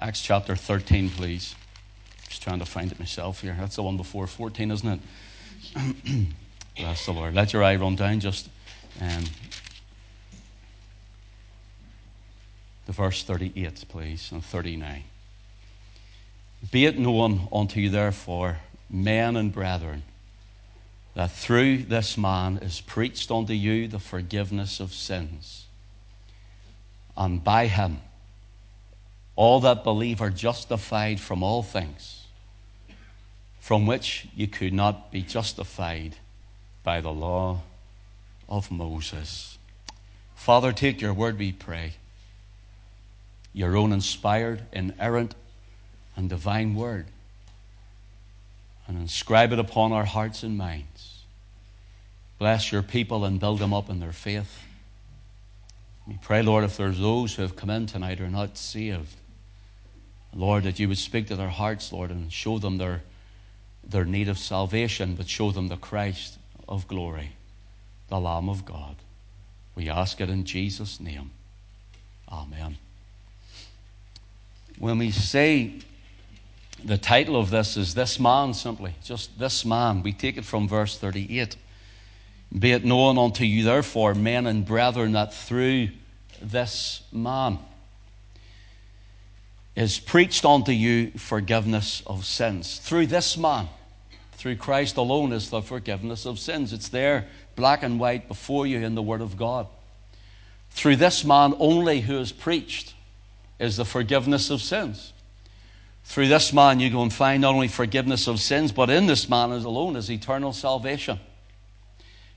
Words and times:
Acts 0.00 0.22
chapter 0.22 0.56
13, 0.56 1.10
please. 1.10 1.54
Just 2.26 2.42
trying 2.42 2.58
to 2.60 2.64
find 2.64 2.90
it 2.90 2.98
myself 2.98 3.42
here. 3.42 3.54
That's 3.60 3.76
the 3.76 3.82
one 3.82 3.98
before 3.98 4.26
14, 4.26 4.70
isn't 4.70 4.88
it? 4.88 6.26
Bless 6.76 7.04
the 7.04 7.12
Lord. 7.12 7.34
Let 7.34 7.52
your 7.52 7.62
eye 7.62 7.76
run 7.76 7.96
down 7.96 8.18
just 8.20 8.48
um, 8.98 9.24
the 12.86 12.92
verse 12.92 13.22
38, 13.24 13.84
please, 13.90 14.32
and 14.32 14.42
39. 14.42 15.04
Be 16.70 16.86
it 16.86 16.98
known 16.98 17.46
unto 17.52 17.78
you, 17.78 17.90
therefore, 17.90 18.58
men 18.88 19.36
and 19.36 19.52
brethren, 19.52 20.02
that 21.14 21.30
through 21.30 21.78
this 21.84 22.16
man 22.16 22.56
is 22.58 22.80
preached 22.80 23.30
unto 23.30 23.52
you 23.52 23.86
the 23.86 23.98
forgiveness 23.98 24.80
of 24.80 24.94
sins. 24.94 25.66
And 27.18 27.44
by 27.44 27.66
him, 27.66 28.00
all 29.36 29.60
that 29.60 29.84
believe 29.84 30.20
are 30.20 30.30
justified 30.30 31.20
from 31.20 31.42
all 31.42 31.62
things, 31.62 32.26
from 33.60 33.86
which 33.86 34.26
you 34.34 34.46
could 34.46 34.72
not 34.72 35.10
be 35.10 35.22
justified 35.22 36.16
by 36.82 37.00
the 37.00 37.12
law 37.12 37.60
of 38.48 38.70
Moses. 38.70 39.58
Father, 40.34 40.72
take 40.72 41.00
your 41.00 41.14
word, 41.14 41.38
we 41.38 41.52
pray. 41.52 41.94
Your 43.52 43.76
own 43.76 43.92
inspired, 43.92 44.62
inerrant, 44.72 45.34
and 46.16 46.28
divine 46.28 46.74
word 46.74 47.06
and 48.90 48.98
inscribe 48.98 49.52
it 49.52 49.60
upon 49.60 49.92
our 49.92 50.04
hearts 50.04 50.42
and 50.42 50.58
minds. 50.58 51.22
Bless 52.40 52.72
your 52.72 52.82
people 52.82 53.24
and 53.24 53.38
build 53.38 53.60
them 53.60 53.72
up 53.72 53.88
in 53.88 54.00
their 54.00 54.10
faith. 54.10 54.64
We 56.08 56.18
pray, 56.20 56.42
Lord, 56.42 56.64
if 56.64 56.76
there's 56.76 56.98
those 56.98 57.32
who 57.32 57.42
have 57.42 57.54
come 57.54 57.70
in 57.70 57.86
tonight 57.86 58.18
who 58.18 58.24
are 58.24 58.28
not 58.28 58.58
saved, 58.58 59.14
Lord, 60.34 60.64
that 60.64 60.78
you 60.78 60.88
would 60.88 60.98
speak 60.98 61.26
to 61.28 61.36
their 61.36 61.48
hearts, 61.48 61.92
Lord, 61.92 62.10
and 62.10 62.32
show 62.32 62.58
them 62.58 62.78
their, 62.78 63.02
their 63.84 64.04
need 64.04 64.28
of 64.28 64.38
salvation, 64.38 65.14
but 65.14 65.28
show 65.28 65.50
them 65.50 65.68
the 65.68 65.76
Christ 65.76 66.38
of 66.68 66.86
glory, 66.86 67.32
the 68.08 68.20
Lamb 68.20 68.48
of 68.48 68.64
God. 68.64 68.96
We 69.74 69.88
ask 69.88 70.20
it 70.20 70.30
in 70.30 70.44
Jesus' 70.44 71.00
name. 71.00 71.30
Amen. 72.30 72.76
When 74.78 74.98
we 74.98 75.10
say 75.10 75.80
the 76.84 76.98
title 76.98 77.36
of 77.36 77.50
this 77.50 77.76
is 77.76 77.94
This 77.94 78.18
Man, 78.18 78.54
simply. 78.54 78.94
Just 79.04 79.38
this 79.38 79.64
man. 79.64 80.02
We 80.02 80.12
take 80.12 80.36
it 80.36 80.44
from 80.44 80.68
verse 80.68 80.96
38. 80.96 81.56
Be 82.58 82.72
it 82.72 82.84
known 82.84 83.18
unto 83.18 83.44
you, 83.44 83.64
therefore, 83.64 84.14
men 84.14 84.46
and 84.46 84.64
brethren, 84.64 85.12
that 85.12 85.34
through 85.34 85.90
this 86.40 87.02
man 87.12 87.58
is 89.80 89.98
preached 89.98 90.44
unto 90.44 90.72
you 90.72 91.10
forgiveness 91.12 92.02
of 92.06 92.26
sins. 92.26 92.78
Through 92.80 93.06
this 93.06 93.38
man, 93.38 93.66
through 94.32 94.56
Christ 94.56 94.98
alone, 94.98 95.32
is 95.32 95.48
the 95.48 95.62
forgiveness 95.62 96.26
of 96.26 96.38
sins. 96.38 96.74
It's 96.74 96.90
there, 96.90 97.28
black 97.56 97.82
and 97.82 97.98
white, 97.98 98.28
before 98.28 98.66
you 98.66 98.84
in 98.84 98.94
the 98.94 99.02
Word 99.02 99.22
of 99.22 99.38
God. 99.38 99.66
Through 100.72 100.96
this 100.96 101.24
man 101.24 101.54
only 101.58 102.00
who 102.00 102.18
is 102.18 102.30
preached 102.30 102.92
is 103.58 103.78
the 103.78 103.86
forgiveness 103.86 104.50
of 104.50 104.60
sins. 104.60 105.14
Through 106.04 106.28
this 106.28 106.52
man, 106.52 106.78
you 106.78 106.90
go 106.90 107.02
and 107.02 107.12
find 107.12 107.40
not 107.40 107.54
only 107.54 107.68
forgiveness 107.68 108.28
of 108.28 108.38
sins, 108.38 108.72
but 108.72 108.90
in 108.90 109.06
this 109.06 109.30
man 109.30 109.50
alone 109.50 109.96
is 109.96 110.10
eternal 110.10 110.52
salvation. 110.52 111.18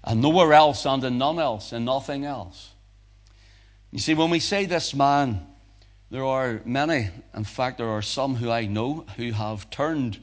And 0.01 0.21
nowhere 0.21 0.53
else 0.53 0.85
and 0.85 1.03
in 1.03 1.17
none 1.17 1.39
else 1.39 1.73
and 1.73 1.83
nothing 1.83 2.23
else. 2.23 2.69
You 3.91 3.99
see, 3.99 4.13
when 4.13 4.29
we 4.29 4.39
say 4.39 4.65
this 4.65 4.93
man, 4.93 5.45
there 6.13 6.25
are 6.25 6.61
many, 6.63 7.09
in 7.35 7.43
fact, 7.43 7.79
there 7.79 7.89
are 7.89 8.03
some 8.03 8.35
who 8.35 8.51
I 8.51 8.67
know 8.67 9.03
who 9.17 9.31
have 9.31 9.67
turned 9.71 10.19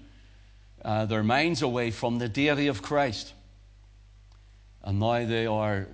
uh, 0.84 1.06
their 1.06 1.24
minds 1.24 1.62
away 1.62 1.90
from 1.90 2.20
the 2.20 2.28
deity 2.28 2.68
of 2.68 2.80
Christ. 2.80 3.32
And 4.84 5.00
now 5.00 5.26
they 5.26 5.46
are 5.46 5.88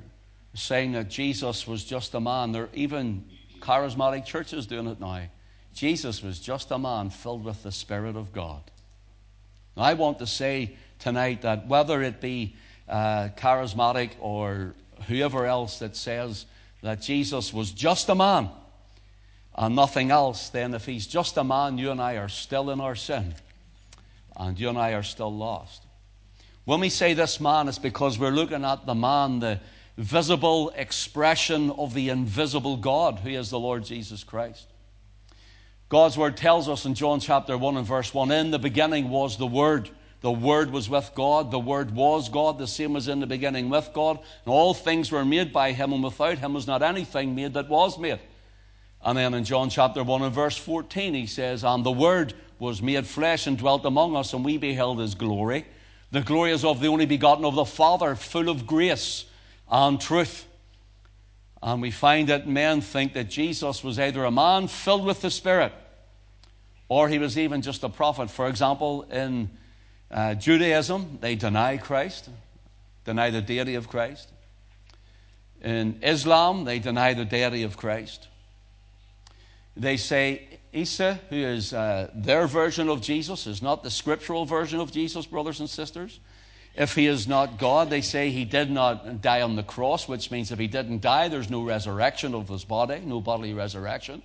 saying 0.52 0.92
that 0.92 1.08
Jesus 1.08 1.66
was 1.66 1.82
just 1.82 2.12
a 2.12 2.20
man. 2.20 2.52
There 2.52 2.64
are 2.64 2.68
even 2.74 3.24
charismatic 3.60 4.26
churches 4.26 4.66
doing 4.66 4.86
it 4.86 5.00
now. 5.00 5.22
Jesus 5.72 6.22
was 6.22 6.40
just 6.40 6.70
a 6.72 6.78
man 6.78 7.08
filled 7.08 7.42
with 7.42 7.62
the 7.62 7.72
Spirit 7.72 8.16
of 8.16 8.34
God. 8.34 8.60
Now, 9.78 9.84
I 9.84 9.94
want 9.94 10.18
to 10.18 10.26
say 10.26 10.76
tonight 10.98 11.40
that 11.40 11.68
whether 11.68 12.02
it 12.02 12.20
be 12.20 12.54
uh, 12.86 13.30
charismatic 13.38 14.10
or 14.20 14.74
whoever 15.08 15.46
else 15.46 15.78
that 15.78 15.96
says 15.96 16.44
that 16.82 17.00
Jesus 17.00 17.50
was 17.50 17.70
just 17.72 18.10
a 18.10 18.14
man 18.14 18.50
and 19.56 19.74
nothing 19.74 20.10
else, 20.10 20.50
then 20.50 20.74
if 20.74 20.84
he's 20.84 21.06
just 21.06 21.36
a 21.36 21.44
man, 21.44 21.78
you 21.78 21.90
and 21.90 22.00
I 22.00 22.16
are 22.18 22.28
still 22.28 22.70
in 22.70 22.80
our 22.80 22.94
sin 22.94 23.34
and 24.36 24.58
you 24.58 24.68
and 24.68 24.78
I 24.78 24.92
are 24.92 25.02
still 25.02 25.34
lost. 25.34 25.82
When 26.64 26.80
we 26.80 26.88
say 26.88 27.14
this 27.14 27.40
man, 27.40 27.68
it's 27.68 27.78
because 27.78 28.18
we're 28.18 28.30
looking 28.30 28.64
at 28.64 28.86
the 28.86 28.94
man, 28.94 29.40
the 29.40 29.60
visible 29.96 30.70
expression 30.76 31.70
of 31.70 31.94
the 31.94 32.10
invisible 32.10 32.76
God, 32.76 33.20
who 33.20 33.30
is 33.30 33.50
the 33.50 33.58
Lord 33.58 33.84
Jesus 33.84 34.24
Christ. 34.24 34.66
God's 35.88 36.18
word 36.18 36.36
tells 36.36 36.68
us 36.68 36.84
in 36.84 36.94
John 36.94 37.20
chapter 37.20 37.56
1 37.56 37.76
and 37.76 37.86
verse 37.86 38.12
1 38.12 38.30
In 38.32 38.50
the 38.50 38.58
beginning 38.58 39.08
was 39.08 39.38
the 39.38 39.46
Word. 39.46 39.88
The 40.22 40.32
Word 40.32 40.72
was 40.72 40.90
with 40.90 41.12
God. 41.14 41.52
The 41.52 41.58
Word 41.60 41.92
was 41.92 42.28
God. 42.28 42.58
The 42.58 42.66
same 42.66 42.94
was 42.94 43.06
in 43.06 43.20
the 43.20 43.26
beginning 43.26 43.70
with 43.70 43.90
God. 43.94 44.18
And 44.18 44.52
all 44.52 44.74
things 44.74 45.12
were 45.12 45.24
made 45.24 45.52
by 45.52 45.70
Him, 45.70 45.92
and 45.92 46.02
without 46.02 46.38
Him 46.38 46.54
was 46.54 46.66
not 46.66 46.82
anything 46.82 47.36
made 47.36 47.54
that 47.54 47.68
was 47.68 47.96
made. 47.98 48.18
And 49.06 49.16
then 49.16 49.34
in 49.34 49.44
John 49.44 49.70
chapter 49.70 50.02
1 50.02 50.22
and 50.22 50.34
verse 50.34 50.56
14, 50.56 51.14
he 51.14 51.26
says, 51.26 51.62
And 51.62 51.86
the 51.86 51.92
Word 51.92 52.34
was 52.58 52.82
made 52.82 53.06
flesh 53.06 53.46
and 53.46 53.56
dwelt 53.56 53.84
among 53.84 54.16
us, 54.16 54.32
and 54.32 54.44
we 54.44 54.58
beheld 54.58 54.98
His 54.98 55.14
glory. 55.14 55.64
The 56.10 56.22
glory 56.22 56.50
is 56.50 56.64
of 56.64 56.80
the 56.80 56.88
only 56.88 57.06
begotten 57.06 57.44
of 57.44 57.54
the 57.54 57.64
Father, 57.64 58.16
full 58.16 58.48
of 58.48 58.66
grace 58.66 59.24
and 59.70 60.00
truth. 60.00 60.44
And 61.62 61.80
we 61.80 61.92
find 61.92 62.28
that 62.30 62.48
men 62.48 62.80
think 62.80 63.12
that 63.12 63.30
Jesus 63.30 63.84
was 63.84 63.96
either 64.00 64.24
a 64.24 64.30
man 64.32 64.66
filled 64.66 65.04
with 65.04 65.22
the 65.22 65.30
Spirit 65.30 65.72
or 66.88 67.08
he 67.08 67.18
was 67.18 67.38
even 67.38 67.62
just 67.62 67.82
a 67.84 67.88
prophet. 67.88 68.30
For 68.30 68.48
example, 68.48 69.02
in 69.10 69.50
uh, 70.10 70.34
Judaism, 70.34 71.18
they 71.20 71.34
deny 71.34 71.76
Christ, 71.76 72.28
deny 73.04 73.30
the 73.30 73.42
deity 73.42 73.76
of 73.76 73.88
Christ. 73.88 74.28
In 75.62 76.00
Islam, 76.02 76.64
they 76.64 76.78
deny 76.78 77.14
the 77.14 77.24
deity 77.24 77.62
of 77.62 77.76
Christ. 77.76 78.28
They 79.76 79.96
say 79.98 80.48
Isa, 80.72 81.20
who 81.28 81.36
is 81.36 81.72
uh, 81.72 82.10
their 82.14 82.46
version 82.46 82.88
of 82.88 83.00
Jesus, 83.02 83.46
is 83.46 83.62
not 83.62 83.82
the 83.82 83.90
scriptural 83.90 84.44
version 84.46 84.80
of 84.80 84.92
Jesus, 84.92 85.26
brothers 85.26 85.60
and 85.60 85.68
sisters. 85.68 86.18
If 86.74 86.94
he 86.94 87.06
is 87.06 87.26
not 87.26 87.58
God, 87.58 87.88
they 87.88 88.02
say 88.02 88.30
he 88.30 88.44
did 88.44 88.70
not 88.70 89.22
die 89.22 89.40
on 89.40 89.56
the 89.56 89.62
cross, 89.62 90.06
which 90.06 90.30
means 90.30 90.52
if 90.52 90.58
he 90.58 90.66
didn't 90.66 91.00
die, 91.00 91.28
there's 91.28 91.48
no 91.48 91.62
resurrection 91.62 92.34
of 92.34 92.48
his 92.48 92.64
body, 92.64 93.00
no 93.04 93.20
bodily 93.20 93.54
resurrection. 93.54 94.22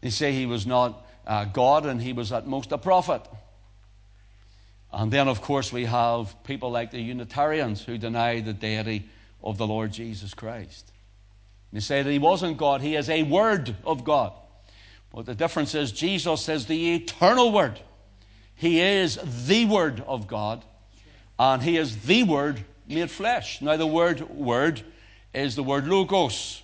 They 0.00 0.10
say 0.10 0.32
he 0.32 0.46
was 0.46 0.66
not 0.66 1.06
uh, 1.26 1.44
God 1.44 1.84
and 1.84 2.00
he 2.00 2.14
was 2.14 2.32
at 2.32 2.46
most 2.46 2.72
a 2.72 2.78
prophet. 2.78 3.22
And 4.92 5.12
then, 5.12 5.28
of 5.28 5.42
course, 5.42 5.72
we 5.72 5.84
have 5.84 6.34
people 6.44 6.70
like 6.70 6.90
the 6.90 7.00
Unitarians 7.00 7.82
who 7.82 7.98
deny 7.98 8.40
the 8.40 8.54
deity 8.54 9.08
of 9.42 9.58
the 9.58 9.66
Lord 9.66 9.92
Jesus 9.92 10.34
Christ. 10.34 10.90
They 11.72 11.80
say 11.80 12.02
that 12.02 12.10
he 12.10 12.18
wasn't 12.18 12.58
God, 12.58 12.80
he 12.80 12.96
is 12.96 13.08
a 13.08 13.22
word 13.22 13.76
of 13.84 14.04
God. 14.04 14.32
But 15.12 15.26
the 15.26 15.34
difference 15.34 15.74
is 15.74 15.92
Jesus 15.92 16.48
is 16.48 16.66
the 16.66 16.94
eternal 16.94 17.52
word. 17.52 17.80
He 18.54 18.80
is 18.80 19.18
the 19.46 19.64
word 19.64 20.02
of 20.06 20.26
God 20.26 20.64
and 21.40 21.62
he 21.62 21.78
is 21.78 21.96
the 22.02 22.22
Word 22.22 22.62
made 22.86 23.10
flesh. 23.10 23.62
Now, 23.62 23.78
the 23.78 23.86
word 23.86 24.28
word 24.28 24.82
is 25.32 25.56
the 25.56 25.62
word 25.62 25.86
logos. 25.86 26.62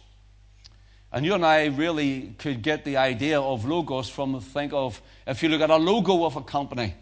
And 1.11 1.25
you 1.25 1.33
and 1.33 1.47
I 1.47 1.67
really 1.67 2.35
could 2.37 2.61
get 2.61 2.85
the 2.85 2.99
idea 2.99 3.41
of 3.41 3.65
logos 3.65 4.11
from 4.11 4.39
think 4.41 4.75
of 4.75 5.01
if 5.27 5.43
you 5.43 5.49
look 5.49 5.63
at 5.63 5.71
a 5.71 5.77
logo 5.77 6.27
of 6.27 6.37
a 6.37 6.43
company, 6.43 6.95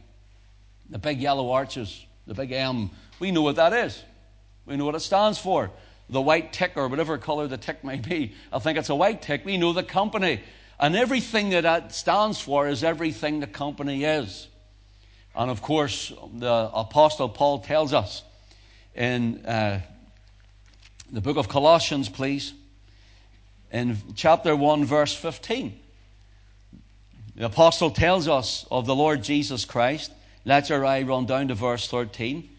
the 0.89 0.99
big 0.99 1.21
yellow 1.21 1.51
arches, 1.51 2.07
the 2.29 2.35
big 2.35 2.53
M, 2.53 2.91
we 3.19 3.33
know 3.33 3.43
what 3.43 3.57
that 3.57 3.73
is. 3.73 4.01
We 4.67 4.77
know 4.77 4.85
what 4.85 4.95
it 4.95 5.01
stands 5.01 5.39
for. 5.39 5.73
The 6.09 6.21
white 6.21 6.53
tick 6.53 6.73
or 6.77 6.89
whatever 6.89 7.17
color 7.19 7.47
the 7.47 7.57
tick 7.57 7.83
may 7.83 7.97
be. 7.97 8.35
I 8.53 8.59
think 8.59 8.79
it's 8.79 8.91
a 8.91 8.95
white 8.95 9.23
tick. 9.23 9.45
We 9.45 9.57
know 9.57 9.73
the 9.73 9.83
company. 9.83 10.41
And 10.79 10.97
everything 10.97 11.51
that 11.51 11.63
that 11.63 11.95
stands 11.95 12.41
for 12.41 12.69
is 12.69 12.85
everything 12.85 13.41
the 13.41 13.47
company 13.47 14.05
is. 14.05 14.49
And 15.35 15.51
of 15.51 15.63
course, 15.63 16.13
the 16.35 16.71
Apostle 16.73 17.29
Paul 17.29 17.61
tells 17.61 17.93
us 17.93 18.23
in 18.95 19.45
uh, 19.47 19.81
the 21.11 21.21
book 21.21 21.37
of 21.37 21.49
Colossians, 21.49 22.09
please, 22.09 22.53
in 23.73 23.97
chapter 24.15 24.55
1, 24.55 24.85
verse 24.85 25.15
15. 25.15 25.81
The 27.37 27.47
Apostle 27.47 27.91
tells 27.91 28.29
us 28.29 28.65
of 28.71 28.87
the 28.87 28.95
Lord 28.95 29.25
Jesus 29.25 29.65
Christ. 29.65 30.13
Let 30.45 30.69
your 30.69 30.85
eye 30.85 31.03
run 31.03 31.27
down 31.27 31.49
to 31.49 31.55
verse 31.55 31.89
13 31.89 32.51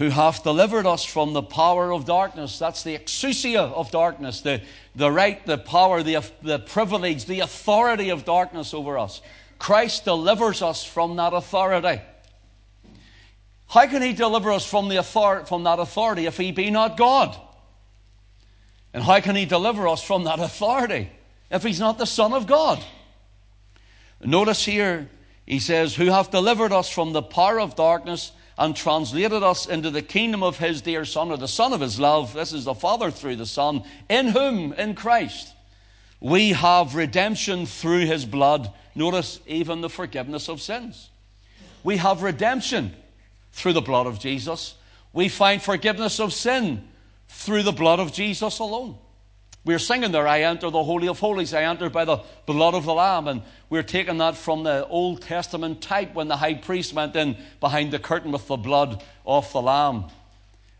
who 0.00 0.08
hath 0.08 0.42
delivered 0.42 0.86
us 0.86 1.04
from 1.04 1.34
the 1.34 1.42
power 1.42 1.92
of 1.92 2.06
darkness. 2.06 2.58
That's 2.58 2.82
the 2.82 2.96
exousia 2.96 3.70
of 3.70 3.90
darkness, 3.90 4.40
the, 4.40 4.62
the 4.96 5.12
right, 5.12 5.44
the 5.44 5.58
power, 5.58 6.02
the, 6.02 6.24
the 6.40 6.58
privilege, 6.58 7.26
the 7.26 7.40
authority 7.40 8.08
of 8.08 8.24
darkness 8.24 8.72
over 8.72 8.96
us. 8.96 9.20
Christ 9.58 10.06
delivers 10.06 10.62
us 10.62 10.82
from 10.82 11.16
that 11.16 11.34
authority. 11.34 12.00
How 13.68 13.86
can 13.88 14.00
he 14.00 14.14
deliver 14.14 14.50
us 14.52 14.64
from, 14.64 14.88
the 14.88 15.00
author- 15.00 15.44
from 15.44 15.64
that 15.64 15.78
authority 15.78 16.24
if 16.24 16.38
he 16.38 16.50
be 16.50 16.70
not 16.70 16.96
God? 16.96 17.38
And 18.94 19.04
how 19.04 19.20
can 19.20 19.36
he 19.36 19.44
deliver 19.44 19.86
us 19.86 20.02
from 20.02 20.24
that 20.24 20.38
authority 20.38 21.10
if 21.50 21.62
he's 21.62 21.78
not 21.78 21.98
the 21.98 22.06
Son 22.06 22.32
of 22.32 22.46
God? 22.46 22.82
Notice 24.24 24.64
here, 24.64 25.10
he 25.44 25.58
says, 25.58 25.94
Who 25.94 26.06
hath 26.06 26.30
delivered 26.30 26.72
us 26.72 26.88
from 26.88 27.12
the 27.12 27.20
power 27.20 27.60
of 27.60 27.76
darkness 27.76 28.32
and 28.58 28.76
translated 28.76 29.42
us 29.42 29.66
into 29.66 29.90
the 29.90 30.02
kingdom 30.02 30.42
of 30.42 30.58
his 30.58 30.82
dear 30.82 31.04
Son, 31.04 31.30
or 31.30 31.36
the 31.36 31.48
Son 31.48 31.72
of 31.72 31.80
his 31.80 31.98
love. 31.98 32.34
This 32.34 32.52
is 32.52 32.64
the 32.64 32.74
Father 32.74 33.10
through 33.10 33.36
the 33.36 33.46
Son, 33.46 33.82
in 34.08 34.28
whom, 34.28 34.72
in 34.74 34.94
Christ, 34.94 35.54
we 36.20 36.50
have 36.50 36.94
redemption 36.94 37.66
through 37.66 38.06
his 38.06 38.24
blood. 38.24 38.70
Notice 38.94 39.40
even 39.46 39.80
the 39.80 39.88
forgiveness 39.88 40.48
of 40.48 40.60
sins. 40.60 41.08
We 41.82 41.96
have 41.96 42.22
redemption 42.22 42.94
through 43.52 43.72
the 43.72 43.80
blood 43.80 44.06
of 44.06 44.18
Jesus. 44.18 44.74
We 45.12 45.28
find 45.28 45.62
forgiveness 45.62 46.20
of 46.20 46.32
sin 46.32 46.86
through 47.28 47.62
the 47.62 47.72
blood 47.72 48.00
of 48.00 48.12
Jesus 48.12 48.58
alone. 48.58 48.98
We're 49.62 49.78
singing 49.78 50.10
there, 50.10 50.26
I 50.26 50.40
enter 50.40 50.70
the 50.70 50.82
Holy 50.82 51.06
of 51.06 51.18
Holies, 51.20 51.52
I 51.52 51.64
enter 51.64 51.90
by 51.90 52.06
the 52.06 52.20
blood 52.46 52.74
of 52.74 52.86
the 52.86 52.94
Lamb. 52.94 53.28
And 53.28 53.42
we're 53.68 53.82
taking 53.82 54.18
that 54.18 54.36
from 54.36 54.62
the 54.62 54.86
Old 54.86 55.20
Testament 55.20 55.82
type 55.82 56.14
when 56.14 56.28
the 56.28 56.36
high 56.36 56.54
priest 56.54 56.94
went 56.94 57.14
in 57.14 57.36
behind 57.60 57.92
the 57.92 57.98
curtain 57.98 58.32
with 58.32 58.46
the 58.46 58.56
blood 58.56 59.02
of 59.26 59.52
the 59.52 59.60
Lamb. 59.60 60.06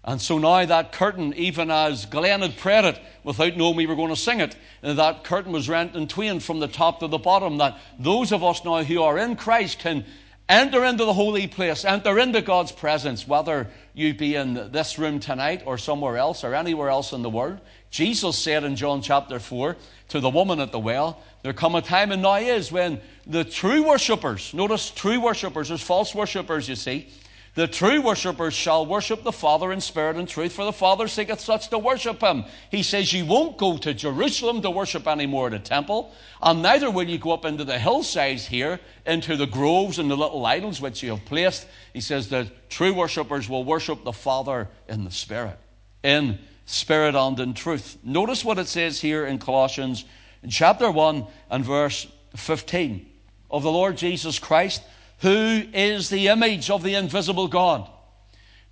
And 0.03 0.19
so 0.19 0.39
now 0.39 0.65
that 0.65 0.93
curtain, 0.93 1.35
even 1.35 1.71
as 1.71 2.07
Glenn 2.07 2.41
had 2.41 2.57
prayed 2.57 2.87
it 2.87 2.99
without 3.23 3.59
knowing 3.59 3.77
we 3.77 3.87
were 3.87 3.97
going 3.97 4.09
to 4.09 4.17
sing 4.17 4.41
it, 4.41 4.57
that 4.81 5.25
curtain 5.25 5.53
was 5.53 5.69
rent 5.69 5.95
in 5.95 6.09
twain 6.09 6.41
from 6.41 6.59
the 6.59 6.69
top 6.69 7.01
to 7.01 7.07
the 7.07 7.19
bottom. 7.19 7.59
That 7.59 7.79
those 7.99 8.33
of 8.33 8.43
us 8.43 8.65
now 8.65 8.83
who 8.83 9.03
are 9.03 9.19
in 9.19 9.37
Christ 9.37 9.81
can 9.81 10.07
enter 10.51 10.85
into 10.85 11.05
the 11.05 11.13
holy 11.13 11.47
place, 11.47 11.85
enter 11.85 12.19
into 12.19 12.43
God's 12.43 12.73
presence, 12.73 13.27
whether 13.27 13.69
you 13.95 14.13
be 14.13 14.35
in 14.35 14.73
this 14.73 14.99
room 14.99 15.21
tonight 15.21 15.63
or 15.65 15.79
somewhere 15.79 16.19
else 16.19 16.43
or 16.43 16.55
anywhere 16.55 16.91
else 16.91 17.13
in 17.13 17.23
the 17.23 17.31
world. 17.31 17.61
Jesus 17.91 18.37
said 18.37 18.65
in 18.65 18.77
John 18.77 19.01
chapter 19.01 19.39
4 19.39 19.77
to 20.09 20.21
the 20.21 20.29
woman 20.29 20.61
at 20.61 20.73
the 20.73 20.79
well, 20.79 21.23
There 21.43 21.53
come 21.53 21.77
a 21.77 21.83
time 21.83 22.11
and 22.11 22.21
now 22.21 22.37
is 22.37 22.71
when 22.71 23.01
the 23.27 23.45
true 23.45 23.85
worshippers, 23.85 24.53
notice 24.53 24.91
true 24.91 25.21
worshippers, 25.21 25.69
there's 25.69 25.81
false 25.81 26.15
worshippers, 26.15 26.69
you 26.69 26.75
see. 26.75 27.09
The 27.55 27.67
true 27.67 28.01
worshippers 28.01 28.55
shall 28.55 28.87
worship 28.87 29.25
the 29.25 29.33
Father 29.33 29.73
in 29.73 29.81
spirit 29.81 30.17
and 30.17 30.29
truth, 30.29 30.53
for 30.53 30.65
the 30.65 30.73
Father 30.73 31.09
seeketh 31.09 31.41
such 31.41 31.69
to 31.69 31.79
worship 31.79 32.21
him. 32.21 32.45
He 32.71 32.85
says, 32.85 33.13
You 33.13 33.27
won't 33.27 33.59
go 33.59 33.77
to 33.77 33.93
Jerusalem 33.93 34.63
to 34.63 34.71
worship 34.71 35.09
anymore 35.09 35.49
at 35.49 35.55
a 35.55 35.59
temple, 35.59 36.13
and 36.41 36.63
neither 36.63 36.91
will 36.91 37.09
you 37.09 37.19
go 37.19 37.33
up 37.33 37.45
into 37.45 37.65
the 37.65 37.79
hillsides 37.79 38.47
here, 38.47 38.79
into 39.05 39.37
the 39.37 39.47
groves 39.47 39.99
and 39.99 40.09
the 40.09 40.17
little 40.17 40.47
idols 40.47 40.81
which 40.81 41.03
you 41.03 41.11
have 41.11 41.25
placed. 41.25 41.67
He 41.93 42.01
says 42.01 42.29
The 42.29 42.51
true 42.69 42.95
worshippers 42.95 43.49
will 43.49 43.65
worship 43.65 44.05
the 44.05 44.13
Father 44.13 44.69
in 44.89 45.05
the 45.05 45.11
Spirit, 45.11 45.59
in 46.05 46.39
spirit 46.67 47.17
and 47.17 47.39
in 47.41 47.53
truth. 47.53 47.99
Notice 48.05 48.45
what 48.45 48.59
it 48.59 48.69
says 48.69 49.01
here 49.01 49.27
in 49.27 49.39
Colossians 49.39 50.05
in 50.43 50.51
chapter 50.51 50.91
1 50.91 51.27
and 51.51 51.65
verse 51.65 52.07
15 52.37 53.07
of 53.51 53.63
the 53.63 53.71
Lord 53.73 53.97
Jesus 53.97 54.39
Christ, 54.39 54.83
who 55.21 55.63
is 55.73 56.09
the 56.09 56.29
image 56.29 56.71
of 56.71 56.83
the 56.83 56.95
invisible 56.95 57.49
God. 57.49 57.89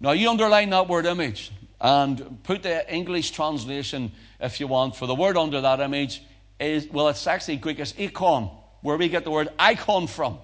Now, 0.00 0.12
you 0.12 0.30
underline 0.30 0.70
that 0.70 0.88
word 0.88 1.06
image 1.06 1.52
and 1.80 2.42
put 2.42 2.62
the 2.62 2.92
English 2.92 3.32
translation, 3.32 4.12
if 4.40 4.60
you 4.60 4.66
want, 4.66 4.96
for 4.96 5.06
the 5.06 5.14
word 5.14 5.36
under 5.36 5.60
that 5.60 5.80
image 5.80 6.22
is, 6.58 6.88
well, 6.88 7.08
it's 7.08 7.26
actually 7.26 7.56
Greek, 7.56 7.78
it's 7.78 7.94
icon, 7.98 8.50
where 8.80 8.96
we 8.96 9.08
get 9.08 9.24
the 9.24 9.30
word 9.30 9.48
icon 9.58 10.06
from. 10.06 10.38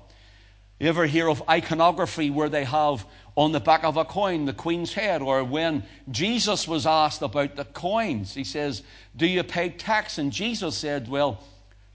You 0.78 0.88
ever 0.88 1.06
hear 1.06 1.28
of 1.28 1.42
iconography 1.48 2.30
where 2.30 2.48
they 2.48 2.64
have 2.64 3.06
on 3.36 3.52
the 3.52 3.60
back 3.60 3.84
of 3.84 3.96
a 3.96 4.04
coin 4.04 4.44
the 4.44 4.52
queen's 4.52 4.92
head? 4.92 5.22
Or 5.22 5.42
when 5.42 5.84
Jesus 6.10 6.68
was 6.68 6.84
asked 6.84 7.22
about 7.22 7.56
the 7.56 7.64
coins, 7.64 8.34
he 8.34 8.44
says, 8.44 8.82
Do 9.16 9.26
you 9.26 9.42
pay 9.44 9.70
tax? 9.70 10.18
And 10.18 10.32
Jesus 10.32 10.76
said, 10.76 11.08
Well, 11.08 11.42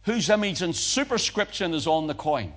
whose 0.04 0.30
image 0.30 0.62
and 0.62 0.76
superscription 0.76 1.74
is 1.74 1.88
on 1.88 2.08
the 2.08 2.14
coin? 2.14 2.54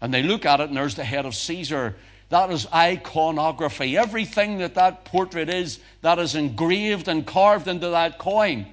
And 0.00 0.12
they 0.12 0.22
look 0.22 0.46
at 0.46 0.60
it, 0.60 0.68
and 0.68 0.76
there's 0.76 0.94
the 0.94 1.04
head 1.04 1.26
of 1.26 1.34
Caesar. 1.34 1.96
That 2.30 2.50
is 2.50 2.66
iconography. 2.72 3.96
Everything 3.96 4.58
that 4.58 4.74
that 4.76 5.04
portrait 5.04 5.48
is, 5.48 5.80
that 6.02 6.18
is 6.18 6.34
engraved 6.34 7.08
and 7.08 7.26
carved 7.26 7.68
into 7.68 7.90
that 7.90 8.18
coin 8.18 8.66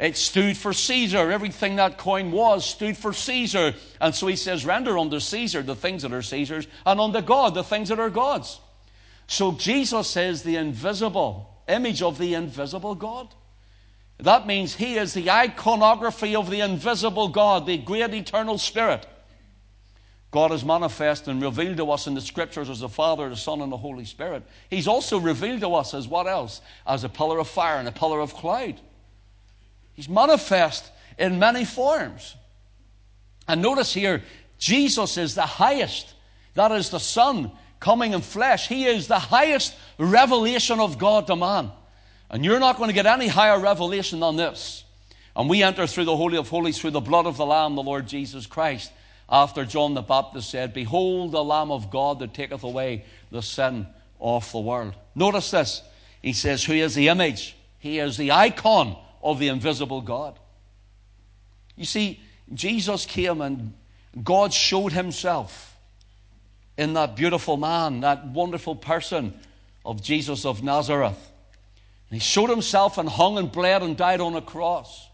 it 0.00 0.16
stood 0.16 0.56
for 0.56 0.72
Caesar. 0.72 1.30
Everything 1.30 1.76
that 1.76 1.98
coin 1.98 2.32
was 2.32 2.64
stood 2.64 2.96
for 2.96 3.12
Caesar. 3.12 3.74
And 4.00 4.14
so 4.14 4.26
he 4.28 4.36
says, 4.36 4.64
render 4.64 4.96
unto 4.96 5.20
Caesar 5.20 5.62
the 5.62 5.76
things 5.76 6.02
that 6.02 6.12
are 6.14 6.22
Caesar's, 6.22 6.66
and 6.86 6.98
unto 6.98 7.20
God 7.20 7.54
the 7.54 7.62
things 7.62 7.90
that 7.90 8.00
are 8.00 8.08
God's. 8.08 8.58
So 9.26 9.52
Jesus 9.52 10.08
says 10.08 10.42
the 10.42 10.56
invisible, 10.56 11.62
image 11.68 12.00
of 12.00 12.16
the 12.16 12.32
invisible 12.32 12.94
God. 12.94 13.28
That 14.20 14.46
means 14.46 14.74
he 14.74 14.96
is 14.96 15.12
the 15.12 15.30
iconography 15.30 16.34
of 16.34 16.48
the 16.48 16.60
invisible 16.60 17.28
God, 17.28 17.66
the 17.66 17.76
great 17.76 18.14
eternal 18.14 18.56
Spirit. 18.56 19.06
God 20.30 20.52
is 20.52 20.64
manifest 20.64 21.26
and 21.26 21.42
revealed 21.42 21.76
to 21.78 21.90
us 21.90 22.06
in 22.06 22.14
the 22.14 22.20
scriptures 22.20 22.70
as 22.70 22.80
the 22.80 22.88
Father, 22.88 23.28
the 23.28 23.36
Son, 23.36 23.60
and 23.60 23.72
the 23.72 23.76
Holy 23.76 24.04
Spirit. 24.04 24.44
He's 24.68 24.86
also 24.86 25.18
revealed 25.18 25.60
to 25.62 25.74
us 25.74 25.92
as 25.92 26.06
what 26.06 26.28
else? 26.28 26.60
As 26.86 27.02
a 27.02 27.08
pillar 27.08 27.38
of 27.40 27.48
fire 27.48 27.78
and 27.78 27.88
a 27.88 27.92
pillar 27.92 28.20
of 28.20 28.34
cloud. 28.34 28.80
He's 29.94 30.08
manifest 30.08 30.90
in 31.18 31.40
many 31.40 31.64
forms. 31.64 32.36
And 33.48 33.60
notice 33.60 33.92
here, 33.92 34.22
Jesus 34.58 35.16
is 35.16 35.34
the 35.34 35.42
highest. 35.42 36.14
That 36.54 36.70
is 36.70 36.90
the 36.90 37.00
Son 37.00 37.50
coming 37.80 38.12
in 38.12 38.20
flesh. 38.20 38.68
He 38.68 38.86
is 38.86 39.08
the 39.08 39.18
highest 39.18 39.74
revelation 39.98 40.78
of 40.78 40.98
God 40.98 41.26
to 41.26 41.34
man. 41.34 41.72
And 42.30 42.44
you're 42.44 42.60
not 42.60 42.76
going 42.76 42.88
to 42.88 42.94
get 42.94 43.06
any 43.06 43.26
higher 43.26 43.58
revelation 43.58 44.20
than 44.20 44.36
this. 44.36 44.84
And 45.34 45.50
we 45.50 45.64
enter 45.64 45.86
through 45.88 46.04
the 46.04 46.16
Holy 46.16 46.36
of 46.36 46.48
Holies 46.48 46.78
through 46.78 46.92
the 46.92 47.00
blood 47.00 47.26
of 47.26 47.36
the 47.36 47.46
Lamb, 47.46 47.74
the 47.74 47.82
Lord 47.82 48.06
Jesus 48.06 48.46
Christ, 48.46 48.92
after 49.30 49.64
John 49.64 49.94
the 49.94 50.02
Baptist 50.02 50.50
said, 50.50 50.74
Behold 50.74 51.32
the 51.32 51.44
Lamb 51.44 51.70
of 51.70 51.90
God 51.90 52.18
that 52.18 52.34
taketh 52.34 52.64
away 52.64 53.04
the 53.30 53.42
sin 53.42 53.86
of 54.20 54.50
the 54.52 54.58
world. 54.58 54.94
Notice 55.14 55.50
this. 55.50 55.82
He 56.20 56.32
says, 56.32 56.64
Who 56.64 56.72
is 56.72 56.94
the 56.94 57.08
image? 57.08 57.56
He 57.78 57.98
is 57.98 58.16
the 58.16 58.32
icon 58.32 58.96
of 59.22 59.38
the 59.38 59.48
invisible 59.48 60.00
God. 60.00 60.38
You 61.76 61.84
see, 61.84 62.20
Jesus 62.52 63.06
came 63.06 63.40
and 63.40 63.72
God 64.22 64.52
showed 64.52 64.92
himself 64.92 65.76
in 66.76 66.94
that 66.94 67.14
beautiful 67.14 67.56
man, 67.56 68.00
that 68.00 68.26
wonderful 68.26 68.74
person 68.74 69.38
of 69.84 70.02
Jesus 70.02 70.44
of 70.44 70.62
Nazareth. 70.62 71.32
And 72.10 72.20
he 72.20 72.24
showed 72.24 72.50
himself 72.50 72.98
and 72.98 73.08
hung 73.08 73.38
and 73.38 73.50
bled 73.50 73.82
and 73.82 73.96
died 73.96 74.20
on 74.20 74.34
a 74.34 74.42
cross. 74.42 75.08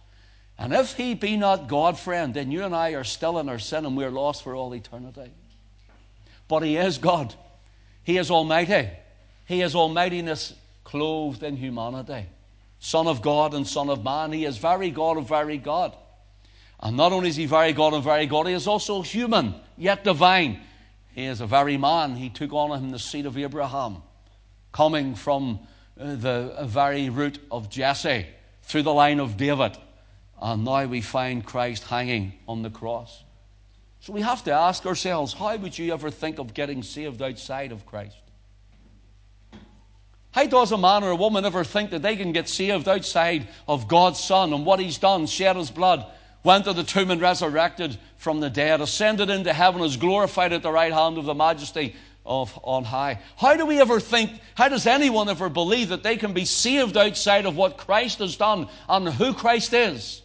And 0.59 0.73
if 0.73 0.95
he 0.95 1.15
be 1.15 1.37
not 1.37 1.69
God, 1.69 1.99
friend, 1.99 2.33
then 2.33 2.51
you 2.51 2.65
and 2.65 2.75
I 2.75 2.91
are 2.91 3.05
still 3.05 3.39
in 3.39 3.49
our 3.49 3.59
sin 3.59 3.85
and 3.85 3.97
we're 3.97 4.11
lost 4.11 4.43
for 4.43 4.55
all 4.55 4.75
eternity. 4.75 5.31
But 6.49 6.63
he 6.63 6.77
is 6.77 6.99
God. 6.99 7.35
He 8.05 8.17
is 8.17 8.31
Almighty. 8.31 8.89
He 9.45 9.63
is 9.63 9.75
Almightiness 9.75 10.55
clothed 10.85 11.43
in 11.43 11.57
humanity. 11.57 12.27
Son 12.79 13.07
of 13.07 13.21
God 13.21 13.53
and 13.55 13.67
Son 13.67 13.91
of 13.91 14.05
Man. 14.05 14.33
He 14.33 14.45
is 14.45 14.59
very 14.59 14.91
God 14.91 15.17
and 15.17 15.29
very 15.29 15.59
God. 15.59 15.95
And 16.81 16.97
not 16.97 17.13
only 17.13 17.29
is 17.29 17.37
he 17.37 17.47
very 17.47 17.73
God 17.73 17.95
and 17.95 18.05
very 18.05 18.27
God, 18.27 18.47
he 18.47 18.53
is 18.53 18.67
also 18.67 19.03
human, 19.03 19.55
yet 19.77 20.05
divine. 20.05 20.61
He 21.15 21.25
is 21.25 21.41
a 21.41 21.47
very 21.47 21.79
man. 21.79 22.15
He 22.17 22.29
took 22.29 22.53
on 22.53 22.79
him 22.79 22.91
the 22.91 22.99
seed 22.99 23.27
of 23.27 23.39
Abraham, 23.39 24.03
coming 24.73 25.15
from 25.15 25.61
uh, 25.99 26.15
the 26.17 26.55
very 26.65 27.09
root 27.09 27.39
of 27.51 27.71
Jesse, 27.71 28.27
through 28.63 28.83
the 28.83 28.93
line 28.93 29.21
of 29.21 29.37
David. 29.37 29.77
And 30.41 30.65
now 30.65 30.85
we 30.85 31.01
find 31.01 31.45
Christ 31.45 31.85
hanging 31.85 32.35
on 32.47 32.63
the 32.63 32.71
cross. 32.71 33.25
So 34.01 34.13
we 34.13 34.21
have 34.21 34.45
to 34.45 34.53
ask 34.53 34.87
ourselves 34.87 35.33
how 35.33 35.57
would 35.57 35.77
you 35.77 35.93
ever 35.93 36.11
think 36.11 36.39
of 36.39 36.55
getting 36.55 36.83
saved 36.83 37.23
outside 37.23 37.73
of 37.73 37.87
Christ? 37.87 38.17
How 40.31 40.45
does 40.47 40.71
a 40.71 40.77
man 40.77 41.03
or 41.03 41.11
a 41.11 41.17
woman 41.17 41.47
ever 41.47 41.65
think 41.65 41.91
that 41.91 42.03
they 42.03 42.15
can 42.15 42.33
get 42.33 42.49
saved 42.49 42.87
outside 42.87 43.49
of 43.67 43.89
God's 43.89 44.21
Son 44.21 44.53
and 44.53 44.67
what 44.67 44.79
He's 44.79 44.99
done, 44.99 45.27
shed 45.27 45.57
His 45.57 45.71
blood, 45.71 46.05
went 46.45 46.67
to 46.67 46.75
the 46.75 46.85
tomb 46.85 47.11
and 47.11 47.23
resurrected 47.23 47.99
from 48.19 48.41
the 48.41 48.51
dead, 48.51 48.83
ascended 48.83 49.31
into 49.31 49.53
heaven, 49.53 49.81
is 49.81 49.97
glorified 49.97 50.53
at 50.53 50.63
the 50.63 50.71
right 50.71 50.93
hand 50.93 51.17
of 51.17 51.25
the 51.25 51.35
majesty 51.35 51.97
of 52.27 52.57
on 52.63 52.85
high? 52.85 53.21
How 53.39 53.57
do 53.57 53.65
we 53.65 53.81
ever 53.81 53.99
think, 53.99 54.31
how 54.55 54.69
does 54.69 54.87
anyone 54.87 55.31
ever 55.31 55.49
believe 55.49 55.89
that 55.89 56.03
they 56.03 56.19
can 56.19 56.35
be 56.35 56.45
saved 56.45 56.99
outside 56.99 57.47
of 57.47 57.57
what 57.57 57.79
Christ 57.79 58.19
has 58.19 58.37
done 58.37 58.69
and 58.89 59.09
who 59.09 59.33
Christ 59.33 59.73
is? 59.73 60.23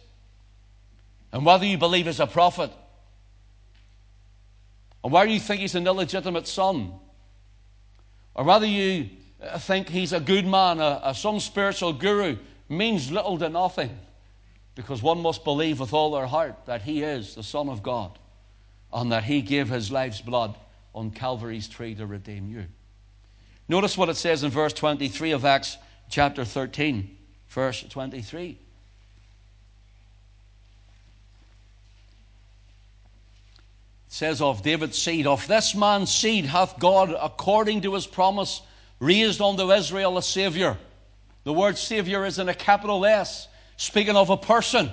And 1.32 1.46
whether 1.46 1.64
you 1.64 1.78
believe 1.78 2.06
He's 2.06 2.20
a 2.20 2.26
prophet, 2.26 2.70
or 5.02 5.10
whether 5.10 5.30
you 5.30 5.40
think 5.40 5.60
He's 5.60 5.74
an 5.74 5.86
illegitimate 5.86 6.46
son, 6.46 6.92
or 8.34 8.44
whether 8.44 8.66
you 8.66 9.10
uh, 9.42 9.58
think 9.58 9.88
he's 9.88 10.12
a 10.12 10.20
good 10.20 10.46
man, 10.46 10.80
a, 10.80 11.00
a, 11.04 11.14
some 11.14 11.40
spiritual 11.40 11.92
guru, 11.92 12.36
means 12.68 13.10
little 13.10 13.38
to 13.38 13.48
nothing. 13.48 13.98
Because 14.74 15.02
one 15.02 15.20
must 15.20 15.44
believe 15.44 15.80
with 15.80 15.92
all 15.92 16.12
their 16.12 16.26
heart 16.26 16.64
that 16.66 16.82
he 16.82 17.02
is 17.02 17.34
the 17.34 17.42
Son 17.42 17.68
of 17.68 17.82
God 17.82 18.18
and 18.92 19.12
that 19.12 19.24
he 19.24 19.42
gave 19.42 19.68
his 19.68 19.90
life's 19.90 20.22
blood 20.22 20.56
on 20.94 21.10
Calvary's 21.10 21.68
tree 21.68 21.94
to 21.94 22.06
redeem 22.06 22.48
you. 22.48 22.64
Notice 23.68 23.98
what 23.98 24.08
it 24.08 24.16
says 24.16 24.42
in 24.44 24.50
verse 24.50 24.72
23 24.72 25.32
of 25.32 25.44
Acts 25.44 25.76
chapter 26.08 26.44
13, 26.44 27.16
verse 27.48 27.84
23. 27.88 28.58
Says 34.12 34.42
of 34.42 34.62
David's 34.62 34.98
seed, 34.98 35.26
Of 35.26 35.48
this 35.48 35.74
man's 35.74 36.12
seed 36.12 36.44
hath 36.44 36.78
God, 36.78 37.16
according 37.18 37.80
to 37.80 37.94
his 37.94 38.06
promise, 38.06 38.60
raised 39.00 39.40
unto 39.40 39.72
Israel 39.72 40.18
a 40.18 40.22
Savior. 40.22 40.76
The 41.44 41.52
word 41.54 41.78
Savior 41.78 42.26
is 42.26 42.38
in 42.38 42.46
a 42.50 42.54
capital 42.54 43.06
S, 43.06 43.48
speaking 43.78 44.14
of 44.14 44.28
a 44.28 44.36
person. 44.36 44.92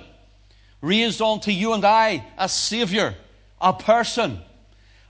Raised 0.80 1.20
unto 1.20 1.50
you 1.50 1.74
and 1.74 1.84
I 1.84 2.24
a 2.38 2.48
Savior, 2.48 3.14
a 3.60 3.74
person. 3.74 4.40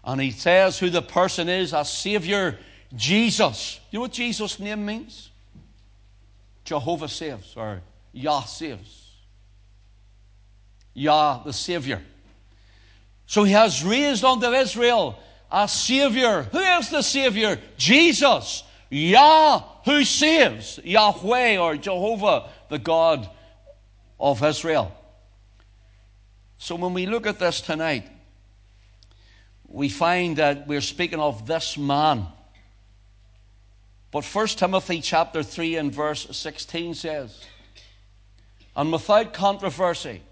And 0.03 0.21
he 0.21 0.33
says 0.33 0.77
who 0.77 0.91
the 0.91 1.03
person 1.03 1.49
is, 1.49 1.73
a 1.73 1.85
Savior, 1.85 2.59
Jesus. 2.97 3.79
You 3.93 3.99
know 3.99 4.03
what 4.03 4.13
Jesus' 4.13 4.59
name 4.59 4.85
means? 4.85 5.31
Jehovah 6.65 7.09
saves, 7.09 7.55
or 7.57 7.81
Yah 8.13 8.43
saves. 8.43 9.13
Yah, 10.95 11.45
the 11.45 11.53
Savior. 11.53 12.03
So 13.31 13.45
he 13.45 13.53
has 13.53 13.85
raised 13.85 14.25
unto 14.25 14.49
Israel 14.49 15.17
a 15.53 15.69
Savior. 15.69 16.43
Who 16.51 16.59
is 16.59 16.91
the 16.91 17.01
Savior? 17.01 17.61
Jesus. 17.77 18.65
Yah 18.89 19.63
who 19.85 20.05
saves, 20.05 20.81
Yahweh 20.83 21.57
or 21.57 21.77
Jehovah, 21.77 22.49
the 22.71 22.81
God 22.81 23.31
of 24.19 24.43
Israel. 24.43 24.93
So 26.59 26.75
when 26.75 26.93
we 26.93 27.07
look 27.07 27.25
at 27.25 27.39
this 27.39 27.61
tonight, 27.61 28.11
we 29.69 29.89
find 29.89 30.39
that 30.39 30.67
we're 30.67 30.81
speaking 30.81 31.21
of 31.21 31.47
this 31.47 31.79
man. 31.79 32.27
But 34.11 34.25
1 34.25 34.47
Timothy 34.49 35.01
chapter 35.03 35.45
3 35.45 35.77
and 35.77 35.95
verse 35.95 36.27
16 36.37 36.95
says, 36.95 37.45
And 38.75 38.91
without 38.91 39.33
controversy, 39.33 40.23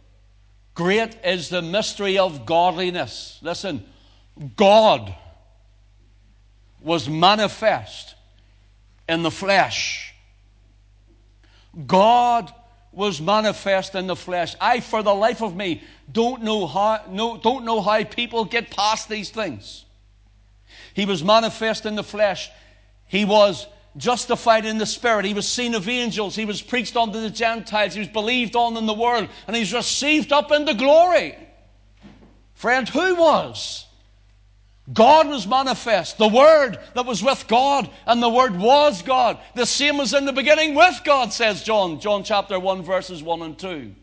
great 0.78 1.16
is 1.24 1.48
the 1.48 1.60
mystery 1.60 2.18
of 2.18 2.46
godliness. 2.46 3.40
Listen, 3.42 3.84
God 4.54 5.12
was 6.80 7.08
manifest 7.08 8.14
in 9.08 9.24
the 9.24 9.30
flesh. 9.32 10.14
God 11.84 12.54
was 12.92 13.20
manifest 13.20 13.96
in 13.96 14.06
the 14.06 14.14
flesh. 14.14 14.54
I, 14.60 14.78
for 14.78 15.02
the 15.02 15.12
life 15.12 15.42
of 15.42 15.56
me, 15.56 15.82
don't 16.12 16.44
know 16.44 16.68
how, 16.68 17.02
no, 17.10 17.38
don't 17.38 17.64
know 17.64 17.80
how 17.80 18.04
people 18.04 18.44
get 18.44 18.70
past 18.70 19.08
these 19.08 19.30
things. 19.30 19.84
He 20.94 21.06
was 21.06 21.24
manifest 21.24 21.86
in 21.86 21.96
the 21.96 22.04
flesh. 22.04 22.52
He 23.08 23.24
was 23.24 23.66
justified 23.96 24.64
in 24.64 24.78
the 24.78 24.86
spirit. 24.86 25.24
He 25.24 25.34
was 25.34 25.48
seen 25.48 25.74
of 25.74 25.88
angels. 25.88 26.36
He 26.36 26.44
was 26.44 26.62
preached 26.62 26.96
unto 26.96 27.20
the 27.20 27.30
Gentiles. 27.30 27.94
He 27.94 28.00
was 28.00 28.08
believed 28.08 28.56
on 28.56 28.76
in 28.76 28.86
the 28.86 28.94
world. 28.94 29.28
And 29.46 29.56
he's 29.56 29.72
received 29.72 30.32
up 30.32 30.52
into 30.52 30.74
glory. 30.74 31.36
Friend, 32.54 32.88
who 32.88 33.16
was? 33.16 33.86
God 34.92 35.28
was 35.28 35.46
manifest. 35.46 36.16
The 36.16 36.28
Word 36.28 36.78
that 36.94 37.04
was 37.04 37.22
with 37.22 37.46
God, 37.46 37.90
and 38.06 38.22
the 38.22 38.28
Word 38.28 38.58
was 38.58 39.02
God. 39.02 39.38
The 39.54 39.66
same 39.66 39.98
was 39.98 40.14
in 40.14 40.24
the 40.24 40.32
beginning 40.32 40.74
with 40.74 41.00
God, 41.04 41.32
says 41.32 41.62
John. 41.62 42.00
John 42.00 42.24
chapter 42.24 42.58
1, 42.58 42.82
verses 42.82 43.22
1 43.22 43.42
and 43.42 43.58
2. 43.58 43.94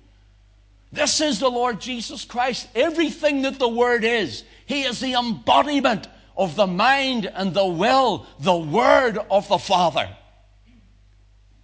This 0.91 1.21
is 1.21 1.39
the 1.39 1.49
Lord 1.49 1.81
Jesus 1.81 2.23
Christ. 2.23 2.67
Everything 2.75 3.41
that 3.41 3.57
the 3.57 3.67
Word 3.67 4.03
is, 4.03 4.43
He 4.67 4.83
is 4.83 4.99
the 4.99 5.13
embodiment 5.13 6.07
of 6.37 6.55
the 6.55 6.67
mind 6.67 7.25
and 7.33 7.53
the 7.53 7.65
will, 7.65 8.25
the 8.39 8.55
Word 8.55 9.17
of 9.29 9.47
the 9.47 9.57
Father. 9.57 10.09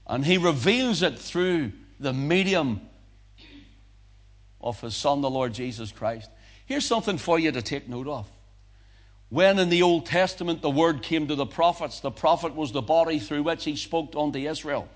And 0.08 0.25
He 0.25 0.38
reveals 0.38 1.01
it 1.01 1.20
through 1.20 1.72
the 2.00 2.13
medium 2.13 2.82
of 4.60 4.80
His 4.82 4.96
Son, 4.96 5.22
the 5.22 5.30
Lord 5.30 5.54
Jesus 5.54 5.92
Christ. 5.92 6.30
Here's 6.66 6.86
something 6.86 7.18
for 7.18 7.38
you 7.38 7.51
to 7.51 7.62
take 7.62 7.90
note 7.90 8.08
of. 8.08 8.28
When 9.30 9.60
in 9.60 9.70
the 9.70 9.82
Old 9.82 10.06
Testament 10.06 10.62
the 10.62 10.70
word 10.70 11.04
came 11.04 11.28
to 11.28 11.36
the 11.36 11.46
prophets, 11.46 12.01
the 12.01 12.12
prophet 12.12 12.54
was 12.54 12.74
the 12.74 12.82
body 12.82 13.18
through 13.18 13.44
which 13.44 13.63
he 13.63 13.78
spoke 13.78 14.13
unto 14.18 14.40
Israel. 14.40 14.90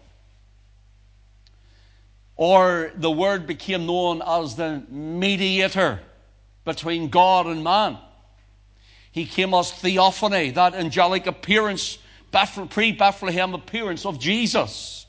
Or 2.36 2.92
the 2.96 3.12
word 3.12 3.48
became 3.48 3.86
known 3.86 4.22
as 4.22 4.56
the 4.56 4.84
mediator 4.90 6.02
between 6.66 7.10
God 7.10 7.46
and 7.46 7.64
man. 7.64 7.98
He 9.16 9.26
came 9.26 9.54
as 9.54 9.72
theophany, 9.72 10.52
that 10.52 10.76
angelic 10.76 11.26
appearance, 11.26 12.00
pre 12.70 12.92
Bethlehem 12.92 13.54
appearance 13.54 14.06
of 14.06 14.20
Jesus. 14.20 15.06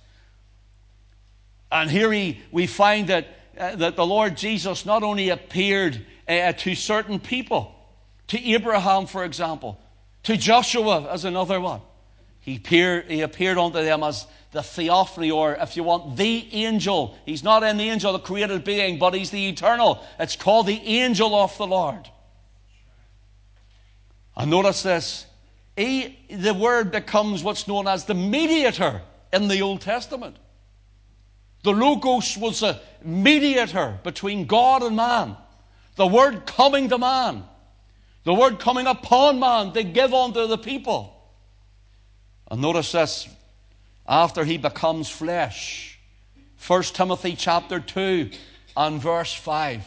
And 1.72 1.90
here 1.90 2.12
he, 2.12 2.40
we 2.52 2.68
find 2.68 3.08
that, 3.08 3.26
uh, 3.58 3.74
that 3.74 3.96
the 3.96 4.06
Lord 4.06 4.36
Jesus 4.36 4.86
not 4.86 5.02
only 5.02 5.30
appeared 5.30 6.06
uh, 6.28 6.52
to 6.52 6.76
certain 6.76 7.18
people, 7.18 7.74
to 8.28 8.40
Abraham, 8.40 9.06
for 9.06 9.24
example, 9.24 9.76
to 10.22 10.36
Joshua 10.36 11.10
as 11.10 11.24
another 11.24 11.60
one. 11.60 11.80
He 12.38 12.58
appeared, 12.58 13.10
he 13.10 13.22
appeared 13.22 13.58
unto 13.58 13.82
them 13.82 14.04
as 14.04 14.24
the 14.52 14.62
theophany, 14.62 15.32
or 15.32 15.54
if 15.54 15.76
you 15.76 15.82
want, 15.82 16.16
the 16.16 16.46
angel. 16.52 17.18
He's 17.26 17.42
not 17.42 17.64
an 17.64 17.80
angel, 17.80 18.12
the 18.12 18.20
created 18.20 18.62
being, 18.62 19.00
but 19.00 19.14
he's 19.14 19.32
the 19.32 19.48
eternal. 19.48 20.00
It's 20.20 20.36
called 20.36 20.68
the 20.68 20.80
angel 20.80 21.34
of 21.34 21.58
the 21.58 21.66
Lord. 21.66 22.08
And 24.36 24.50
notice 24.50 24.82
this. 24.82 25.26
He, 25.76 26.18
the 26.30 26.54
word 26.54 26.90
becomes 26.90 27.42
what's 27.42 27.68
known 27.68 27.86
as 27.86 28.04
the 28.04 28.14
mediator 28.14 29.02
in 29.32 29.48
the 29.48 29.60
Old 29.60 29.80
Testament. 29.80 30.36
The 31.62 31.72
Logos 31.72 32.36
was 32.36 32.62
a 32.62 32.80
mediator 33.02 33.98
between 34.02 34.46
God 34.46 34.82
and 34.82 34.96
man. 34.96 35.36
The 35.96 36.06
word 36.06 36.46
coming 36.46 36.88
to 36.90 36.98
man. 36.98 37.44
The 38.24 38.34
word 38.34 38.58
coming 38.58 38.86
upon 38.86 39.38
man 39.38 39.72
they 39.72 39.84
give 39.84 40.12
unto 40.14 40.46
the 40.46 40.58
people. 40.58 41.12
And 42.50 42.60
notice 42.60 42.92
this 42.92 43.28
after 44.08 44.44
he 44.44 44.58
becomes 44.58 45.08
flesh. 45.08 45.98
1 46.66 46.82
Timothy 46.84 47.34
chapter 47.36 47.80
2 47.80 48.30
and 48.76 49.00
verse 49.00 49.32
5. 49.34 49.84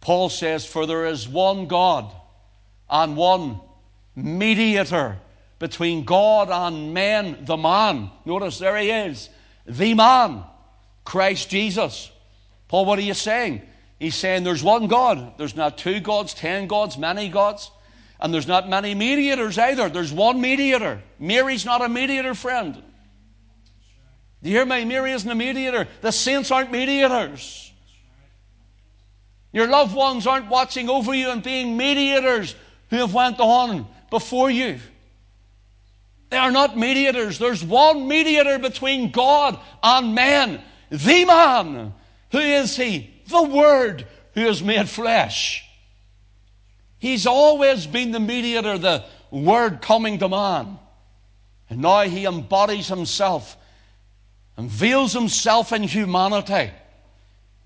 Paul 0.00 0.28
says, 0.28 0.66
For 0.66 0.86
there 0.86 1.06
is 1.06 1.28
one 1.28 1.66
God 1.66 2.12
and 2.90 3.16
one 3.16 3.60
mediator 4.14 5.18
between 5.58 6.04
God 6.04 6.50
and 6.50 6.94
men, 6.94 7.44
the 7.44 7.56
man. 7.56 8.10
Notice 8.24 8.58
there 8.58 8.76
he 8.76 8.90
is, 8.90 9.28
the 9.66 9.94
man, 9.94 10.44
Christ 11.04 11.50
Jesus. 11.50 12.10
Paul, 12.68 12.84
what 12.84 12.98
are 12.98 13.02
you 13.02 13.14
saying? 13.14 13.62
He's 13.98 14.14
saying 14.14 14.44
there's 14.44 14.62
one 14.62 14.86
God. 14.86 15.36
There's 15.38 15.56
not 15.56 15.78
two 15.78 16.00
gods, 16.00 16.34
ten 16.34 16.68
gods, 16.68 16.96
many 16.96 17.28
gods. 17.28 17.70
And 18.20 18.34
there's 18.34 18.46
not 18.46 18.68
many 18.68 18.94
mediators 18.94 19.58
either. 19.58 19.88
There's 19.88 20.12
one 20.12 20.40
mediator. 20.40 21.00
Mary's 21.18 21.64
not 21.64 21.82
a 21.82 21.88
mediator, 21.88 22.34
friend. 22.34 22.82
Do 24.42 24.50
you 24.50 24.56
hear 24.56 24.66
me? 24.66 24.84
Mary 24.84 25.12
isn't 25.12 25.28
a 25.28 25.34
mediator. 25.34 25.88
The 26.00 26.12
saints 26.12 26.50
aren't 26.50 26.70
mediators. 26.70 27.72
Your 29.52 29.66
loved 29.66 29.94
ones 29.94 30.26
aren't 30.26 30.48
watching 30.48 30.88
over 30.88 31.14
you 31.14 31.30
and 31.30 31.42
being 31.42 31.76
mediators 31.76 32.54
who 32.90 32.96
have 32.96 33.14
went 33.14 33.40
on 33.40 33.86
before 34.10 34.50
you. 34.50 34.78
They 36.30 36.36
are 36.36 36.50
not 36.50 36.76
mediators. 36.76 37.38
There's 37.38 37.64
one 37.64 38.06
mediator 38.06 38.58
between 38.58 39.10
God 39.10 39.58
and 39.82 40.14
men. 40.14 40.60
The 40.90 41.24
man. 41.24 41.94
Who 42.30 42.38
is 42.38 42.76
he? 42.76 43.18
the 43.28 43.42
Word 43.42 44.06
who 44.32 44.46
is 44.46 44.62
made 44.62 44.88
flesh. 44.88 45.64
He's 46.98 47.26
always 47.26 47.86
been 47.86 48.10
the 48.10 48.20
mediator, 48.20 48.78
the 48.78 49.04
Word 49.30 49.80
coming 49.80 50.18
to 50.18 50.28
man. 50.28 50.78
And 51.70 51.82
now 51.82 52.02
he 52.02 52.24
embodies 52.24 52.88
himself 52.88 53.56
and 54.56 54.68
veils 54.68 55.12
himself 55.12 55.72
in 55.72 55.82
humanity. 55.82 56.70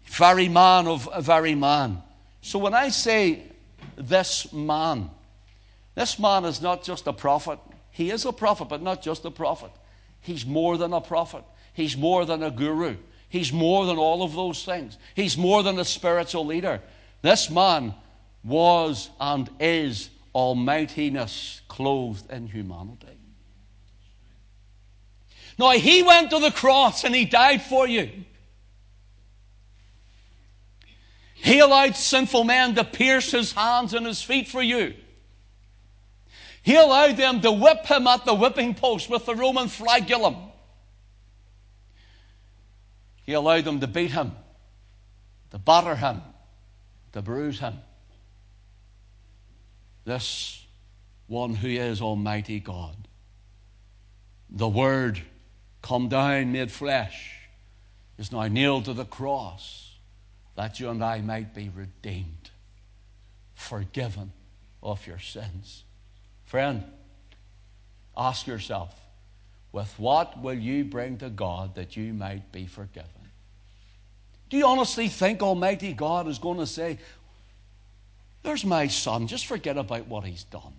Very 0.07 0.49
man 0.49 0.87
of 0.87 1.09
very 1.25 1.55
man. 1.55 2.02
So 2.43 2.59
when 2.59 2.75
I 2.75 2.88
say 2.91 3.45
this 3.96 4.52
man, 4.52 5.10
this 5.94 6.18
man 6.18 6.44
is 6.44 6.60
not 6.60 6.82
just 6.82 7.06
a 7.06 7.12
prophet. 7.12 7.58
He 7.90 8.10
is 8.10 8.24
a 8.24 8.32
prophet, 8.32 8.66
but 8.66 8.82
not 8.82 9.02
just 9.02 9.24
a 9.24 9.30
prophet. 9.30 9.70
He's 10.20 10.46
more 10.46 10.76
than 10.78 10.92
a 10.92 11.00
prophet. 11.00 11.44
He's 11.74 11.96
more 11.96 12.24
than 12.24 12.42
a 12.42 12.50
guru. 12.50 12.96
He's 13.28 13.52
more 13.52 13.86
than 13.86 13.98
all 13.98 14.22
of 14.22 14.34
those 14.34 14.64
things. 14.64 14.98
He's 15.14 15.36
more 15.36 15.62
than 15.62 15.78
a 15.78 15.84
spiritual 15.84 16.46
leader. 16.46 16.80
This 17.22 17.50
man 17.50 17.94
was 18.44 19.10
and 19.20 19.48
is 19.60 20.10
almightiness 20.34 21.60
clothed 21.68 22.30
in 22.30 22.46
humanity. 22.46 23.06
Now, 25.58 25.70
he 25.70 26.02
went 26.02 26.30
to 26.30 26.38
the 26.38 26.50
cross 26.50 27.04
and 27.04 27.14
he 27.14 27.24
died 27.24 27.62
for 27.62 27.86
you. 27.86 28.10
He 31.42 31.58
allowed 31.58 31.96
sinful 31.96 32.44
men 32.44 32.76
to 32.76 32.84
pierce 32.84 33.32
his 33.32 33.50
hands 33.50 33.94
and 33.94 34.06
his 34.06 34.22
feet 34.22 34.46
for 34.46 34.62
you. 34.62 34.94
He 36.62 36.76
allowed 36.76 37.16
them 37.16 37.40
to 37.40 37.50
whip 37.50 37.84
him 37.84 38.06
at 38.06 38.25
the 38.25 38.32
whipping 38.32 38.75
post 38.75 39.11
with 39.11 39.26
the 39.26 39.34
Roman 39.34 39.66
flagellum. 39.66 40.37
He 43.26 43.32
allowed 43.32 43.64
them 43.64 43.80
to 43.80 43.88
beat 43.88 44.12
him, 44.12 44.37
to 45.50 45.58
batter 45.58 45.96
him, 45.96 46.22
to 47.12 47.22
bruise 47.22 47.58
him. 47.58 47.75
This 50.04 50.64
one 51.26 51.56
who 51.56 51.66
is 51.66 52.00
Almighty 52.00 52.61
God, 52.61 53.08
the 54.49 54.68
Word 54.68 55.20
come 55.82 56.08
down, 56.08 56.52
made 56.52 56.70
flesh, 56.70 57.34
is 58.16 58.30
now 58.30 58.46
nailed 58.46 58.84
to 58.84 58.94
the 58.94 59.04
cross 59.04 59.91
that 60.54 60.80
you 60.80 60.90
and 60.90 61.02
I 61.02 61.21
might 61.21 61.54
be 61.54 61.71
redeemed, 61.75 62.50
forgiven 63.54 64.32
of 64.82 65.06
your 65.06 65.18
sins. 65.18 65.85
Friend, 66.44 66.85
ask 68.16 68.47
yourself, 68.47 68.94
with 69.73 69.92
what 69.99 70.40
will 70.42 70.59
you 70.59 70.85
bring 70.85 71.16
to 71.18 71.30
God 71.30 71.75
that 71.76 71.97
you 71.97 72.12
might 72.12 72.52
be 72.52 72.66
forgiven? 72.66 73.09
Do 74.50 74.59
you 74.59 74.66
honestly 74.66 75.09
think 75.09 75.42
Almighty 75.42 75.94
God 75.94 76.28
is 76.28 76.38
going 76.38 76.59
to 76.59 76.66
say, 76.66 76.99
There's 78.42 78.66
my 78.66 78.88
son, 78.88 79.26
just 79.26 79.47
forget 79.47 79.78
about 79.78 80.09
what 80.09 80.25
he's 80.25 80.44
done? 80.44 80.75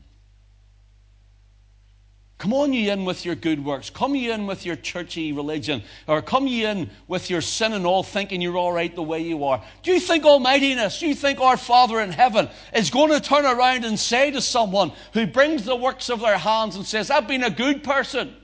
Come 2.40 2.54
on 2.54 2.74
ye 2.74 2.90
in 2.90 3.06
with 3.06 3.26
your 3.26 3.36
good 3.36 3.64
works. 3.64 3.90
Come 3.90 4.16
ye 4.16 4.30
in 4.32 4.48
with 4.48 4.66
your 4.66 4.76
churchy 4.76 5.32
religion. 5.32 5.82
Or 6.08 6.22
come 6.22 6.48
ye 6.48 6.66
in 6.66 6.90
with 7.08 7.30
your 7.30 7.42
sin 7.42 7.74
and 7.74 7.86
all 7.86 8.04
thinking 8.04 8.42
you're 8.42 8.58
all 8.58 8.74
right 8.74 8.94
the 8.94 9.04
way 9.04 9.22
you 9.22 9.46
are. 9.46 9.64
Do 9.82 9.92
you 9.92 10.00
think 10.00 10.26
Almightiness, 10.26 11.00
do 11.00 11.08
you 11.08 11.16
think 11.16 11.40
our 11.40 11.58
Father 11.58 12.02
in 12.02 12.12
heaven 12.12 12.50
is 12.76 12.90
going 12.90 13.12
to 13.12 13.22
turn 13.22 13.46
around 13.46 13.86
and 13.86 13.98
say 13.98 14.32
to 14.32 14.42
someone 14.42 14.92
who 15.14 15.26
brings 15.26 15.64
the 15.64 15.76
works 15.76 16.10
of 16.10 16.20
their 16.20 16.38
hands 16.38 16.76
and 16.76 16.86
says, 16.86 17.10
I've 17.10 17.28
been 17.28 17.44
a 17.44 17.50
good 17.50 17.84
person. 17.84 18.36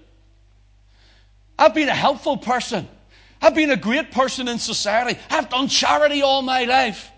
I've 1.57 1.75
been 1.75 1.89
a 1.89 1.95
helpful 1.95 2.37
person. 2.37 2.87
I've 3.41 3.55
been 3.55 3.71
a 3.71 3.77
great 3.77 4.11
person 4.11 4.47
in 4.47 4.59
society. 4.59 5.19
I've 5.29 5.49
done 5.49 5.67
charity 5.67 6.21
all 6.21 6.41
my 6.41 6.63
life. 6.63 7.11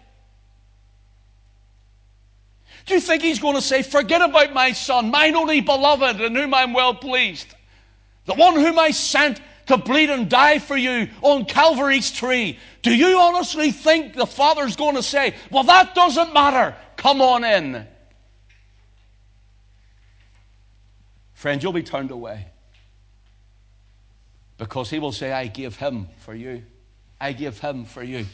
Do 2.91 2.95
you 2.95 3.01
think 3.01 3.23
he's 3.23 3.39
going 3.39 3.55
to 3.55 3.61
say, 3.61 3.83
Forget 3.83 4.21
about 4.21 4.51
my 4.51 4.73
son, 4.73 5.11
mine 5.11 5.33
only 5.33 5.61
beloved, 5.61 6.19
in 6.19 6.35
whom 6.35 6.53
I'm 6.53 6.73
well 6.73 6.93
pleased? 6.93 7.47
The 8.25 8.33
one 8.33 8.55
whom 8.55 8.77
I 8.77 8.91
sent 8.91 9.39
to 9.67 9.77
bleed 9.77 10.09
and 10.09 10.29
die 10.29 10.59
for 10.59 10.75
you 10.75 11.07
on 11.21 11.45
Calvary's 11.45 12.11
tree. 12.11 12.59
Do 12.81 12.93
you 12.93 13.17
honestly 13.17 13.71
think 13.71 14.15
the 14.15 14.25
Father's 14.25 14.75
going 14.75 14.97
to 14.97 15.03
say, 15.03 15.35
Well, 15.49 15.63
that 15.63 15.95
doesn't 15.95 16.33
matter. 16.33 16.75
Come 16.97 17.21
on 17.21 17.45
in. 17.45 17.87
Friend, 21.33 21.63
you'll 21.63 21.71
be 21.71 21.83
turned 21.83 22.11
away. 22.11 22.47
Because 24.57 24.89
he 24.89 24.99
will 24.99 25.13
say, 25.13 25.31
I 25.31 25.47
gave 25.47 25.77
him 25.77 26.09
for 26.17 26.35
you. 26.35 26.63
I 27.21 27.31
gave 27.31 27.57
him 27.57 27.85
for 27.85 28.03
you. 28.03 28.25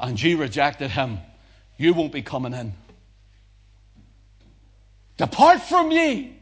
And 0.00 0.20
you 0.20 0.38
rejected 0.38 0.90
him 0.90 1.18
you 1.76 1.92
won't 1.92 2.12
be 2.12 2.22
coming 2.22 2.54
in. 2.54 2.72
Depart 5.16 5.62
from 5.62 5.90
ye, 5.90 6.36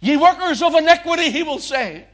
ye 0.00 0.16
workers 0.16 0.62
of 0.62 0.74
iniquity, 0.74 1.30
he 1.30 1.42
will 1.42 1.58
say. 1.58 2.06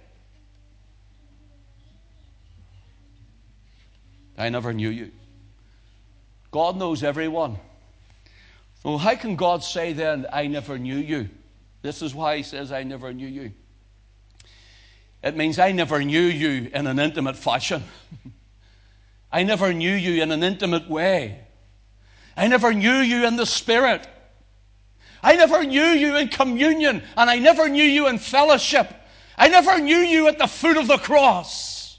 I 4.38 4.48
never 4.48 4.72
knew 4.72 4.90
you. 4.90 5.12
God 6.50 6.76
knows 6.76 7.02
everyone. 7.02 7.58
So, 8.82 8.96
how 8.96 9.14
can 9.14 9.36
God 9.36 9.64
say 9.64 9.92
then, 9.92 10.26
I 10.32 10.46
never 10.46 10.78
knew 10.78 10.96
you? 10.96 11.28
This 11.82 12.02
is 12.02 12.14
why 12.14 12.38
he 12.38 12.42
says, 12.42 12.72
I 12.72 12.82
never 12.82 13.12
knew 13.12 13.26
you. 13.26 13.52
It 15.22 15.36
means 15.36 15.58
I 15.58 15.72
never 15.72 16.02
knew 16.02 16.20
you 16.20 16.70
in 16.72 16.86
an 16.86 16.98
intimate 16.98 17.36
fashion. 17.36 17.82
I 19.32 19.42
never 19.42 19.72
knew 19.72 19.92
you 19.92 20.22
in 20.22 20.30
an 20.30 20.42
intimate 20.42 20.88
way. 20.88 21.40
I 22.36 22.48
never 22.48 22.72
knew 22.72 22.98
you 22.98 23.26
in 23.26 23.36
the 23.36 23.46
Spirit. 23.46 24.06
I 25.26 25.34
never 25.34 25.64
knew 25.64 25.82
you 25.82 26.14
in 26.14 26.28
communion, 26.28 27.02
and 27.16 27.28
I 27.28 27.40
never 27.40 27.68
knew 27.68 27.82
you 27.82 28.06
in 28.06 28.18
fellowship. 28.18 28.88
I 29.36 29.48
never 29.48 29.80
knew 29.80 29.96
you 29.96 30.28
at 30.28 30.38
the 30.38 30.46
foot 30.46 30.76
of 30.76 30.86
the 30.86 30.98
cross. 30.98 31.98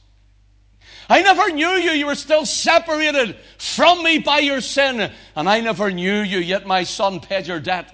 I 1.10 1.22
never 1.22 1.50
knew 1.52 1.72
you. 1.72 1.92
You 1.92 2.06
were 2.06 2.16
still 2.16 2.46
separated 2.46 3.36
from 3.58 4.02
me 4.02 4.20
by 4.20 4.40
your 4.40 4.62
sin. 4.62 5.12
And 5.36 5.50
I 5.50 5.60
never 5.60 5.92
knew 5.92 6.22
you, 6.22 6.40
yet 6.40 6.66
my 6.66 6.84
son 6.84 7.20
paid 7.20 7.48
your 7.48 7.60
debt, 7.60 7.94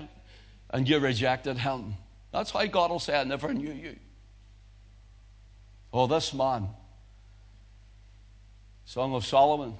and 0.69 0.87
you 0.87 0.99
rejected 0.99 1.57
him. 1.57 1.95
That's 2.31 2.53
why 2.53 2.67
God 2.67 2.91
will 2.91 2.99
say, 2.99 3.19
I 3.19 3.23
never 3.23 3.51
knew 3.55 3.73
you. 3.73 3.95
Oh, 5.91 6.05
this 6.05 6.31
man. 6.31 6.69
Song 8.85 9.15
of 9.15 9.25
Solomon, 9.25 9.75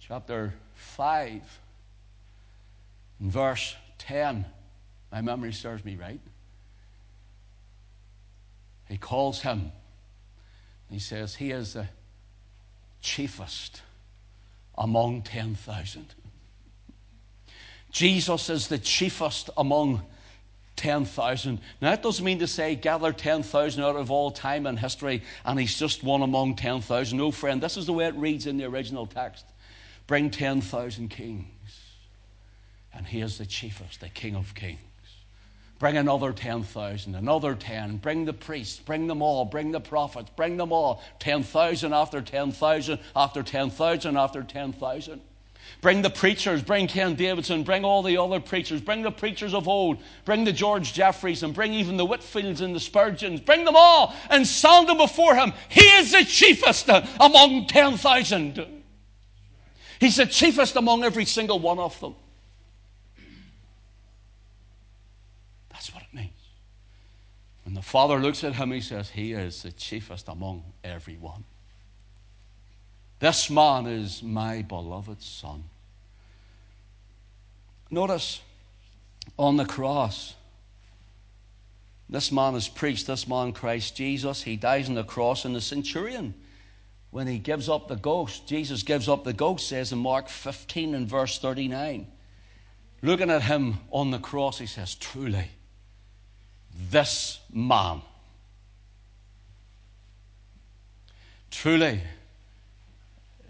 chapter 0.00 0.52
5, 0.74 1.40
in 3.20 3.30
verse 3.30 3.74
10. 3.98 4.44
My 5.12 5.20
memory 5.20 5.52
serves 5.52 5.84
me 5.84 5.96
right. 5.96 6.20
He 8.88 8.96
calls 8.96 9.40
him. 9.40 9.72
He 10.90 10.98
says, 10.98 11.34
He 11.34 11.52
is 11.52 11.74
the 11.74 11.88
chiefest 13.00 13.82
among 14.76 15.22
10,000. 15.22 16.14
Jesus 17.92 18.50
is 18.50 18.68
the 18.68 18.78
chiefest 18.78 19.50
among 19.56 20.02
10,000. 20.76 21.60
Now, 21.80 21.90
that 21.90 22.02
doesn't 22.02 22.24
mean 22.24 22.38
to 22.38 22.46
say 22.46 22.74
gather 22.74 23.12
10,000 23.12 23.82
out 23.82 23.96
of 23.96 24.10
all 24.10 24.30
time 24.30 24.66
and 24.66 24.78
history 24.78 25.22
and 25.44 25.58
he's 25.58 25.78
just 25.78 26.02
one 26.02 26.22
among 26.22 26.56
10,000. 26.56 27.18
No, 27.18 27.30
friend, 27.30 27.60
this 27.60 27.76
is 27.76 27.86
the 27.86 27.92
way 27.92 28.06
it 28.06 28.14
reads 28.14 28.46
in 28.46 28.56
the 28.56 28.64
original 28.64 29.06
text. 29.06 29.44
Bring 30.06 30.30
10,000 30.30 31.08
kings, 31.08 31.46
and 32.94 33.06
he 33.06 33.20
is 33.20 33.38
the 33.38 33.46
chiefest, 33.46 34.00
the 34.00 34.08
king 34.08 34.34
of 34.34 34.54
kings. 34.54 34.78
Bring 35.78 35.96
another 35.96 36.32
10,000, 36.32 37.14
another 37.14 37.54
10. 37.54 37.96
Bring 37.98 38.26
the 38.26 38.34
priests, 38.34 38.78
bring 38.78 39.06
them 39.06 39.22
all, 39.22 39.46
bring 39.46 39.72
the 39.72 39.80
prophets, 39.80 40.30
bring 40.36 40.58
them 40.58 40.72
all. 40.72 41.02
10,000 41.20 41.94
after 41.94 42.20
10,000 42.20 42.98
after 43.16 43.42
10,000 43.42 44.16
after 44.16 44.42
10,000. 44.42 45.20
Bring 45.80 46.02
the 46.02 46.10
preachers, 46.10 46.62
bring 46.62 46.86
Ken 46.86 47.14
Davidson, 47.14 47.62
bring 47.62 47.84
all 47.84 48.02
the 48.02 48.18
other 48.18 48.40
preachers, 48.40 48.80
bring 48.80 49.02
the 49.02 49.10
preachers 49.10 49.54
of 49.54 49.68
old, 49.68 49.98
bring 50.26 50.44
the 50.44 50.52
George 50.52 50.92
Jeffreys, 50.92 51.42
and 51.42 51.54
bring 51.54 51.72
even 51.72 51.96
the 51.96 52.06
Whitefields 52.06 52.60
and 52.60 52.74
the 52.74 52.80
Spurgeons. 52.80 53.40
Bring 53.40 53.64
them 53.64 53.76
all 53.76 54.14
and 54.28 54.46
sound 54.46 54.88
them 54.88 54.98
before 54.98 55.34
him. 55.34 55.52
He 55.70 55.80
is 55.80 56.12
the 56.12 56.24
chiefest 56.24 56.88
among 57.18 57.68
10,000. 57.68 58.82
He's 59.98 60.16
the 60.16 60.26
chiefest 60.26 60.76
among 60.76 61.04
every 61.04 61.24
single 61.24 61.58
one 61.58 61.78
of 61.78 61.98
them. 62.00 62.14
That's 65.70 65.94
what 65.94 66.02
it 66.02 66.14
means. 66.14 66.30
When 67.64 67.69
the 67.80 67.86
Father 67.86 68.18
looks 68.18 68.44
at 68.44 68.56
him, 68.56 68.72
he 68.72 68.82
says, 68.82 69.08
He 69.08 69.32
is 69.32 69.62
the 69.62 69.72
chiefest 69.72 70.28
among 70.28 70.64
everyone. 70.84 71.44
This 73.20 73.48
man 73.48 73.86
is 73.86 74.22
my 74.22 74.60
beloved 74.60 75.22
Son. 75.22 75.64
Notice 77.90 78.42
on 79.38 79.56
the 79.56 79.64
cross, 79.64 80.34
this 82.10 82.30
man 82.30 82.54
is 82.54 82.68
preached, 82.68 83.06
this 83.06 83.26
man, 83.26 83.54
Christ 83.54 83.96
Jesus, 83.96 84.42
he 84.42 84.56
dies 84.56 84.90
on 84.90 84.94
the 84.94 85.02
cross, 85.02 85.46
and 85.46 85.56
the 85.56 85.60
centurion 85.62 86.34
when 87.12 87.26
he 87.26 87.38
gives 87.38 87.70
up 87.70 87.88
the 87.88 87.96
ghost, 87.96 88.46
Jesus 88.46 88.82
gives 88.82 89.08
up 89.08 89.24
the 89.24 89.32
ghost, 89.32 89.66
says 89.66 89.90
in 89.90 90.00
Mark 90.00 90.28
15 90.28 90.94
and 90.94 91.08
verse 91.08 91.38
39. 91.38 92.06
Looking 93.00 93.30
at 93.30 93.40
him 93.40 93.78
on 93.90 94.10
the 94.10 94.18
cross, 94.18 94.58
he 94.58 94.66
says, 94.66 94.96
Truly, 94.96 95.50
this 96.88 97.40
man, 97.52 98.00
truly, 101.50 102.00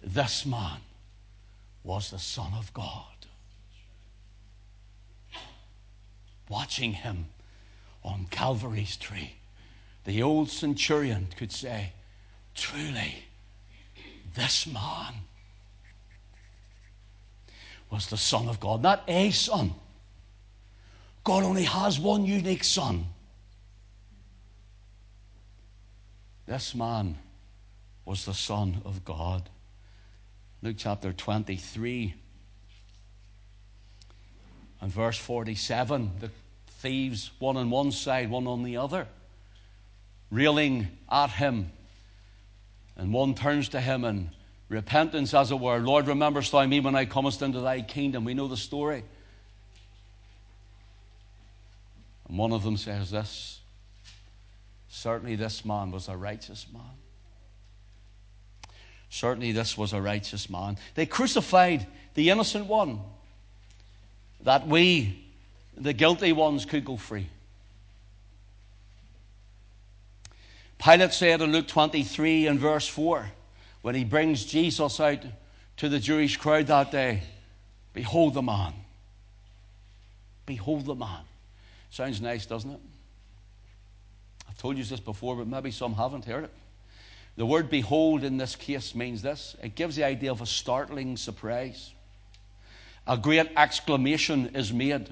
this 0.02 0.44
man 0.44 0.80
was 1.84 2.10
the 2.10 2.18
Son 2.18 2.52
of 2.58 2.72
God. 2.74 3.04
Watching 6.48 6.92
him 6.92 7.26
on 8.02 8.26
Calvary's 8.30 8.96
tree, 8.96 9.34
the 10.04 10.22
old 10.22 10.50
centurion 10.50 11.28
could 11.36 11.52
say, 11.52 11.92
Truly, 12.54 13.24
this 14.34 14.66
man 14.66 15.14
was 17.90 18.08
the 18.08 18.16
Son 18.16 18.48
of 18.48 18.58
God, 18.58 18.82
not 18.82 19.04
a 19.06 19.30
son. 19.30 19.74
God 21.22 21.44
only 21.44 21.64
has 21.64 22.00
one 22.00 22.24
unique 22.24 22.64
son. 22.64 23.06
This 26.46 26.74
man 26.74 27.16
was 28.04 28.24
the 28.24 28.34
Son 28.34 28.82
of 28.84 29.04
God. 29.04 29.48
Luke 30.62 30.76
chapter 30.78 31.12
23 31.12 32.14
and 34.80 34.92
verse 34.92 35.16
47 35.16 36.10
the 36.20 36.30
thieves, 36.80 37.30
one 37.38 37.56
on 37.56 37.70
one 37.70 37.92
side, 37.92 38.30
one 38.30 38.46
on 38.46 38.62
the 38.62 38.76
other, 38.78 39.06
railing 40.30 40.88
at 41.10 41.30
him. 41.30 41.70
And 42.96 43.12
one 43.12 43.34
turns 43.34 43.70
to 43.70 43.80
him 43.80 44.04
and 44.04 44.30
repentance, 44.68 45.32
as 45.34 45.50
it 45.50 45.58
were. 45.58 45.78
Lord, 45.78 46.06
rememberest 46.06 46.52
thou 46.52 46.66
me 46.66 46.80
when 46.80 46.94
I 46.94 47.04
comest 47.04 47.42
into 47.42 47.60
thy 47.60 47.82
kingdom? 47.82 48.24
We 48.24 48.34
know 48.34 48.48
the 48.48 48.56
story. 48.56 49.04
And 52.28 52.38
one 52.38 52.52
of 52.52 52.62
them 52.62 52.76
says 52.76 53.10
this 53.10 53.59
Certainly, 54.90 55.36
this 55.36 55.64
man 55.64 55.90
was 55.90 56.08
a 56.08 56.16
righteous 56.16 56.66
man. 56.72 56.82
Certainly, 59.08 59.52
this 59.52 59.78
was 59.78 59.92
a 59.92 60.02
righteous 60.02 60.50
man. 60.50 60.76
They 60.94 61.06
crucified 61.06 61.86
the 62.14 62.30
innocent 62.30 62.66
one 62.66 63.00
that 64.42 64.66
we, 64.66 65.24
the 65.76 65.92
guilty 65.92 66.32
ones, 66.32 66.64
could 66.64 66.84
go 66.84 66.96
free. 66.96 67.28
Pilate 70.78 71.12
said 71.12 71.40
in 71.40 71.52
Luke 71.52 71.68
23 71.68 72.46
and 72.46 72.58
verse 72.58 72.86
4, 72.86 73.30
when 73.82 73.94
he 73.94 74.04
brings 74.04 74.44
Jesus 74.44 75.00
out 75.00 75.22
to 75.76 75.88
the 75.88 75.98
Jewish 75.98 76.36
crowd 76.36 76.66
that 76.68 76.90
day, 76.90 77.22
Behold 77.92 78.34
the 78.34 78.42
man. 78.42 78.72
Behold 80.46 80.86
the 80.86 80.94
man. 80.94 81.24
Sounds 81.90 82.20
nice, 82.20 82.46
doesn't 82.46 82.70
it? 82.70 82.80
Told 84.60 84.76
you 84.76 84.84
this 84.84 85.00
before, 85.00 85.36
but 85.36 85.46
maybe 85.46 85.70
some 85.70 85.94
haven't 85.94 86.26
heard 86.26 86.44
it. 86.44 86.50
The 87.38 87.46
word 87.46 87.70
behold 87.70 88.22
in 88.24 88.36
this 88.36 88.56
case 88.56 88.94
means 88.94 89.22
this 89.22 89.56
it 89.62 89.74
gives 89.74 89.96
the 89.96 90.04
idea 90.04 90.30
of 90.30 90.42
a 90.42 90.46
startling 90.46 91.16
surprise. 91.16 91.92
A 93.06 93.16
great 93.16 93.50
exclamation 93.56 94.54
is 94.54 94.70
made. 94.70 95.08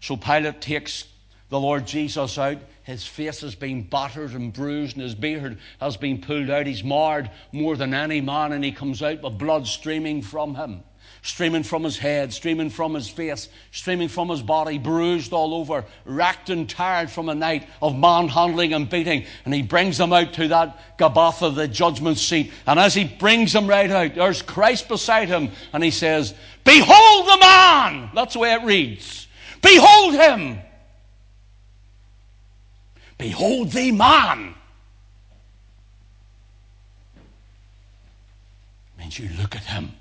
So 0.00 0.16
Pilate 0.16 0.62
takes 0.62 1.04
the 1.50 1.60
Lord 1.60 1.86
Jesus 1.86 2.38
out. 2.38 2.60
His 2.84 3.06
face 3.06 3.42
has 3.42 3.54
been 3.54 3.82
battered 3.82 4.32
and 4.32 4.54
bruised, 4.54 4.96
and 4.96 5.02
his 5.02 5.14
beard 5.14 5.58
has 5.78 5.98
been 5.98 6.22
pulled 6.22 6.48
out. 6.48 6.66
He's 6.66 6.82
marred 6.82 7.30
more 7.52 7.76
than 7.76 7.92
any 7.92 8.22
man, 8.22 8.52
and 8.52 8.64
he 8.64 8.72
comes 8.72 9.02
out 9.02 9.20
with 9.20 9.36
blood 9.36 9.66
streaming 9.66 10.22
from 10.22 10.54
him 10.54 10.82
streaming 11.22 11.62
from 11.62 11.84
his 11.84 11.96
head, 11.96 12.32
streaming 12.32 12.68
from 12.68 12.94
his 12.94 13.08
face, 13.08 13.48
streaming 13.70 14.08
from 14.08 14.28
his 14.28 14.42
body, 14.42 14.76
bruised 14.76 15.32
all 15.32 15.54
over, 15.54 15.84
racked 16.04 16.50
and 16.50 16.68
tired 16.68 17.08
from 17.08 17.28
a 17.28 17.34
night 17.34 17.68
of 17.80 17.96
manhandling 17.96 18.74
and 18.74 18.90
beating. 18.90 19.24
And 19.44 19.54
he 19.54 19.62
brings 19.62 19.96
them 19.96 20.12
out 20.12 20.32
to 20.34 20.48
that 20.48 20.98
Gabbatha, 20.98 21.54
the 21.54 21.68
judgment 21.68 22.18
seat. 22.18 22.52
And 22.66 22.78
as 22.78 22.92
he 22.92 23.04
brings 23.04 23.52
them 23.52 23.68
right 23.68 23.90
out, 23.90 24.16
there's 24.16 24.42
Christ 24.42 24.88
beside 24.88 25.28
him, 25.28 25.50
and 25.72 25.82
he 25.82 25.92
says, 25.92 26.34
Behold 26.64 27.26
the 27.26 27.38
man! 27.38 28.10
That's 28.14 28.34
the 28.34 28.40
way 28.40 28.52
it 28.52 28.64
reads. 28.64 29.28
Behold 29.62 30.14
him! 30.14 30.58
Behold 33.16 33.70
the 33.70 33.92
man! 33.92 34.56
Means 38.98 39.18
you 39.20 39.28
look 39.38 39.54
at 39.54 39.62
him 39.62 39.92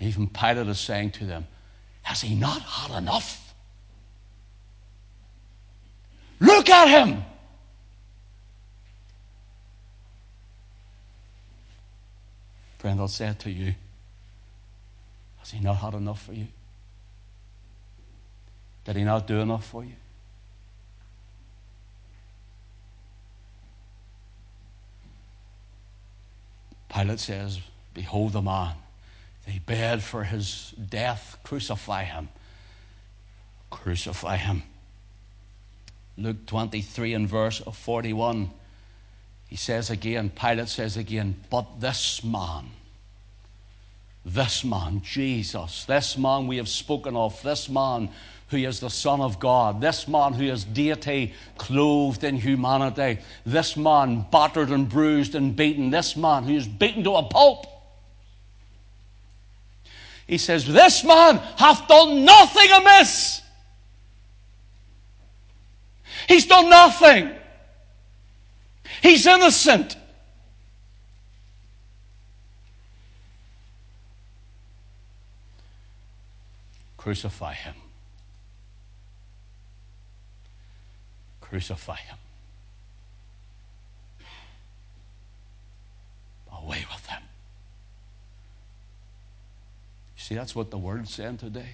even 0.00 0.26
Pilate 0.28 0.66
is 0.66 0.80
saying 0.80 1.10
to 1.12 1.26
them, 1.26 1.46
Has 2.02 2.22
he 2.22 2.34
not 2.34 2.62
had 2.62 3.02
enough? 3.02 3.54
Look 6.40 6.70
at 6.70 6.88
him! 6.88 7.22
Friend, 12.78 12.98
I'll 12.98 13.08
say 13.08 13.28
it 13.28 13.38
to 13.40 13.50
you. 13.50 13.74
Has 15.40 15.50
he 15.50 15.60
not 15.60 15.76
had 15.76 15.92
enough 15.92 16.22
for 16.22 16.32
you? 16.32 16.46
Did 18.86 18.96
he 18.96 19.04
not 19.04 19.26
do 19.26 19.40
enough 19.40 19.66
for 19.66 19.84
you? 19.84 19.92
Pilate 26.88 27.20
says, 27.20 27.60
Behold 27.92 28.32
the 28.32 28.40
man. 28.40 28.74
They 29.46 29.60
beg 29.64 30.00
for 30.00 30.24
his 30.24 30.72
death. 30.88 31.38
Crucify 31.44 32.04
him. 32.04 32.28
Crucify 33.70 34.36
him. 34.36 34.62
Luke 36.16 36.44
23 36.46 37.14
and 37.14 37.28
verse 37.28 37.60
41, 37.60 38.50
he 39.48 39.56
says 39.56 39.90
again, 39.90 40.30
Pilate 40.30 40.68
says 40.68 40.96
again, 40.96 41.34
but 41.48 41.80
this 41.80 42.22
man, 42.22 42.66
this 44.24 44.62
man, 44.62 45.00
Jesus, 45.02 45.84
this 45.84 46.18
man 46.18 46.46
we 46.46 46.58
have 46.58 46.68
spoken 46.68 47.16
of, 47.16 47.40
this 47.42 47.70
man 47.70 48.10
who 48.48 48.58
is 48.58 48.80
the 48.80 48.90
Son 48.90 49.20
of 49.20 49.40
God, 49.40 49.80
this 49.80 50.06
man 50.06 50.34
who 50.34 50.44
is 50.44 50.64
deity 50.64 51.32
clothed 51.56 52.22
in 52.22 52.36
humanity, 52.36 53.18
this 53.46 53.76
man 53.76 54.26
battered 54.30 54.70
and 54.70 54.88
bruised 54.88 55.34
and 55.34 55.56
beaten, 55.56 55.90
this 55.90 56.16
man 56.16 56.44
who 56.44 56.54
is 56.54 56.68
beaten 56.68 57.02
to 57.04 57.12
a 57.12 57.22
pulp 57.22 57.66
he 60.30 60.38
says, 60.38 60.64
This 60.64 61.02
man 61.02 61.38
hath 61.56 61.88
done 61.88 62.24
nothing 62.24 62.70
amiss. 62.70 63.42
He's 66.28 66.46
done 66.46 66.70
nothing. 66.70 67.32
He's 69.02 69.26
innocent. 69.26 69.96
Crucify 76.96 77.54
him. 77.54 77.74
Crucify 81.40 81.96
him. 81.96 82.18
Away 86.52 86.84
with 86.94 87.06
him. 87.06 87.22
See, 90.30 90.36
that's 90.36 90.54
what 90.54 90.70
the 90.70 90.78
world's 90.78 91.12
saying 91.12 91.38
today. 91.38 91.70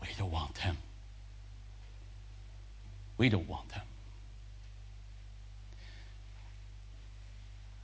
We 0.00 0.06
don't 0.16 0.30
want 0.30 0.56
him. 0.56 0.76
We 3.16 3.28
don't 3.28 3.48
want 3.48 3.72
him. 3.72 3.82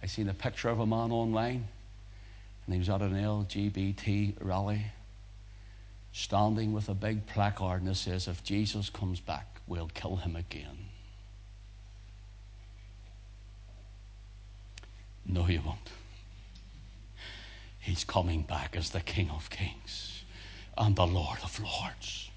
I 0.00 0.06
seen 0.06 0.28
a 0.28 0.32
picture 0.32 0.68
of 0.68 0.78
a 0.78 0.86
man 0.86 1.10
online, 1.10 1.66
and 2.66 2.72
he 2.72 2.78
was 2.78 2.88
at 2.88 3.00
an 3.00 3.14
LGBT 3.14 4.34
rally, 4.40 4.82
standing 6.12 6.72
with 6.72 6.88
a 6.88 6.94
big 6.94 7.26
placard, 7.26 7.80
and 7.80 7.90
it 7.90 7.96
says, 7.96 8.28
If 8.28 8.44
Jesus 8.44 8.90
comes 8.90 9.18
back, 9.18 9.60
we'll 9.66 9.90
kill 9.92 10.14
him 10.14 10.36
again. 10.36 10.78
No, 15.26 15.48
you 15.48 15.62
won't. 15.66 15.90
He's 17.84 18.02
coming 18.02 18.40
back 18.40 18.76
as 18.76 18.88
the 18.88 19.02
King 19.02 19.28
of 19.28 19.50
Kings 19.50 20.24
and 20.78 20.96
the 20.96 21.06
Lord 21.06 21.38
of 21.42 21.60
Lords. 21.60 22.30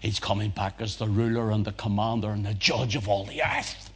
He's 0.00 0.18
coming 0.18 0.50
back 0.50 0.80
as 0.80 0.96
the 0.96 1.06
ruler 1.06 1.52
and 1.52 1.64
the 1.64 1.70
commander 1.70 2.30
and 2.30 2.44
the 2.44 2.54
judge 2.54 2.96
of 2.96 3.08
all 3.08 3.24
the 3.24 3.40
earth. 3.40 3.92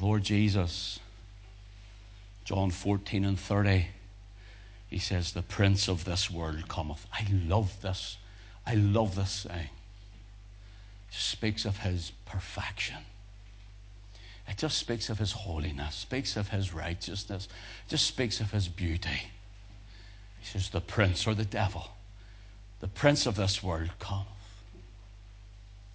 Lord 0.00 0.24
Jesus, 0.24 1.00
John 2.46 2.70
14 2.70 3.26
and 3.26 3.38
30, 3.38 3.86
he 4.88 4.98
says, 4.98 5.32
The 5.32 5.42
prince 5.42 5.88
of 5.88 6.06
this 6.06 6.30
world 6.30 6.68
cometh. 6.68 7.06
I 7.12 7.26
love 7.46 7.82
this. 7.82 8.16
I 8.66 8.76
love 8.76 9.14
this 9.14 9.46
saying 9.46 9.68
speaks 11.20 11.64
of 11.64 11.78
his 11.78 12.12
perfection. 12.26 12.98
It 14.48 14.58
just 14.58 14.78
speaks 14.78 15.08
of 15.08 15.18
his 15.18 15.32
holiness, 15.32 15.94
speaks 15.94 16.36
of 16.36 16.48
his 16.48 16.74
righteousness, 16.74 17.48
just 17.88 18.06
speaks 18.06 18.40
of 18.40 18.50
his 18.50 18.68
beauty. 18.68 19.30
He 20.40 20.46
says, 20.46 20.68
The 20.68 20.80
prince 20.80 21.26
or 21.26 21.34
the 21.34 21.44
devil, 21.44 21.88
the 22.80 22.88
prince 22.88 23.26
of 23.26 23.36
this 23.36 23.62
world 23.62 23.90
cometh. 23.98 24.26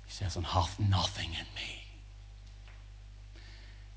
He 0.07 0.13
says, 0.13 0.35
and 0.35 0.45
hath 0.45 0.79
nothing 0.79 1.29
in 1.29 1.45
me. 1.55 1.83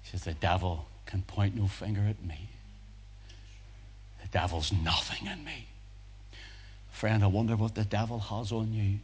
He 0.03 0.11
says, 0.11 0.25
The 0.25 0.35
devil 0.35 0.87
can 1.07 1.23
point 1.23 1.57
no 1.57 1.67
finger 1.67 2.03
at 2.03 2.23
me. 2.23 2.51
The 4.21 4.29
devil's 4.29 4.73
nothing 4.73 5.27
in 5.27 5.43
me. 5.43 5.67
Friend, 6.91 7.25
I 7.25 7.27
wonder 7.27 7.57
what 7.57 7.75
the 7.75 7.85
devil 7.85 8.19
has 8.19 8.53
on 8.53 8.75
you. 8.75 8.99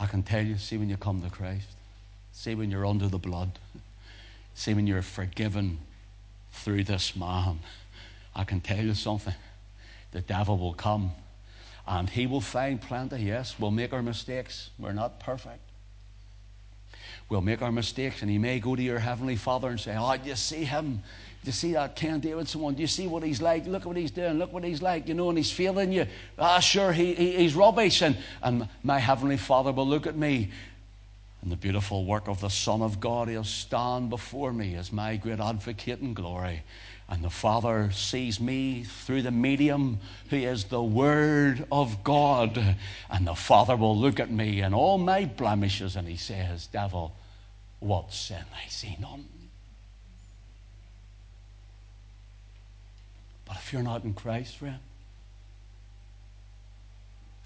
I 0.00 0.06
can 0.06 0.22
tell 0.22 0.44
you, 0.44 0.58
see 0.58 0.76
when 0.78 0.88
you 0.88 0.96
come 0.96 1.22
to 1.22 1.30
Christ, 1.30 1.68
see 2.32 2.54
when 2.54 2.70
you're 2.70 2.86
under 2.86 3.08
the 3.08 3.18
blood, 3.18 3.58
See, 4.58 4.74
when 4.74 4.88
you're 4.88 5.02
forgiven 5.02 5.78
through 6.50 6.82
this 6.82 7.14
man, 7.14 7.60
I 8.34 8.42
can 8.42 8.60
tell 8.60 8.84
you 8.84 8.92
something. 8.92 9.36
The 10.10 10.20
devil 10.20 10.58
will 10.58 10.74
come 10.74 11.12
and 11.86 12.10
he 12.10 12.26
will 12.26 12.40
find 12.40 12.80
plenty. 12.80 13.22
Yes, 13.22 13.54
we'll 13.60 13.70
make 13.70 13.92
our 13.92 14.02
mistakes. 14.02 14.70
We're 14.76 14.94
not 14.94 15.20
perfect. 15.20 15.60
We'll 17.28 17.40
make 17.40 17.62
our 17.62 17.70
mistakes, 17.70 18.20
and 18.20 18.28
he 18.28 18.36
may 18.36 18.58
go 18.58 18.74
to 18.74 18.82
your 18.82 18.98
heavenly 18.98 19.36
Father 19.36 19.68
and 19.68 19.78
say, 19.78 19.94
"Oh, 19.96 20.14
you 20.14 20.34
see 20.34 20.64
him? 20.64 21.04
You 21.48 21.52
see 21.52 21.72
that 21.72 21.96
Ken 21.96 22.20
Davidson 22.20 22.60
one? 22.60 22.74
Do 22.74 22.82
you 22.82 22.86
see 22.86 23.06
what 23.06 23.22
he's 23.22 23.42
like? 23.42 23.66
Look 23.66 23.84
what 23.84 23.96
he's 23.96 24.10
doing. 24.10 24.38
Look 24.38 24.52
what 24.52 24.64
he's 24.64 24.82
like. 24.82 25.08
You 25.08 25.14
know, 25.14 25.30
and 25.30 25.38
he's 25.38 25.50
failing 25.50 25.92
you. 25.92 26.06
Ah, 26.38 26.60
sure, 26.60 26.92
he, 26.92 27.14
he, 27.14 27.36
he's 27.36 27.54
rubbish." 27.54 28.02
And, 28.02 28.16
and 28.42 28.68
my 28.82 28.98
heavenly 28.98 29.38
Father 29.38 29.72
will 29.72 29.86
look 29.86 30.06
at 30.06 30.16
me 30.16 30.50
and 31.42 31.52
the 31.52 31.56
beautiful 31.56 32.04
work 32.04 32.28
of 32.28 32.40
the 32.40 32.48
Son 32.48 32.82
of 32.82 32.98
God, 32.98 33.28
he'll 33.28 33.44
stand 33.44 34.10
before 34.10 34.52
me 34.52 34.74
as 34.74 34.92
my 34.92 35.16
great 35.16 35.38
advocate 35.38 36.00
in 36.00 36.12
glory. 36.12 36.62
And 37.08 37.24
the 37.24 37.30
Father 37.30 37.90
sees 37.92 38.40
me 38.40 38.84
through 38.84 39.22
the 39.22 39.30
medium 39.30 40.00
who 40.30 40.36
is 40.36 40.64
the 40.64 40.82
Word 40.82 41.64
of 41.70 42.02
God. 42.04 42.76
And 43.08 43.26
the 43.26 43.34
Father 43.34 43.76
will 43.76 43.96
look 43.96 44.20
at 44.20 44.30
me 44.30 44.60
and 44.60 44.74
all 44.74 44.98
my 44.98 45.24
blemishes 45.24 45.96
and 45.96 46.08
he 46.08 46.16
says, 46.16 46.66
Devil, 46.66 47.14
what 47.78 48.12
sin? 48.12 48.44
I 48.54 48.68
see 48.68 48.96
none. 49.00 49.24
But 53.48 53.56
if 53.56 53.72
you're 53.72 53.82
not 53.82 54.04
in 54.04 54.12
Christ, 54.12 54.58
friend, 54.58 54.78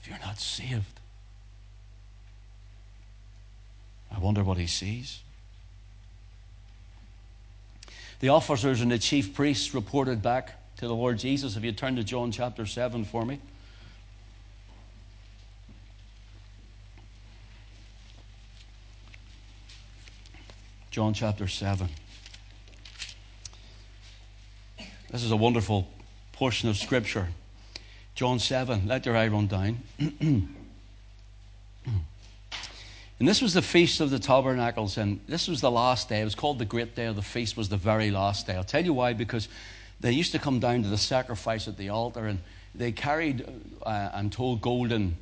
if 0.02 0.08
you're 0.08 0.18
not 0.18 0.38
saved, 0.38 1.00
I 4.10 4.18
wonder 4.18 4.42
what 4.42 4.58
he 4.58 4.66
sees. 4.66 5.20
The 8.18 8.28
officers 8.28 8.80
and 8.80 8.90
the 8.90 8.98
chief 8.98 9.32
priests 9.34 9.74
reported 9.74 10.22
back 10.22 10.76
to 10.76 10.88
the 10.88 10.94
Lord 10.94 11.18
Jesus. 11.18 11.56
If 11.56 11.62
you 11.62 11.72
turn 11.72 11.96
to 11.96 12.04
John 12.04 12.32
chapter 12.32 12.66
7 12.66 13.04
for 13.04 13.24
me. 13.24 13.40
John 20.90 21.14
chapter 21.14 21.48
7. 21.48 21.88
This 25.12 25.24
is 25.24 25.30
a 25.30 25.36
wonderful 25.36 25.86
portion 26.32 26.70
of 26.70 26.78
Scripture. 26.78 27.28
John 28.14 28.38
7. 28.38 28.88
Let 28.88 29.04
your 29.04 29.14
eye 29.14 29.28
run 29.28 29.46
down. 29.46 29.78
And 33.18 33.28
this 33.28 33.40
was 33.40 33.54
the 33.54 33.62
Feast 33.62 34.00
of 34.00 34.10
the 34.10 34.18
Tabernacles, 34.18 34.98
and 34.98 35.20
this 35.28 35.46
was 35.46 35.60
the 35.60 35.70
last 35.70 36.08
day. 36.08 36.22
It 36.22 36.24
was 36.24 36.34
called 36.34 36.58
the 36.58 36.64
Great 36.64 36.96
Day 36.96 37.06
of 37.06 37.14
the 37.14 37.22
Feast, 37.22 37.56
was 37.56 37.68
the 37.68 37.76
very 37.76 38.10
last 38.10 38.48
day. 38.48 38.54
I'll 38.54 38.64
tell 38.64 38.84
you 38.84 38.92
why, 38.92 39.12
because 39.12 39.46
they 40.00 40.10
used 40.10 40.32
to 40.32 40.40
come 40.40 40.58
down 40.58 40.82
to 40.82 40.88
the 40.88 40.98
sacrifice 40.98 41.68
at 41.68 41.76
the 41.76 41.90
altar, 41.90 42.26
and 42.26 42.40
they 42.74 42.90
carried, 42.90 43.46
uh, 43.86 44.10
I'm 44.12 44.28
told, 44.28 44.60
golden 44.60 45.16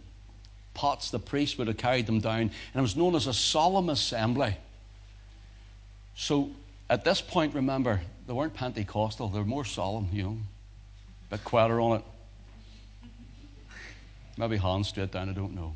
pots. 0.72 1.10
The 1.10 1.18
priest 1.18 1.58
would 1.58 1.66
have 1.66 1.76
carried 1.76 2.06
them 2.06 2.20
down, 2.20 2.40
and 2.40 2.52
it 2.74 2.80
was 2.80 2.96
known 2.96 3.14
as 3.14 3.26
a 3.26 3.34
solemn 3.34 3.90
assembly. 3.90 4.56
So 6.14 6.48
at 6.88 7.04
this 7.04 7.20
point, 7.20 7.54
remember, 7.54 8.00
they 8.30 8.34
weren't 8.34 8.54
Pentecostal, 8.54 9.26
they 9.26 9.40
were 9.40 9.44
more 9.44 9.64
solemn, 9.64 10.08
you 10.12 10.22
know, 10.22 10.38
a 11.26 11.30
bit 11.30 11.42
quieter 11.42 11.80
on 11.80 11.96
it. 11.96 12.04
Maybe 14.38 14.56
hands 14.56 14.86
straight 14.86 15.10
down, 15.10 15.30
I 15.30 15.32
don't 15.32 15.52
know. 15.52 15.74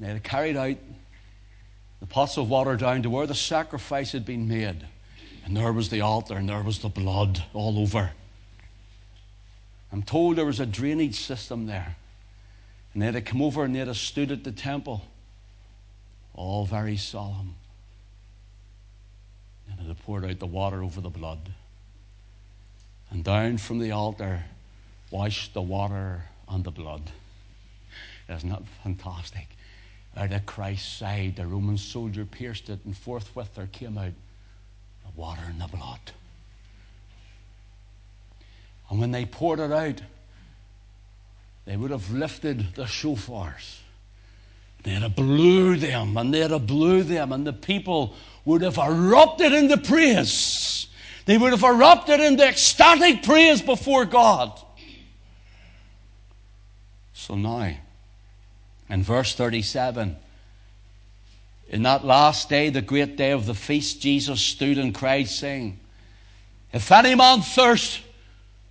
They 0.00 0.06
had 0.06 0.24
carried 0.24 0.56
out 0.56 0.76
the 2.00 2.06
pots 2.06 2.38
of 2.38 2.48
water 2.48 2.76
down 2.76 3.02
to 3.02 3.10
where 3.10 3.26
the 3.26 3.34
sacrifice 3.34 4.12
had 4.12 4.24
been 4.24 4.48
made. 4.48 4.86
And 5.44 5.54
there 5.54 5.70
was 5.70 5.90
the 5.90 6.00
altar, 6.00 6.38
and 6.38 6.48
there 6.48 6.62
was 6.62 6.78
the 6.78 6.88
blood 6.88 7.44
all 7.52 7.78
over. 7.78 8.12
I'm 9.92 10.02
told 10.02 10.36
there 10.36 10.46
was 10.46 10.60
a 10.60 10.66
drainage 10.66 11.20
system 11.20 11.66
there. 11.66 11.94
And 12.94 13.02
they 13.02 13.12
had 13.12 13.26
come 13.26 13.42
over 13.42 13.64
and 13.64 13.74
they 13.74 13.80
had 13.80 13.94
stood 13.96 14.32
at 14.32 14.44
the 14.44 14.52
temple, 14.52 15.04
all 16.32 16.64
very 16.64 16.96
solemn. 16.96 17.54
And 19.70 19.86
had 19.86 19.98
poured 20.04 20.24
out 20.24 20.38
the 20.38 20.46
water 20.46 20.82
over 20.82 21.00
the 21.00 21.10
blood. 21.10 21.52
And 23.10 23.22
down 23.22 23.58
from 23.58 23.78
the 23.78 23.92
altar 23.92 24.44
washed 25.10 25.54
the 25.54 25.62
water 25.62 26.24
and 26.48 26.64
the 26.64 26.70
blood. 26.70 27.10
Isn't 28.28 28.50
that 28.50 28.62
fantastic? 28.82 29.48
out 30.16 30.32
of 30.32 30.46
Christ's 30.46 30.96
side. 30.96 31.36
The 31.36 31.46
Roman 31.46 31.76
soldier 31.76 32.24
pierced 32.24 32.70
it, 32.70 32.80
and 32.84 32.96
forthwith 32.96 33.54
there 33.54 33.66
came 33.66 33.98
out 33.98 34.12
the 35.04 35.20
water 35.20 35.42
and 35.46 35.60
the 35.60 35.68
blood. 35.68 36.00
And 38.90 39.00
when 39.00 39.10
they 39.10 39.26
poured 39.26 39.60
it 39.60 39.72
out, 39.72 40.00
they 41.64 41.76
would 41.76 41.90
have 41.90 42.10
lifted 42.10 42.74
the 42.74 42.84
shofars. 42.84 43.80
They'd 44.86 45.02
have 45.02 45.16
blew 45.16 45.74
them, 45.74 46.16
and 46.16 46.32
they'd 46.32 46.52
have 46.52 46.64
blew 46.68 47.02
them, 47.02 47.32
and 47.32 47.44
the 47.44 47.52
people 47.52 48.14
would 48.44 48.62
have 48.62 48.78
erupted 48.78 49.52
into 49.52 49.78
praise. 49.78 50.86
They 51.24 51.36
would 51.36 51.50
have 51.50 51.64
erupted 51.64 52.20
into 52.20 52.46
ecstatic 52.46 53.24
praise 53.24 53.60
before 53.60 54.04
God. 54.04 54.56
So 57.14 57.34
now, 57.34 57.74
in 58.88 59.02
verse 59.02 59.34
37, 59.34 60.14
in 61.70 61.82
that 61.82 62.04
last 62.04 62.48
day, 62.48 62.70
the 62.70 62.80
great 62.80 63.16
day 63.16 63.32
of 63.32 63.44
the 63.44 63.54
feast, 63.54 64.00
Jesus 64.00 64.40
stood 64.40 64.78
and 64.78 64.94
cried, 64.94 65.26
saying, 65.26 65.80
If 66.72 66.92
any 66.92 67.16
man 67.16 67.40
thirst, 67.40 68.02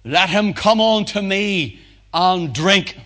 let 0.06 0.30
him 0.30 0.54
come 0.54 0.80
unto 0.80 1.22
me 1.22 1.82
and 2.14 2.56
drink. 2.56 2.98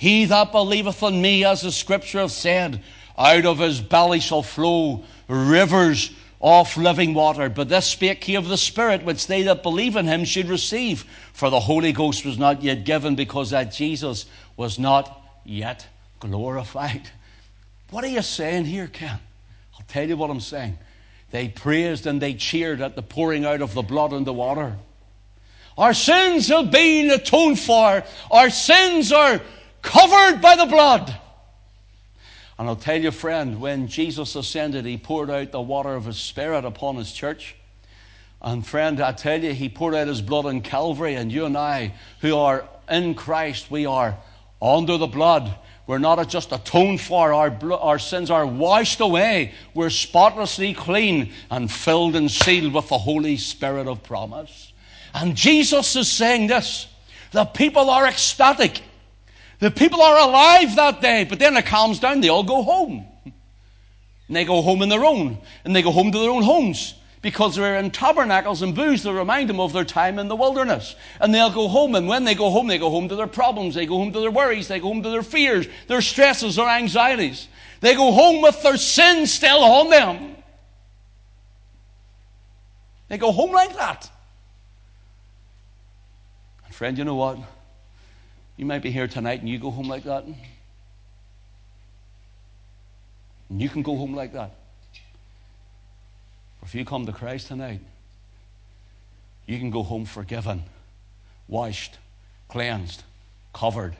He 0.00 0.24
that 0.24 0.50
believeth 0.50 1.02
on 1.02 1.20
me, 1.20 1.44
as 1.44 1.60
the 1.60 1.70
scripture 1.70 2.20
hath 2.20 2.30
said, 2.30 2.82
out 3.18 3.44
of 3.44 3.58
his 3.58 3.82
belly 3.82 4.20
shall 4.20 4.42
flow 4.42 5.04
rivers 5.28 6.10
of 6.40 6.74
living 6.78 7.12
water. 7.12 7.50
But 7.50 7.68
this 7.68 7.84
spake 7.84 8.24
he 8.24 8.36
of 8.36 8.48
the 8.48 8.56
Spirit, 8.56 9.04
which 9.04 9.26
they 9.26 9.42
that 9.42 9.62
believe 9.62 9.96
in 9.96 10.06
him 10.06 10.24
should 10.24 10.48
receive. 10.48 11.04
For 11.34 11.50
the 11.50 11.60
Holy 11.60 11.92
Ghost 11.92 12.24
was 12.24 12.38
not 12.38 12.62
yet 12.62 12.84
given, 12.84 13.14
because 13.14 13.50
that 13.50 13.74
Jesus 13.74 14.24
was 14.56 14.78
not 14.78 15.22
yet 15.44 15.86
glorified. 16.18 17.10
What 17.90 18.02
are 18.02 18.08
you 18.08 18.22
saying 18.22 18.64
here, 18.64 18.86
Ken? 18.86 19.18
I'll 19.74 19.84
tell 19.86 20.08
you 20.08 20.16
what 20.16 20.30
I'm 20.30 20.40
saying. 20.40 20.78
They 21.30 21.48
praised 21.48 22.06
and 22.06 22.22
they 22.22 22.32
cheered 22.32 22.80
at 22.80 22.96
the 22.96 23.02
pouring 23.02 23.44
out 23.44 23.60
of 23.60 23.74
the 23.74 23.82
blood 23.82 24.14
and 24.14 24.26
the 24.26 24.32
water. 24.32 24.78
Our 25.76 25.92
sins 25.92 26.48
have 26.48 26.70
been 26.70 27.10
atoned 27.10 27.60
for. 27.60 28.02
Our 28.30 28.48
sins 28.48 29.12
are 29.12 29.42
covered 29.82 30.40
by 30.40 30.56
the 30.56 30.66
blood. 30.66 31.14
And 32.58 32.68
I'll 32.68 32.76
tell 32.76 33.00
you, 33.00 33.10
friend, 33.10 33.60
when 33.60 33.88
Jesus 33.88 34.36
ascended, 34.36 34.84
he 34.84 34.98
poured 34.98 35.30
out 35.30 35.50
the 35.50 35.60
water 35.60 35.94
of 35.94 36.04
his 36.04 36.18
Spirit 36.18 36.64
upon 36.64 36.96
his 36.96 37.12
church. 37.12 37.56
And 38.42 38.66
friend, 38.66 39.00
I 39.00 39.12
tell 39.12 39.42
you, 39.42 39.52
he 39.52 39.68
poured 39.68 39.94
out 39.94 40.08
his 40.08 40.20
blood 40.20 40.46
on 40.46 40.60
Calvary, 40.60 41.14
and 41.14 41.32
you 41.32 41.46
and 41.46 41.56
I, 41.56 41.94
who 42.20 42.36
are 42.36 42.68
in 42.90 43.14
Christ, 43.14 43.70
we 43.70 43.86
are 43.86 44.16
under 44.60 44.98
the 44.98 45.06
blood. 45.06 45.54
We're 45.86 45.98
not 45.98 46.26
just 46.28 46.52
atoned 46.52 47.00
for, 47.00 47.32
our, 47.32 47.58
our 47.74 47.98
sins 47.98 48.30
are 48.30 48.46
washed 48.46 49.00
away. 49.00 49.54
We're 49.74 49.90
spotlessly 49.90 50.72
clean 50.74 51.32
and 51.50 51.70
filled 51.70 52.14
and 52.14 52.30
sealed 52.30 52.72
with 52.72 52.88
the 52.88 52.98
Holy 52.98 53.36
Spirit 53.36 53.88
of 53.88 54.02
promise. 54.02 54.72
And 55.14 55.34
Jesus 55.34 55.96
is 55.96 56.10
saying 56.10 56.46
this 56.46 56.86
the 57.32 57.44
people 57.44 57.90
are 57.90 58.06
ecstatic. 58.06 58.82
The 59.60 59.70
people 59.70 60.02
are 60.02 60.18
alive 60.18 60.74
that 60.76 61.00
day, 61.00 61.24
but 61.24 61.38
then 61.38 61.56
it 61.56 61.66
calms 61.66 62.00
down, 62.00 62.20
they 62.20 62.30
all 62.30 62.42
go 62.42 62.62
home. 62.62 63.06
And 63.24 64.36
they 64.36 64.44
go 64.44 64.62
home 64.62 64.82
in 64.82 64.88
their 64.88 65.04
own, 65.04 65.38
and 65.64 65.76
they 65.76 65.82
go 65.82 65.90
home 65.90 66.12
to 66.12 66.18
their 66.18 66.30
own 66.30 66.42
homes 66.42 66.94
because 67.22 67.56
they're 67.56 67.76
in 67.76 67.90
tabernacles 67.90 68.62
and 68.62 68.74
booths 68.74 69.02
that 69.02 69.12
remind 69.12 69.50
them 69.50 69.60
of 69.60 69.74
their 69.74 69.84
time 69.84 70.18
in 70.18 70.28
the 70.28 70.36
wilderness. 70.36 70.96
And 71.20 71.34
they'll 71.34 71.50
go 71.50 71.68
home, 71.68 71.94
and 71.94 72.08
when 72.08 72.24
they 72.24 72.34
go 72.34 72.50
home, 72.50 72.66
they 72.66 72.78
go 72.78 72.88
home 72.88 73.08
to 73.10 73.16
their 73.16 73.26
problems, 73.26 73.74
they 73.74 73.84
go 73.84 73.98
home 73.98 74.12
to 74.12 74.20
their 74.20 74.30
worries, 74.30 74.68
they 74.68 74.80
go 74.80 74.88
home 74.88 75.02
to 75.02 75.10
their 75.10 75.22
fears, 75.22 75.68
their 75.88 76.00
stresses, 76.00 76.56
their 76.56 76.68
anxieties. 76.68 77.46
They 77.80 77.94
go 77.94 78.12
home 78.12 78.40
with 78.40 78.62
their 78.62 78.78
sin 78.78 79.26
still 79.26 79.62
on 79.62 79.90
them. 79.90 80.36
They 83.08 83.18
go 83.18 83.32
home 83.32 83.52
like 83.52 83.76
that. 83.76 84.08
And 86.64 86.74
friend, 86.74 86.96
you 86.96 87.04
know 87.04 87.16
what? 87.16 87.38
You 88.60 88.66
might 88.66 88.82
be 88.82 88.90
here 88.90 89.08
tonight 89.08 89.40
and 89.40 89.48
you 89.48 89.58
go 89.58 89.70
home 89.70 89.88
like 89.88 90.04
that. 90.04 90.22
And 90.22 90.36
you 93.48 93.70
can 93.70 93.80
go 93.80 93.96
home 93.96 94.14
like 94.14 94.34
that. 94.34 94.50
If 96.62 96.74
you 96.74 96.84
come 96.84 97.06
to 97.06 97.12
Christ 97.12 97.46
tonight, 97.46 97.80
you 99.46 99.58
can 99.58 99.70
go 99.70 99.82
home 99.82 100.04
forgiven, 100.04 100.62
washed, 101.48 101.96
cleansed, 102.48 103.02
covered, 103.54 103.96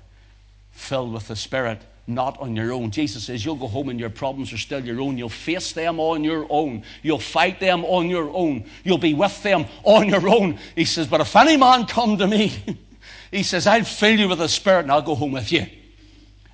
filled 0.73 1.15
with 1.15 1.29
the 1.29 1.37
Spirit, 1.37 1.81
not 2.07 2.39
on 2.39 2.55
your 2.55 2.75
own. 2.75 2.91
Jesus 2.91 3.25
says 3.25 3.43
you'll 3.43 3.57
go 3.57 3.67
home 3.67 3.89
and 3.89 3.99
your 3.99 4.11
problems 4.11 4.53
are 4.53 4.59
still 4.59 4.85
your 4.85 5.01
own. 5.01 5.17
You'll 5.17 5.31
face 5.31 5.73
them 5.73 5.99
on 5.99 6.23
your 6.23 6.47
own. 6.51 6.83
You'll 7.03 7.19
fight 7.19 7.61
them 7.61 7.83
on 7.87 8.11
your 8.11 8.29
own. 8.29 8.67
You'll 8.85 8.99
be 8.99 9.15
with 9.15 9.43
them 9.43 9.65
on 9.85 10.11
your 10.11 10.29
own. 10.29 10.59
He 10.77 10.85
says, 10.85 11.07
But 11.07 11.23
if 11.23 11.35
any 11.35 11.57
man 11.57 11.87
come 11.87 12.19
to 12.19 12.27
me, 12.27 12.63
he 13.31 13.43
says, 13.43 13.67
I'll 13.67 13.85
fill 13.85 14.19
you 14.19 14.29
with 14.29 14.39
the 14.39 14.49
Spirit 14.49 14.81
and 14.81 14.93
I'll 14.93 15.03
go 15.03 15.15
home 15.15 15.33
with 15.33 15.53
you. 15.53 15.67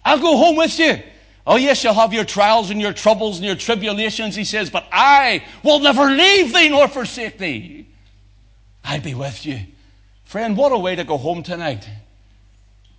I'll 0.05 0.21
go 0.21 0.37
home 0.37 0.57
with 0.57 0.79
you. 0.79 1.01
Oh, 1.47 1.57
yes, 1.57 1.85
you'll 1.85 1.95
have 1.95 2.13
your 2.13 2.25
trials 2.25 2.71
and 2.71 2.81
your 2.81 2.93
troubles 2.93 3.37
and 3.37 3.47
your 3.47 3.55
tribulations, 3.55 4.35
he 4.35 4.45
says, 4.45 4.69
but 4.69 4.87
I 4.91 5.45
will 5.63 5.79
never 5.79 6.05
leave 6.05 6.53
thee 6.53 6.69
nor 6.69 6.89
forsake 6.89 7.39
thee. 7.39 7.87
I'll 8.85 9.01
be 9.01 9.15
with 9.15 9.47
you. 9.47 9.61
Friend, 10.25 10.57
what 10.57 10.73
a 10.73 10.79
way 10.79 10.97
to 10.97 11.05
go 11.05 11.17
home 11.17 11.43
tonight. 11.43 11.89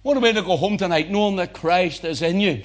What 0.02 0.16
a 0.16 0.22
way 0.22 0.32
to 0.32 0.42
go 0.42 0.56
home 0.56 0.78
tonight, 0.78 1.10
knowing 1.10 1.36
that 1.36 1.54
Christ 1.54 2.06
is 2.06 2.22
in 2.22 2.40
you 2.40 2.64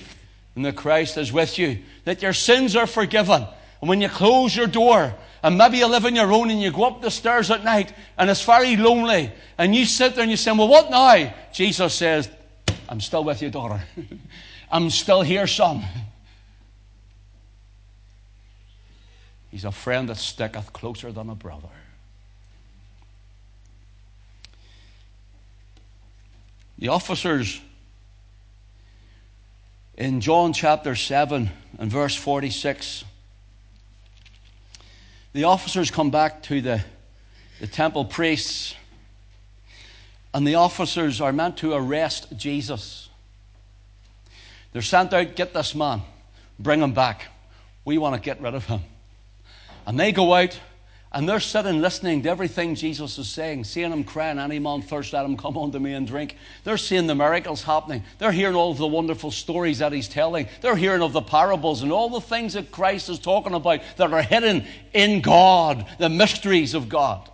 and 0.54 0.64
that 0.64 0.76
Christ 0.76 1.18
is 1.18 1.32
with 1.32 1.58
you, 1.58 1.78
that 2.04 2.22
your 2.22 2.32
sins 2.32 2.76
are 2.76 2.86
forgiven. 2.86 3.46
And 3.82 3.88
when 3.88 4.00
you 4.00 4.08
close 4.08 4.54
your 4.54 4.68
door, 4.68 5.12
and 5.42 5.58
maybe 5.58 5.78
you 5.78 5.86
live 5.86 6.06
on 6.06 6.14
your 6.14 6.32
own 6.32 6.50
and 6.50 6.62
you 6.62 6.70
go 6.70 6.84
up 6.84 7.02
the 7.02 7.10
stairs 7.10 7.50
at 7.50 7.64
night 7.64 7.92
and 8.16 8.30
it's 8.30 8.44
very 8.44 8.76
lonely, 8.76 9.32
and 9.58 9.74
you 9.74 9.84
sit 9.84 10.14
there 10.14 10.22
and 10.22 10.30
you 10.30 10.36
say, 10.36 10.52
Well, 10.52 10.68
what 10.68 10.88
now? 10.88 11.34
Jesus 11.52 11.92
says, 11.92 12.30
I'm 12.88 13.00
still 13.00 13.24
with 13.24 13.42
you, 13.42 13.50
daughter. 13.50 13.82
I'm 14.70 14.88
still 14.88 15.22
here, 15.22 15.48
son. 15.48 15.82
He's 19.50 19.64
a 19.64 19.72
friend 19.72 20.08
that 20.08 20.16
sticketh 20.16 20.72
closer 20.72 21.10
than 21.10 21.28
a 21.28 21.34
brother. 21.34 21.68
The 26.78 26.88
officers 26.88 27.60
in 29.96 30.20
John 30.20 30.52
chapter 30.52 30.94
7 30.94 31.50
and 31.78 31.90
verse 31.90 32.14
46, 32.14 33.04
the 35.32 35.44
officers 35.44 35.90
come 35.90 36.10
back 36.10 36.42
to 36.44 36.60
the, 36.60 36.84
the 37.60 37.66
temple 37.66 38.04
priests, 38.04 38.74
and 40.34 40.46
the 40.46 40.56
officers 40.56 41.20
are 41.20 41.32
meant 41.32 41.58
to 41.58 41.74
arrest 41.74 42.28
Jesus. 42.36 43.08
They're 44.72 44.82
sent 44.82 45.12
out, 45.12 45.36
get 45.36 45.52
this 45.52 45.74
man, 45.74 46.02
bring 46.58 46.80
him 46.80 46.94
back. 46.94 47.26
We 47.84 47.98
want 47.98 48.14
to 48.14 48.20
get 48.20 48.40
rid 48.40 48.54
of 48.54 48.64
him. 48.66 48.80
And 49.86 49.98
they 49.98 50.12
go 50.12 50.32
out 50.34 50.58
and 51.14 51.28
they're 51.28 51.40
sitting 51.40 51.82
listening 51.82 52.22
to 52.22 52.30
everything 52.30 52.74
Jesus 52.74 53.18
is 53.18 53.28
saying, 53.28 53.64
seeing 53.64 53.92
him 53.92 54.02
crying, 54.02 54.38
Any 54.38 54.58
man 54.58 54.80
thirst, 54.80 55.12
let 55.12 55.26
him 55.26 55.36
come 55.36 55.58
unto 55.58 55.78
me 55.78 55.92
and 55.92 56.06
drink. 56.06 56.36
They're 56.64 56.78
seeing 56.78 57.06
the 57.06 57.14
miracles 57.14 57.62
happening. 57.62 58.02
They're 58.18 58.32
hearing 58.32 58.56
all 58.56 58.70
of 58.70 58.78
the 58.78 58.86
wonderful 58.86 59.30
stories 59.30 59.80
that 59.80 59.92
he's 59.92 60.08
telling. 60.08 60.48
They're 60.62 60.74
hearing 60.74 61.02
of 61.02 61.12
the 61.12 61.20
parables 61.20 61.82
and 61.82 61.92
all 61.92 62.08
the 62.08 62.22
things 62.22 62.54
that 62.54 62.72
Christ 62.72 63.10
is 63.10 63.18
talking 63.18 63.52
about 63.52 63.80
that 63.98 64.10
are 64.10 64.22
hidden 64.22 64.64
in 64.94 65.20
God, 65.20 65.86
the 65.98 66.08
mysteries 66.08 66.72
of 66.72 66.88
God. 66.88 67.28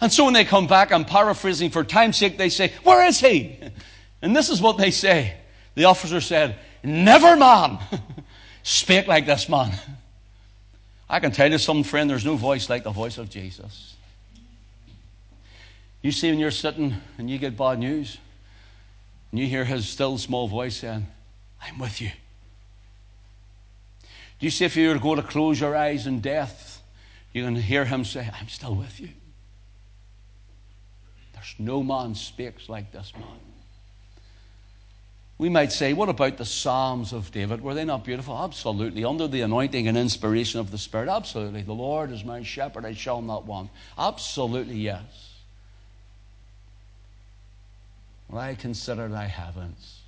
And 0.00 0.12
so 0.12 0.24
when 0.24 0.34
they 0.34 0.44
come 0.44 0.66
back, 0.66 0.90
I'm 0.90 1.04
paraphrasing 1.04 1.70
for 1.70 1.84
time's 1.84 2.16
sake, 2.16 2.36
they 2.36 2.48
say, 2.48 2.72
Where 2.82 3.06
is 3.06 3.20
he? 3.20 3.58
And 4.22 4.36
this 4.36 4.50
is 4.50 4.60
what 4.60 4.76
they 4.76 4.90
say. 4.90 5.34
The 5.76 5.84
officer 5.84 6.20
said, 6.20 6.58
Never 6.82 7.36
man 7.36 7.78
spake 8.62 9.06
like 9.06 9.24
this 9.24 9.48
man. 9.48 9.72
I 11.10 11.18
can 11.18 11.32
tell 11.32 11.50
you 11.50 11.58
something, 11.58 11.82
friend, 11.82 12.08
there's 12.08 12.24
no 12.24 12.36
voice 12.36 12.70
like 12.70 12.84
the 12.84 12.92
voice 12.92 13.18
of 13.18 13.28
Jesus. 13.28 13.96
You 16.02 16.12
see, 16.12 16.30
when 16.30 16.38
you're 16.38 16.52
sitting 16.52 16.94
and 17.18 17.28
you 17.28 17.36
get 17.36 17.56
bad 17.56 17.80
news, 17.80 18.16
and 19.30 19.40
you 19.40 19.46
hear 19.48 19.64
his 19.64 19.88
still 19.88 20.18
small 20.18 20.46
voice 20.46 20.76
saying, 20.76 21.08
I'm 21.60 21.80
with 21.80 22.00
you. 22.00 22.10
Do 24.38 24.46
you 24.46 24.50
see 24.50 24.64
if 24.64 24.76
you 24.76 24.88
were 24.88 24.94
to 24.94 25.00
go 25.00 25.16
to 25.16 25.22
close 25.22 25.60
your 25.60 25.76
eyes 25.76 26.06
in 26.06 26.20
death, 26.20 26.80
you 27.32 27.44
can 27.44 27.56
hear 27.56 27.84
him 27.84 28.04
say, 28.04 28.30
I'm 28.40 28.48
still 28.48 28.76
with 28.76 29.00
you. 29.00 29.08
There's 31.32 31.56
no 31.58 31.82
man 31.82 32.14
speaks 32.14 32.68
like 32.68 32.92
this 32.92 33.12
man. 33.18 33.49
We 35.40 35.48
might 35.48 35.72
say, 35.72 35.94
what 35.94 36.10
about 36.10 36.36
the 36.36 36.44
Psalms 36.44 37.14
of 37.14 37.32
David? 37.32 37.62
Were 37.62 37.72
they 37.72 37.86
not 37.86 38.04
beautiful? 38.04 38.36
Absolutely. 38.36 39.06
Under 39.06 39.26
the 39.26 39.40
anointing 39.40 39.88
and 39.88 39.96
inspiration 39.96 40.60
of 40.60 40.70
the 40.70 40.76
Spirit? 40.76 41.08
Absolutely. 41.08 41.62
The 41.62 41.72
Lord 41.72 42.12
is 42.12 42.22
my 42.22 42.42
shepherd, 42.42 42.84
I 42.84 42.92
shall 42.92 43.22
not 43.22 43.46
want. 43.46 43.70
Absolutely, 43.96 44.74
yes. 44.74 45.00
When 48.28 48.44
I 48.44 48.54
consider 48.54 49.08
thy 49.08 49.24
heavens, 49.24 50.00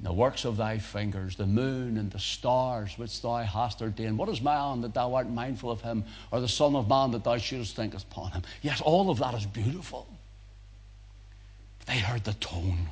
the 0.00 0.12
works 0.12 0.44
of 0.44 0.56
thy 0.56 0.78
fingers, 0.78 1.36
the 1.36 1.46
moon 1.46 1.96
and 1.96 2.10
the 2.10 2.18
stars 2.18 2.98
which 2.98 3.22
thou 3.22 3.36
hast 3.36 3.82
ordained. 3.82 4.18
What 4.18 4.28
is 4.28 4.42
man 4.42 4.80
that 4.80 4.94
thou 4.94 5.14
art 5.14 5.30
mindful 5.30 5.70
of 5.70 5.80
him, 5.80 6.02
or 6.32 6.40
the 6.40 6.48
Son 6.48 6.74
of 6.74 6.88
Man 6.88 7.12
that 7.12 7.22
thou 7.22 7.38
shouldest 7.38 7.76
think 7.76 7.94
upon 7.94 8.32
him? 8.32 8.42
Yes, 8.62 8.80
all 8.80 9.10
of 9.10 9.20
that 9.20 9.34
is 9.34 9.46
beautiful. 9.46 10.08
They 11.86 11.98
heard 11.98 12.24
the 12.24 12.34
tone 12.34 12.88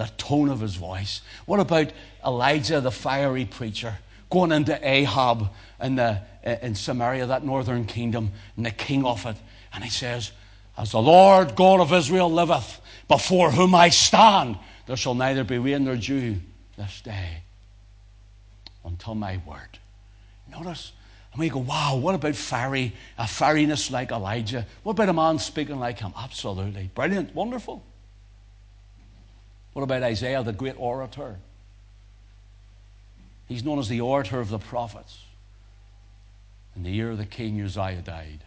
the 0.00 0.10
tone 0.16 0.48
of 0.48 0.60
his 0.60 0.76
voice. 0.76 1.20
What 1.44 1.60
about 1.60 1.92
Elijah, 2.24 2.80
the 2.80 2.90
fiery 2.90 3.44
preacher, 3.44 3.98
going 4.30 4.50
into 4.50 4.78
Ahab 4.82 5.50
in, 5.78 5.96
the, 5.96 6.22
in 6.42 6.74
Samaria, 6.74 7.26
that 7.26 7.44
northern 7.44 7.84
kingdom, 7.84 8.32
and 8.56 8.64
the 8.64 8.70
king 8.70 9.04
of 9.04 9.26
it? 9.26 9.36
And 9.74 9.84
he 9.84 9.90
says, 9.90 10.32
As 10.78 10.92
the 10.92 11.02
Lord 11.02 11.54
God 11.54 11.80
of 11.80 11.92
Israel 11.92 12.32
liveth, 12.32 12.80
before 13.08 13.50
whom 13.50 13.74
I 13.74 13.90
stand, 13.90 14.56
there 14.86 14.96
shall 14.96 15.14
neither 15.14 15.44
be 15.44 15.58
rain 15.58 15.84
nor 15.84 15.96
dew 15.96 16.36
this 16.78 17.02
day 17.02 17.42
until 18.86 19.14
my 19.14 19.38
word. 19.46 19.78
Notice, 20.50 20.92
and 21.34 21.40
we 21.40 21.50
go, 21.50 21.58
wow, 21.58 21.96
what 21.96 22.14
about 22.14 22.36
fiery, 22.36 22.94
a 23.18 23.24
fieriness 23.24 23.90
like 23.90 24.12
Elijah? 24.12 24.66
What 24.82 24.92
about 24.92 25.10
a 25.10 25.12
man 25.12 25.38
speaking 25.38 25.78
like 25.78 25.98
him? 25.98 26.14
Absolutely. 26.16 26.90
Brilliant, 26.94 27.34
wonderful. 27.34 27.84
What 29.72 29.82
about 29.82 30.02
Isaiah, 30.02 30.42
the 30.42 30.52
great 30.52 30.78
orator? 30.78 31.36
He's 33.46 33.64
known 33.64 33.78
as 33.78 33.88
the 33.88 34.00
orator 34.00 34.40
of 34.40 34.48
the 34.48 34.58
prophets. 34.58 35.24
In 36.76 36.82
the 36.82 36.90
year 36.90 37.10
of 37.10 37.18
the 37.18 37.26
king 37.26 37.60
Uzziah 37.60 38.02
died, 38.02 38.40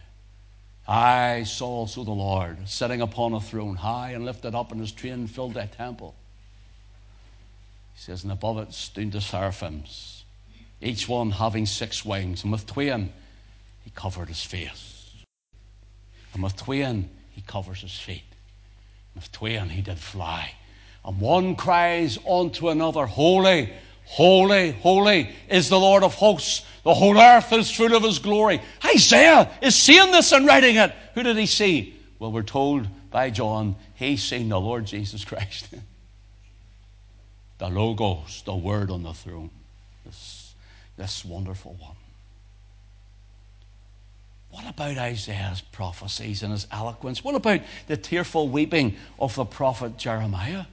I 0.86 1.44
saw 1.44 1.66
also 1.66 2.04
the 2.04 2.10
Lord 2.10 2.68
sitting 2.68 3.00
upon 3.00 3.32
a 3.32 3.40
throne, 3.40 3.76
high 3.76 4.10
and 4.10 4.24
lifted 4.24 4.54
up, 4.54 4.70
and 4.72 4.80
his 4.80 4.92
train 4.92 5.26
filled 5.26 5.54
the 5.54 5.66
temple. 5.66 6.14
He 7.94 8.00
says, 8.00 8.22
and 8.22 8.32
above 8.32 8.58
it 8.58 8.74
stood 8.74 9.12
the 9.12 9.20
seraphims, 9.20 10.24
each 10.80 11.08
one 11.08 11.30
having 11.30 11.64
six 11.64 12.04
wings, 12.04 12.42
and 12.42 12.52
with 12.52 12.66
twain 12.66 13.12
he 13.84 13.90
covered 13.90 14.28
his 14.28 14.42
face, 14.42 15.12
and 16.34 16.42
with 16.42 16.56
twain 16.56 17.08
he 17.30 17.40
covers 17.42 17.80
his 17.80 17.98
feet, 17.98 18.24
and 19.14 19.22
with 19.22 19.32
twain 19.32 19.68
he 19.70 19.80
did 19.80 19.98
fly. 19.98 20.52
And 21.04 21.20
one 21.20 21.56
cries 21.56 22.18
unto 22.26 22.70
another, 22.70 23.06
Holy, 23.06 23.72
holy, 24.04 24.72
holy 24.72 25.30
is 25.48 25.68
the 25.68 25.78
Lord 25.78 26.02
of 26.02 26.14
hosts. 26.14 26.64
The 26.82 26.94
whole 26.94 27.18
earth 27.18 27.52
is 27.52 27.70
full 27.70 27.94
of 27.94 28.02
his 28.02 28.18
glory. 28.18 28.60
Isaiah 28.84 29.50
is 29.62 29.74
seeing 29.74 30.12
this 30.12 30.32
and 30.32 30.46
writing 30.46 30.76
it. 30.76 30.94
Who 31.14 31.22
did 31.22 31.36
he 31.36 31.46
see? 31.46 31.98
Well, 32.18 32.32
we're 32.32 32.42
told 32.42 32.88
by 33.10 33.30
John, 33.30 33.76
he's 33.94 34.22
seen 34.22 34.48
the 34.48 34.60
Lord 34.60 34.86
Jesus 34.86 35.24
Christ. 35.24 35.68
the 37.58 37.68
Logos, 37.68 38.42
the 38.44 38.54
Word 38.54 38.90
on 38.90 39.02
the 39.02 39.12
throne. 39.12 39.50
This, 40.04 40.54
this 40.96 41.24
wonderful 41.24 41.76
one. 41.78 41.96
What 44.50 44.68
about 44.68 44.96
Isaiah's 44.96 45.60
prophecies 45.60 46.42
and 46.42 46.52
his 46.52 46.66
eloquence? 46.70 47.24
What 47.24 47.34
about 47.34 47.60
the 47.88 47.96
tearful 47.96 48.48
weeping 48.48 48.96
of 49.18 49.34
the 49.34 49.44
prophet 49.44 49.96
Jeremiah? 49.96 50.64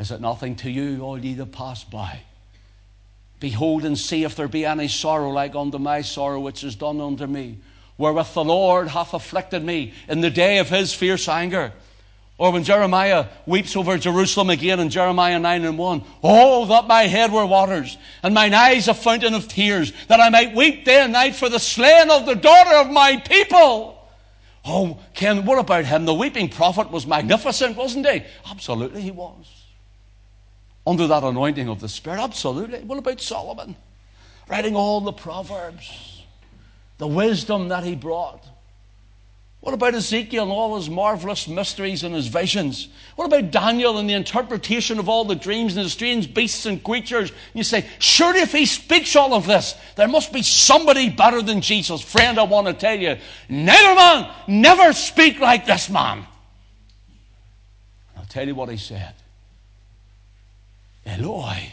Is 0.00 0.10
it 0.10 0.22
nothing 0.22 0.56
to 0.56 0.70
you, 0.70 1.02
all 1.02 1.18
ye 1.18 1.34
that 1.34 1.52
pass 1.52 1.84
by? 1.84 2.20
Behold 3.38 3.84
and 3.84 3.98
see 3.98 4.24
if 4.24 4.34
there 4.34 4.48
be 4.48 4.64
any 4.64 4.88
sorrow 4.88 5.28
like 5.28 5.54
unto 5.54 5.76
my 5.76 6.00
sorrow 6.00 6.40
which 6.40 6.64
is 6.64 6.74
done 6.74 7.02
unto 7.02 7.26
me, 7.26 7.58
wherewith 7.98 8.32
the 8.32 8.42
Lord 8.42 8.88
hath 8.88 9.12
afflicted 9.12 9.62
me 9.62 9.92
in 10.08 10.22
the 10.22 10.30
day 10.30 10.56
of 10.56 10.70
his 10.70 10.94
fierce 10.94 11.28
anger. 11.28 11.74
Or 12.38 12.50
when 12.50 12.64
Jeremiah 12.64 13.26
weeps 13.44 13.76
over 13.76 13.98
Jerusalem 13.98 14.48
again 14.48 14.80
in 14.80 14.88
Jeremiah 14.88 15.38
9 15.38 15.66
and 15.66 15.76
1, 15.76 16.04
Oh, 16.22 16.64
that 16.64 16.86
my 16.86 17.02
head 17.02 17.30
were 17.30 17.44
waters, 17.44 17.98
and 18.22 18.32
mine 18.32 18.54
eyes 18.54 18.88
a 18.88 18.94
fountain 18.94 19.34
of 19.34 19.48
tears, 19.48 19.92
that 20.08 20.18
I 20.18 20.30
might 20.30 20.56
weep 20.56 20.86
day 20.86 21.02
and 21.02 21.12
night 21.12 21.34
for 21.34 21.50
the 21.50 21.58
slain 21.58 22.10
of 22.10 22.24
the 22.24 22.36
daughter 22.36 22.76
of 22.76 22.90
my 22.90 23.18
people. 23.18 24.08
Oh, 24.64 24.98
Ken, 25.12 25.44
what 25.44 25.58
about 25.58 25.84
him? 25.84 26.06
The 26.06 26.14
weeping 26.14 26.48
prophet 26.48 26.90
was 26.90 27.06
magnificent, 27.06 27.76
wasn't 27.76 28.08
he? 28.08 28.22
Absolutely, 28.50 29.02
he 29.02 29.10
was 29.10 29.60
under 30.86 31.06
that 31.06 31.22
anointing 31.22 31.68
of 31.68 31.80
the 31.80 31.88
Spirit? 31.88 32.20
Absolutely. 32.20 32.80
What 32.80 32.98
about 32.98 33.20
Solomon? 33.20 33.76
Writing 34.48 34.74
all 34.74 35.00
the 35.00 35.12
Proverbs, 35.12 36.22
the 36.98 37.06
wisdom 37.06 37.68
that 37.68 37.84
he 37.84 37.94
brought. 37.94 38.44
What 39.60 39.74
about 39.74 39.94
Ezekiel 39.94 40.44
and 40.44 40.52
all 40.52 40.76
his 40.76 40.88
marvelous 40.88 41.46
mysteries 41.46 42.02
and 42.02 42.14
his 42.14 42.28
visions? 42.28 42.88
What 43.16 43.26
about 43.26 43.50
Daniel 43.50 43.98
and 43.98 44.08
the 44.08 44.14
interpretation 44.14 44.98
of 44.98 45.06
all 45.06 45.26
the 45.26 45.34
dreams 45.34 45.76
and 45.76 45.84
the 45.84 45.90
strange 45.90 46.32
beasts 46.32 46.64
and 46.64 46.82
creatures? 46.82 47.28
And 47.30 47.38
you 47.54 47.62
say, 47.62 47.86
surely 47.98 48.40
if 48.40 48.52
he 48.52 48.64
speaks 48.64 49.14
all 49.16 49.34
of 49.34 49.46
this, 49.46 49.74
there 49.96 50.08
must 50.08 50.32
be 50.32 50.42
somebody 50.42 51.10
better 51.10 51.42
than 51.42 51.60
Jesus. 51.60 52.00
Friend, 52.00 52.38
I 52.38 52.44
want 52.44 52.68
to 52.68 52.72
tell 52.72 52.98
you, 52.98 53.18
never 53.50 53.94
man, 53.94 54.30
never 54.48 54.94
speak 54.94 55.40
like 55.40 55.66
this 55.66 55.90
man. 55.90 56.24
I'll 58.16 58.24
tell 58.24 58.46
you 58.46 58.54
what 58.54 58.70
he 58.70 58.78
said. 58.78 59.12
Eloi, 61.10 61.72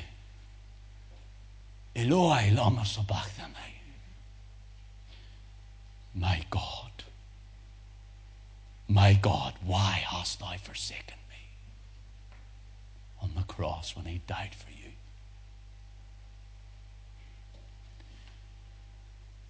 Eloi, 1.95 2.51
lama 2.53 2.83
sabachthani. 2.85 3.53
My 6.15 6.43
God. 6.49 6.91
My 8.87 9.13
God, 9.13 9.53
why 9.63 10.03
hast 10.07 10.39
thou 10.39 10.55
forsaken 10.57 11.17
me? 11.29 11.35
On 13.21 13.31
the 13.35 13.43
cross 13.43 13.95
when 13.95 14.05
he 14.05 14.21
died 14.27 14.55
for 14.55 14.71
you. 14.71 14.91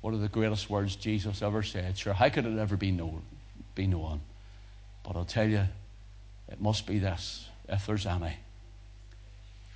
One 0.02 0.14
of 0.14 0.22
the 0.22 0.28
greatest 0.28 0.70
words 0.70 0.96
Jesus 0.96 1.42
ever 1.42 1.64
said. 1.64 1.98
Sure, 1.98 2.14
how 2.14 2.30
could 2.30 2.46
it 2.46 2.58
ever 2.58 2.76
be 2.76 2.92
known? 2.92 3.22
Be 3.76 3.88
known? 3.88 4.22
But 5.04 5.16
I'll 5.16 5.26
tell 5.26 5.48
you, 5.48 5.64
it 6.50 6.60
must 6.60 6.86
be 6.86 7.00
this, 7.00 7.48
if 7.70 7.86
there's 7.86 8.06
any. 8.06 8.38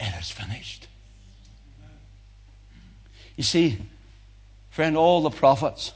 It 0.01 0.13
is 0.19 0.31
finished. 0.31 0.87
You 3.37 3.43
see, 3.43 3.77
friend, 4.71 4.97
all 4.97 5.21
the 5.21 5.29
prophets, 5.29 5.93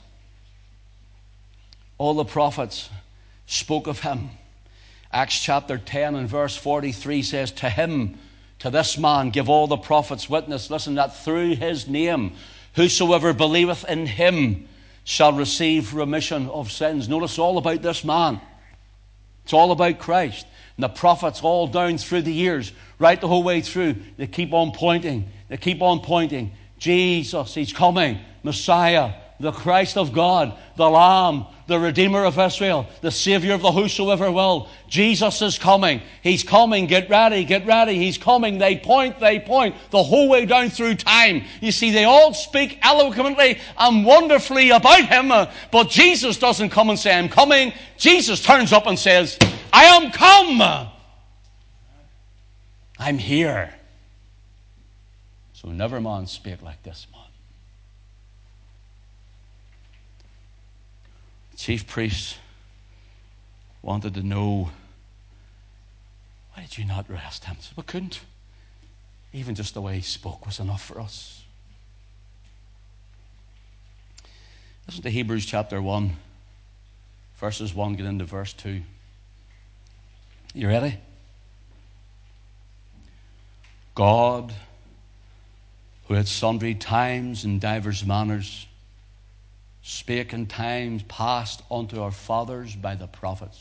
all 1.98 2.14
the 2.14 2.24
prophets 2.24 2.90
spoke 3.48 3.88
of 3.88 4.02
him. 4.02 4.30
Acts 5.12 5.40
chapter 5.40 5.80
10 5.80 6.16
and 6.16 6.30
verse 6.30 6.56
43 6.56 7.24
says, 7.24 7.52
To 7.54 7.70
him, 7.70 8.20
to 8.60 8.70
this 8.70 8.98
man, 8.98 9.32
give 9.32 9.50
all 9.50 9.66
the 9.66 9.78
prophets 9.78 10.30
witness. 10.30 10.70
Listen, 10.70 10.96
that 10.96 11.16
through 11.24 11.56
his 11.56 11.88
name, 11.88 12.34
whosoever 12.76 13.34
believeth 13.34 13.86
in 13.90 14.06
him 14.06 14.68
shall 15.04 15.34
receive 15.34 15.96
remission 15.96 16.48
of 16.50 16.72
sins. 16.72 17.10
Notice 17.10 17.40
all 17.40 17.58
about 17.58 17.82
this 17.82 18.04
man. 18.04 18.40
It's 19.44 19.54
all 19.54 19.72
about 19.72 20.00
Christ. 20.00 20.46
And 20.78 20.84
the 20.84 20.90
prophets, 20.90 21.42
all 21.42 21.68
down 21.68 21.98
through 21.98 22.24
the 22.24 22.34
years, 22.34 22.72
right 23.00 23.20
the 23.20 23.28
whole 23.28 23.44
way 23.44 23.62
through, 23.62 23.96
they 24.18 24.28
keep 24.28 24.54
on 24.54 24.72
pointing. 24.72 25.30
They 25.48 25.58
keep 25.58 25.82
on 25.82 26.02
pointing. 26.02 26.52
Jesus, 26.78 27.54
He's 27.54 27.72
coming. 27.72 28.20
Messiah, 28.44 29.14
the 29.40 29.52
Christ 29.52 29.98
of 29.98 30.14
God, 30.14 30.58
the 30.78 30.90
Lamb, 30.90 31.46
the 31.68 31.80
Redeemer 31.80 32.26
of 32.26 32.38
Israel, 32.38 32.88
the 33.02 33.12
Savior 33.12 33.54
of 33.54 33.62
the 33.62 33.72
whosoever 33.72 34.32
will. 34.32 34.70
Jesus 34.88 35.42
is 35.42 35.58
coming. 35.58 36.02
He's 36.22 36.44
coming. 36.44 36.86
Get 36.86 37.10
ready, 37.10 37.44
get 37.44 37.66
ready. 37.66 37.96
He's 37.96 38.18
coming. 38.18 38.60
They 38.60 38.78
point, 38.78 39.20
they 39.20 39.40
point 39.40 39.76
the 39.90 40.04
whole 40.04 40.30
way 40.30 40.46
down 40.46 40.70
through 40.70 40.96
time. 40.96 41.44
You 41.60 41.72
see, 41.72 41.92
they 41.92 42.04
all 42.04 42.34
speak 42.34 42.80
eloquently 42.82 43.60
and 43.78 44.06
wonderfully 44.06 44.70
about 44.70 45.06
Him, 45.06 45.30
but 45.72 45.90
Jesus 45.90 46.38
doesn't 46.38 46.70
come 46.70 46.90
and 46.90 47.00
say, 47.00 47.18
I'm 47.18 47.30
coming. 47.30 47.74
Jesus 47.98 48.42
turns 48.42 48.72
up 48.72 48.86
and 48.86 48.98
says, 48.98 49.38
I 49.76 49.84
am 49.88 50.10
come. 50.10 50.90
I'm 52.98 53.18
here. 53.18 53.74
So 55.52 55.68
never 55.68 56.00
man 56.00 56.28
speak 56.28 56.62
like 56.62 56.82
this 56.84 57.08
man. 57.12 57.22
chief 61.58 61.88
priest 61.88 62.38
wanted 63.82 64.14
to 64.14 64.24
know 64.24 64.70
why 66.54 66.64
did 66.64 66.78
you 66.78 66.86
not 66.86 67.10
arrest 67.10 67.44
him? 67.44 67.58
we 67.76 67.84
couldn't. 67.84 68.22
Even 69.34 69.56
just 69.56 69.74
the 69.74 69.82
way 69.82 69.96
he 69.96 70.02
spoke 70.02 70.46
was 70.46 70.62
enough 70.62 70.86
for 70.86 71.02
us. 71.02 71.44
Listen 74.88 75.04
to 75.04 75.10
Hebrews 75.10 75.46
chapter 75.46 75.82
1, 75.82 76.16
verses 77.40 77.74
1, 77.74 77.96
get 77.96 78.06
into 78.06 78.24
verse 78.24 78.54
2. 78.54 78.82
You 80.56 80.70
ready? 80.70 80.98
God, 83.94 84.54
who 86.08 86.16
at 86.16 86.30
sundry 86.30 86.76
times 86.76 87.44
and 87.44 87.60
divers 87.60 88.06
manners 88.06 88.66
spake 89.84 90.32
in 90.32 90.48
times 90.48 91.04
past 91.10 91.62
unto 91.70 92.02
our 92.02 92.12
fathers 92.12 92.74
by 92.74 92.96
the 92.96 93.06
prophets, 93.06 93.60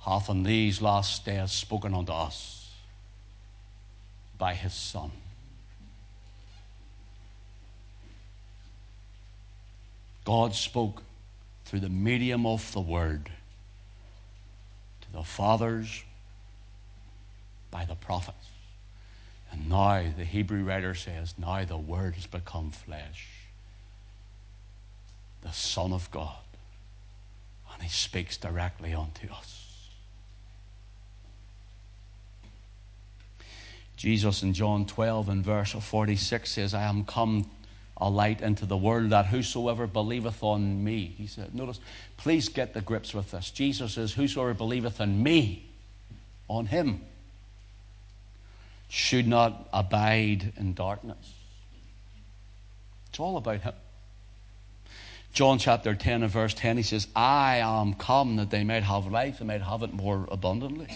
hath 0.00 0.28
in 0.28 0.42
these 0.42 0.82
last 0.82 1.24
days 1.24 1.50
spoken 1.50 1.94
unto 1.94 2.12
us 2.12 2.70
by 4.36 4.52
his 4.52 4.74
Son. 4.74 5.10
God 10.26 10.54
spoke 10.54 11.02
through 11.64 11.80
the 11.80 11.88
medium 11.88 12.44
of 12.44 12.70
the 12.72 12.82
Word 12.82 13.30
the 15.14 15.22
fathers 15.22 16.02
by 17.70 17.84
the 17.84 17.94
prophets. 17.94 18.48
And 19.52 19.68
now 19.68 20.02
the 20.16 20.24
Hebrew 20.24 20.64
writer 20.64 20.94
says, 20.94 21.34
now 21.38 21.64
the 21.64 21.76
Word 21.76 22.16
has 22.16 22.26
become 22.26 22.72
flesh 22.72 23.28
the 25.42 25.52
Son 25.52 25.92
of 25.92 26.10
God. 26.10 26.34
And 27.72 27.82
he 27.82 27.88
speaks 27.88 28.36
directly 28.36 28.94
unto 28.94 29.30
us. 29.32 29.60
Jesus 33.96 34.42
in 34.42 34.52
John 34.52 34.86
12 34.86 35.28
and 35.28 35.44
verse 35.44 35.72
46 35.72 36.50
says, 36.50 36.74
I 36.74 36.84
am 36.84 37.04
come 37.04 37.48
a 38.04 38.10
light 38.10 38.42
into 38.42 38.66
the 38.66 38.76
world 38.76 39.10
that 39.10 39.24
whosoever 39.24 39.86
believeth 39.86 40.42
on 40.42 40.84
me, 40.84 41.14
he 41.16 41.26
said, 41.26 41.54
notice, 41.54 41.80
please 42.18 42.50
get 42.50 42.74
the 42.74 42.82
grips 42.82 43.14
with 43.14 43.30
this. 43.30 43.50
Jesus 43.50 43.94
says, 43.94 44.12
Whosoever 44.12 44.52
believeth 44.52 45.00
in 45.00 45.22
me, 45.22 45.64
on 46.46 46.66
him, 46.66 47.00
should 48.90 49.26
not 49.26 49.70
abide 49.72 50.52
in 50.58 50.74
darkness. 50.74 51.32
It's 53.08 53.18
all 53.18 53.38
about 53.38 53.62
him. 53.62 53.72
John 55.32 55.58
chapter 55.58 55.94
10 55.94 56.24
and 56.24 56.30
verse 56.30 56.52
10, 56.52 56.76
he 56.76 56.82
says, 56.82 57.08
I 57.16 57.56
am 57.56 57.94
come 57.94 58.36
that 58.36 58.50
they 58.50 58.64
might 58.64 58.82
have 58.82 59.06
life 59.06 59.40
and 59.40 59.48
might 59.48 59.62
have 59.62 59.82
it 59.82 59.94
more 59.94 60.28
abundantly. 60.30 60.88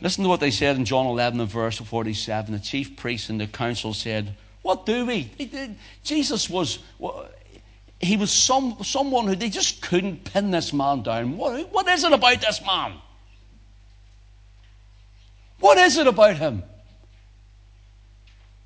Listen 0.00 0.22
to 0.22 0.28
what 0.28 0.40
they 0.40 0.52
said 0.52 0.76
in 0.76 0.84
John 0.84 1.06
11 1.06 1.40
and 1.40 1.50
verse 1.50 1.78
47. 1.78 2.52
The 2.52 2.60
chief 2.60 2.96
priests 2.96 3.28
and 3.28 3.40
the 3.40 3.48
council 3.48 3.94
said, 3.94 4.36
What 4.62 4.86
do 4.86 5.04
we? 5.06 5.30
Jesus 6.04 6.48
was, 6.48 6.78
he 8.00 8.16
was 8.16 8.30
some, 8.30 8.76
someone 8.82 9.26
who 9.26 9.34
they 9.34 9.50
just 9.50 9.82
couldn't 9.82 10.24
pin 10.24 10.50
this 10.50 10.72
man 10.72 11.02
down. 11.02 11.36
What, 11.36 11.72
what 11.72 11.88
is 11.88 12.04
it 12.04 12.12
about 12.12 12.40
this 12.40 12.60
man? 12.64 12.94
What 15.58 15.78
is 15.78 15.96
it 15.96 16.06
about 16.06 16.36
him? 16.36 16.62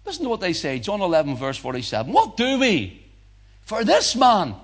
Listen 0.05 0.25
to 0.25 0.29
what 0.29 0.41
they 0.41 0.53
say. 0.53 0.79
John 0.79 1.01
11, 1.01 1.37
verse 1.37 1.57
47. 1.57 2.13
What 2.13 2.37
do 2.37 2.59
we? 2.59 3.03
For 3.63 3.83
this 3.85 4.15
man 4.15 4.55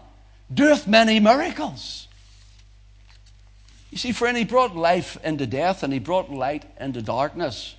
doeth 0.53 0.87
many 0.87 1.19
miracles. 1.19 2.07
You 3.91 3.99
see, 3.99 4.13
friend, 4.13 4.37
he 4.39 4.45
brought 4.45 4.77
life 4.77 5.19
into 5.25 5.47
death 5.47 5.83
and 5.83 5.93
he 5.93 5.99
brought 5.99 6.31
light 6.31 6.65
into 6.81 7.03
darkness. 7.03 7.75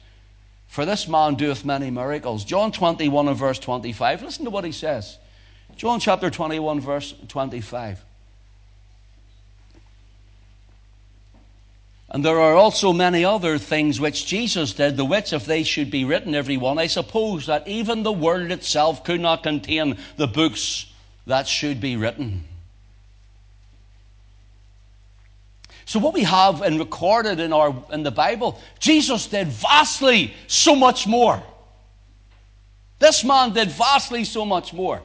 For 0.73 0.85
this 0.85 1.07
man 1.07 1.35
doeth 1.35 1.63
many 1.63 1.91
miracles. 1.91 2.43
John 2.43 2.71
21 2.71 3.27
and 3.27 3.37
verse 3.37 3.59
25. 3.59 4.23
Listen 4.23 4.45
to 4.45 4.49
what 4.49 4.65
he 4.65 4.71
says. 4.71 5.19
John 5.75 5.99
chapter 5.99 6.31
21, 6.31 6.79
verse 6.79 7.13
25. 7.27 8.03
And 12.09 12.25
there 12.25 12.39
are 12.39 12.55
also 12.55 12.91
many 12.91 13.23
other 13.23 13.59
things 13.59 13.99
which 13.99 14.25
Jesus 14.25 14.73
did, 14.73 14.97
the 14.97 15.05
which, 15.05 15.31
if 15.31 15.45
they 15.45 15.61
should 15.61 15.91
be 15.91 16.05
written, 16.05 16.33
every 16.33 16.57
one, 16.57 16.79
I 16.79 16.87
suppose 16.87 17.45
that 17.45 17.67
even 17.67 18.01
the 18.01 18.11
world 18.11 18.49
itself 18.49 19.03
could 19.03 19.21
not 19.21 19.43
contain 19.43 19.99
the 20.17 20.25
books 20.25 20.87
that 21.27 21.47
should 21.47 21.81
be 21.81 21.97
written. 21.97 22.45
So 25.85 25.99
what 25.99 26.13
we 26.13 26.23
have 26.23 26.61
and 26.61 26.79
recorded 26.79 27.39
in 27.39 27.53
our 27.53 27.75
in 27.91 28.03
the 28.03 28.11
Bible, 28.11 28.59
Jesus 28.79 29.27
did 29.27 29.47
vastly 29.47 30.33
so 30.47 30.75
much 30.75 31.07
more. 31.07 31.41
This 32.99 33.23
man 33.23 33.53
did 33.53 33.69
vastly 33.69 34.23
so 34.23 34.45
much 34.45 34.73
more. 34.73 35.01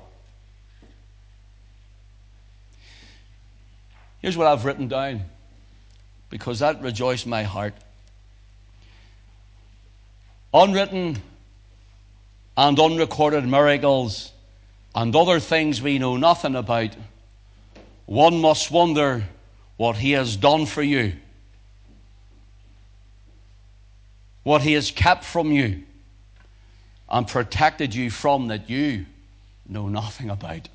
Here's 4.20 4.36
what 4.36 4.46
I've 4.46 4.64
written 4.64 4.88
down 4.88 5.22
because 6.30 6.58
that 6.60 6.82
rejoiced 6.82 7.26
my 7.26 7.42
heart. 7.42 7.74
Unwritten 10.52 11.20
and 12.56 12.78
unrecorded 12.78 13.46
miracles 13.46 14.32
and 14.94 15.14
other 15.14 15.40
things 15.40 15.80
we 15.80 15.98
know 15.98 16.16
nothing 16.16 16.56
about 16.56 16.90
one 18.06 18.40
must 18.40 18.70
wonder 18.70 19.24
what 19.78 19.96
He 19.96 20.10
has 20.10 20.36
done 20.36 20.66
for 20.66 20.82
you, 20.82 21.14
what 24.42 24.60
He 24.60 24.74
has 24.74 24.90
kept 24.90 25.24
from 25.24 25.50
you, 25.50 25.84
and 27.08 27.26
protected 27.26 27.94
you 27.94 28.10
from 28.10 28.48
that 28.48 28.68
you 28.68 29.06
know 29.66 29.88
nothing 29.88 30.28
about. 30.28 30.68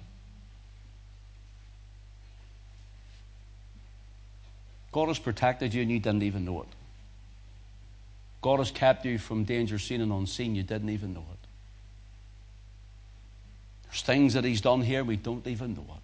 God 4.91 5.08
has 5.10 5.20
protected 5.20 5.74
you 5.74 5.82
and 5.82 5.91
you 5.91 5.99
didn't 5.99 6.24
even 6.24 6.45
know 6.45 6.62
it. 6.62 6.68
God 8.41 8.60
has 8.60 8.72
kept 8.72 9.06
you 9.06 9.18
from 9.18 9.43
danger 9.43 9.80
seen 9.80 10.01
and 10.01 10.12
unseen. 10.12 10.56
You 10.56 10.64
didn't 10.64 10.89
even 10.89 11.14
know 11.14 11.26
it. 11.32 11.47
There's 13.86 14.01
things 14.01 14.34
that 14.36 14.43
He's 14.43 14.62
done 14.62 14.82
here 14.82 15.04
we 15.04 15.18
don't 15.18 15.45
even 15.47 15.74
know 15.74 15.86
it. 15.97 16.03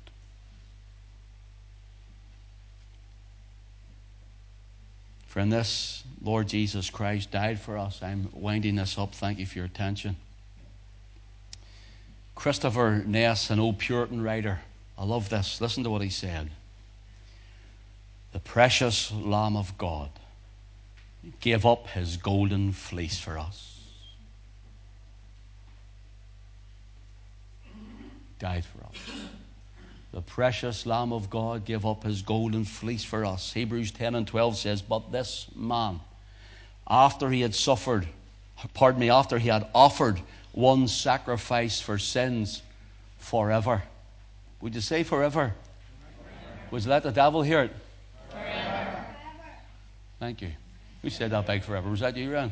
Friend, 5.30 5.52
this 5.54 6.04
Lord 6.24 6.48
Jesus 6.48 6.90
Christ 6.90 7.30
died 7.30 7.60
for 7.60 7.78
us. 7.78 8.02
I'm 8.02 8.30
winding 8.34 8.78
this 8.78 8.98
up. 8.98 9.14
Thank 9.14 9.38
you 9.38 9.46
for 9.46 9.60
your 9.60 9.68
attention. 9.68 10.16
Christopher 12.34 13.04
Ness, 13.06 13.52
an 13.52 13.60
old 13.60 13.78
Puritan 13.78 14.24
writer, 14.24 14.60
I 14.98 15.06
love 15.06 15.30
this. 15.30 15.62
Listen 15.62 15.84
to 15.84 15.92
what 15.92 16.02
he 16.02 16.10
said 16.10 16.50
the 18.32 18.40
precious 18.40 19.12
Lamb 19.12 19.56
of 19.56 19.78
God 19.78 20.10
gave 21.40 21.64
up 21.64 21.88
his 21.90 22.18
golden 22.18 22.72
fleece 22.72 23.20
for 23.20 23.38
us. 23.38 23.82
Died 28.40 28.66
for 28.66 28.84
us. 28.86 29.30
The 30.12 30.22
precious 30.22 30.86
Lamb 30.86 31.14
of 31.14 31.30
God 31.30 31.66
gave 31.66 31.86
up 31.86 32.04
his 32.04 32.22
golden 32.22 32.66
fleece 32.66 33.04
for 33.04 33.26
us. 33.26 33.54
Hebrews 33.54 33.92
10 33.92 34.16
and 34.16 34.28
12 34.28 34.58
says, 34.58 34.82
But 34.82 35.12
this 35.12 35.46
man, 35.56 36.00
after 36.90 37.30
he 37.30 37.42
had 37.42 37.54
suffered, 37.54 38.08
pardon 38.74 39.00
me, 39.00 39.12
after 39.12 39.38
he 39.38 39.50
had 39.50 39.68
offered 39.76 40.20
one 40.52 40.88
sacrifice 40.88 41.80
for 41.80 42.00
sins 42.00 42.64
forever. 43.20 43.84
Would 44.62 44.74
you 44.74 44.82
say 44.82 45.04
forever? 45.04 45.54
forever. 45.54 46.72
Was 46.72 46.86
that 46.86 47.04
the 47.04 47.12
devil 47.12 47.44
hear 47.44 47.62
it? 47.62 47.72
Forever. 48.32 49.06
Thank 50.20 50.42
you. 50.42 50.50
Who 51.04 51.10
said 51.12 51.32
that 51.32 51.46
big 51.46 51.64
forever? 51.64 51.90
Was 51.90 52.00
that 52.00 52.18
you, 52.18 52.32
Ran? 52.32 52.52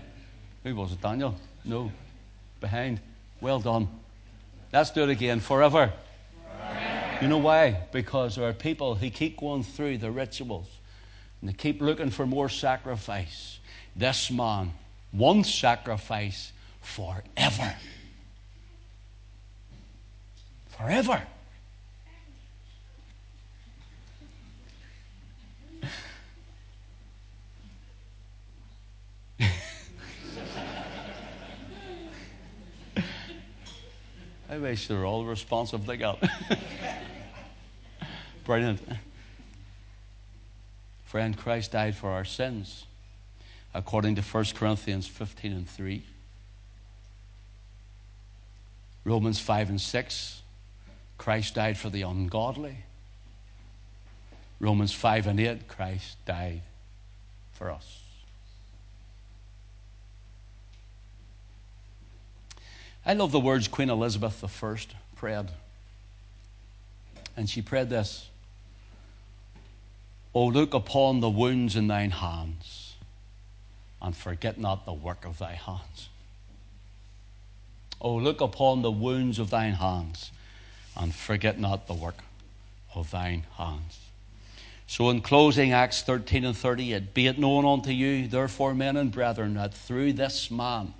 Who 0.64 0.76
was 0.76 0.92
it, 0.92 1.02
Daniel? 1.02 1.36
No. 1.66 1.92
Behind. 2.62 3.00
Well 3.42 3.60
done. 3.60 3.88
Let's 4.72 4.92
do 4.92 5.04
it 5.04 5.10
again. 5.10 5.40
Forever. 5.40 5.92
You 7.22 7.28
know 7.28 7.40
why? 7.40 7.80
Because 7.92 8.36
there 8.36 8.48
are 8.48 8.54
people 8.54 8.94
who 8.94 9.10
keep 9.10 9.38
going 9.38 9.64
through 9.64 9.98
the 9.98 10.12
rituals 10.12 10.68
and 11.42 11.50
they 11.50 11.54
keep 11.54 11.82
looking 11.82 12.12
for 12.12 12.28
more 12.28 12.48
sacrifice. 12.48 13.60
This 13.96 14.30
man, 14.30 14.74
one 15.12 15.44
sacrifice 15.44 16.52
forever. 16.82 17.76
Forever. 20.78 21.24
I 34.50 34.58
wish 34.58 34.88
they 34.88 34.96
were 34.96 35.06
all 35.06 35.26
responsive 35.26 35.86
they 35.86 35.98
got. 35.98 36.24
Brilliant. 38.46 38.82
Friend, 41.04 41.38
Christ 41.38 41.74
died 41.74 41.96
for 41.96 42.10
our 42.10 42.24
sins, 42.24 42.86
according 43.74 44.16
to 44.16 44.22
1 44.22 44.46
Corinthians 44.56 45.06
15 45.06 45.52
and 45.52 45.70
3. 45.70 46.02
Romans 49.04 49.40
5 49.40 49.70
and 49.70 49.82
6, 49.82 50.42
Christ 51.18 51.56
died 51.56 51.78
for 51.78 51.90
the 51.90 52.04
ungodly. 52.04 52.78
Romans 54.60 54.94
5 54.94 55.28
and 55.28 55.40
8, 55.40 55.68
Christ 55.68 56.18
died 56.26 56.62
for 57.54 57.72
us. 57.72 58.07
I 63.08 63.14
love 63.14 63.32
the 63.32 63.40
words 63.40 63.70
Queen 63.70 63.90
Elizabeth 63.90 64.44
I 64.44 64.78
prayed. 65.16 65.46
And 67.38 67.50
she 67.50 67.62
prayed 67.62 67.90
this 67.90 68.28
O 70.36 70.48
look 70.48 70.74
upon 70.74 71.22
the 71.22 71.30
wounds 71.30 71.78
in 71.78 71.88
thine 71.88 72.12
hands, 72.12 72.96
and 74.02 74.14
forget 74.14 74.60
not 74.60 74.86
the 74.86 74.94
work 74.94 75.24
of 75.26 75.38
thy 75.38 75.54
hands. 75.54 76.10
O 78.02 78.14
look 78.14 78.42
upon 78.42 78.82
the 78.82 78.92
wounds 78.92 79.40
of 79.40 79.50
thine 79.52 79.74
hands, 79.76 80.32
and 80.98 81.16
forget 81.16 81.58
not 81.58 81.88
the 81.88 81.94
work 81.94 82.18
of 82.94 83.10
thine 83.10 83.46
hands. 83.58 84.00
So, 84.86 85.10
in 85.10 85.22
closing, 85.22 85.72
Acts 85.72 86.02
13 86.02 86.44
and 86.44 86.58
38 86.58 87.14
Be 87.14 87.28
it 87.28 87.40
known 87.40 87.66
unto 87.66 87.92
you, 87.92 88.28
therefore, 88.28 88.74
men 88.74 88.98
and 88.98 89.14
brethren, 89.14 89.54
that 89.54 89.74
through 89.74 90.14
this 90.14 90.52
man, 90.52 90.94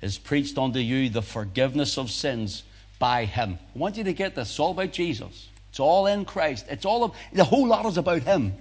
is 0.00 0.18
preached 0.18 0.58
unto 0.58 0.78
you 0.78 1.08
the 1.08 1.22
forgiveness 1.22 1.98
of 1.98 2.10
sins 2.10 2.62
by 2.98 3.24
him. 3.24 3.58
I 3.74 3.78
want 3.78 3.96
you 3.96 4.04
to 4.04 4.12
get 4.12 4.34
this. 4.34 4.50
It's 4.50 4.60
all 4.60 4.72
about 4.72 4.92
Jesus. 4.92 5.48
It's 5.70 5.80
all 5.80 6.06
in 6.06 6.24
Christ. 6.24 6.66
It's 6.68 6.84
all 6.84 7.04
of, 7.04 7.14
the 7.32 7.44
whole 7.44 7.66
lot 7.66 7.86
is 7.86 7.96
about 7.96 8.22
him. 8.22 8.54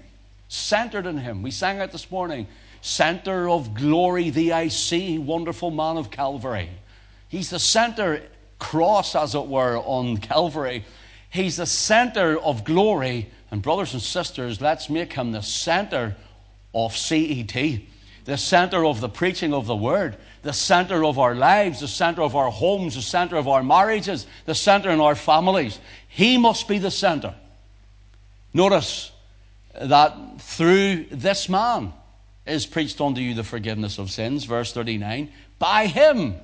Centered 0.48 1.06
in 1.06 1.18
him. 1.18 1.42
We 1.42 1.52
sang 1.52 1.78
it 1.80 1.92
this 1.92 2.10
morning. 2.12 2.48
Center 2.82 3.50
of 3.50 3.74
glory, 3.74 4.30
thee 4.30 4.52
I 4.52 4.70
see, 4.70 5.18
wonderful 5.18 5.72
man 5.72 5.98
of 5.98 6.12
Calvary. 6.12 6.70
He's 7.28 7.50
the 7.50 7.60
center 7.60 8.24
cross, 8.58 9.16
as 9.16 9.36
it 9.36 9.46
were, 9.46 9.78
on 9.78 10.18
Calvary. 10.18 10.86
He's 11.30 11.58
the 11.58 11.66
center 11.66 12.38
of 12.40 12.64
glory. 12.64 13.30
And, 13.52 13.62
brothers 13.62 13.94
and 13.94 14.02
sisters, 14.02 14.62
let's 14.62 14.90
make 14.90 15.14
him 15.14 15.32
the 15.32 15.42
center 15.42 16.16
of 16.74 16.96
CET, 16.96 17.82
the 18.26 18.38
center 18.38 18.86
of 18.86 19.02
the 19.02 19.10
preaching 19.10 19.54
of 19.54 19.66
the 19.66 19.76
word, 19.76 20.18
the 20.42 20.54
center 20.54 21.04
of 21.04 21.20
our 21.20 21.36
lives, 21.36 21.82
the 21.82 21.88
center 21.88 22.22
of 22.22 22.36
our 22.36 22.50
homes, 22.50 22.96
the 22.96 23.02
center 23.02 23.36
of 23.36 23.48
our 23.48 23.64
marriages, 23.64 24.26
the 24.46 24.56
center 24.56 24.90
in 24.90 25.00
our 25.00 25.16
families. 25.16 25.80
He 26.08 26.38
must 26.38 26.68
be 26.68 26.80
the 26.80 26.92
center. 26.92 27.36
Notice 28.54 29.12
that 29.80 30.42
through 30.42 31.06
this 31.12 31.50
man 31.50 31.94
is 32.46 32.66
preached 32.66 33.00
unto 33.00 33.22
you 33.22 33.34
the 33.34 33.44
forgiveness 33.44 34.00
of 34.00 34.10
sins, 34.10 34.46
verse 34.46 34.74
39. 34.74 35.32
By 35.60 35.88
him, 35.88 36.36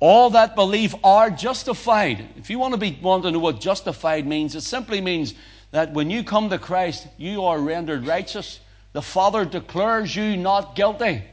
all 0.00 0.30
that 0.30 0.54
believe 0.54 0.94
are 1.02 1.30
justified. 1.30 2.28
If 2.36 2.50
you 2.50 2.58
want 2.58 2.74
to, 2.74 2.78
be, 2.78 2.98
want 3.02 3.24
to 3.24 3.30
know 3.30 3.38
what 3.38 3.60
justified 3.60 4.26
means, 4.26 4.54
it 4.54 4.62
simply 4.62 5.00
means 5.00 5.34
that 5.70 5.92
when 5.92 6.10
you 6.10 6.22
come 6.22 6.50
to 6.50 6.58
Christ, 6.58 7.06
you 7.16 7.44
are 7.44 7.58
rendered 7.58 8.06
righteous. 8.06 8.60
The 8.92 9.02
Father 9.02 9.44
declares 9.44 10.14
you 10.14 10.36
not 10.36 10.76
guilty. 10.76 11.24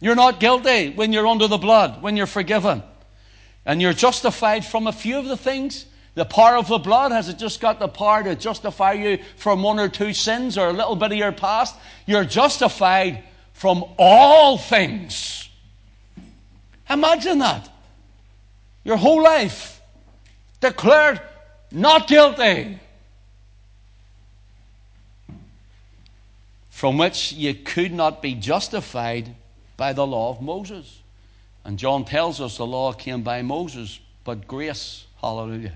You're 0.00 0.14
not 0.14 0.40
guilty 0.40 0.90
when 0.90 1.12
you're 1.12 1.26
under 1.26 1.46
the 1.46 1.58
blood, 1.58 2.02
when 2.02 2.16
you're 2.16 2.26
forgiven. 2.26 2.82
And 3.66 3.82
you're 3.82 3.92
justified 3.92 4.64
from 4.64 4.86
a 4.86 4.92
few 4.92 5.18
of 5.18 5.26
the 5.26 5.36
things. 5.36 5.84
The 6.14 6.24
power 6.24 6.56
of 6.56 6.68
the 6.68 6.78
blood, 6.78 7.12
has 7.12 7.28
it 7.28 7.38
just 7.38 7.60
got 7.60 7.78
the 7.78 7.86
power 7.86 8.22
to 8.24 8.34
justify 8.34 8.94
you 8.94 9.18
from 9.36 9.62
one 9.62 9.78
or 9.78 9.88
two 9.88 10.12
sins 10.12 10.58
or 10.58 10.68
a 10.68 10.72
little 10.72 10.96
bit 10.96 11.12
of 11.12 11.18
your 11.18 11.32
past? 11.32 11.76
You're 12.06 12.24
justified 12.24 13.22
from 13.52 13.84
all 13.98 14.58
things. 14.58 15.48
Imagine 16.88 17.38
that. 17.38 17.68
Your 18.82 18.96
whole 18.96 19.22
life 19.22 19.80
declared 20.60 21.20
not 21.70 22.08
guilty. 22.08 22.80
From 26.70 26.96
which 26.96 27.32
you 27.32 27.54
could 27.54 27.92
not 27.92 28.22
be 28.22 28.34
justified 28.34 29.34
by 29.80 29.94
the 29.94 30.06
law 30.06 30.28
of 30.28 30.42
Moses. 30.42 31.00
And 31.64 31.78
John 31.78 32.04
tells 32.04 32.38
us 32.38 32.58
the 32.58 32.66
law 32.66 32.92
came 32.92 33.22
by 33.22 33.40
Moses, 33.40 33.98
but 34.24 34.46
grace, 34.46 35.06
hallelujah, 35.22 35.72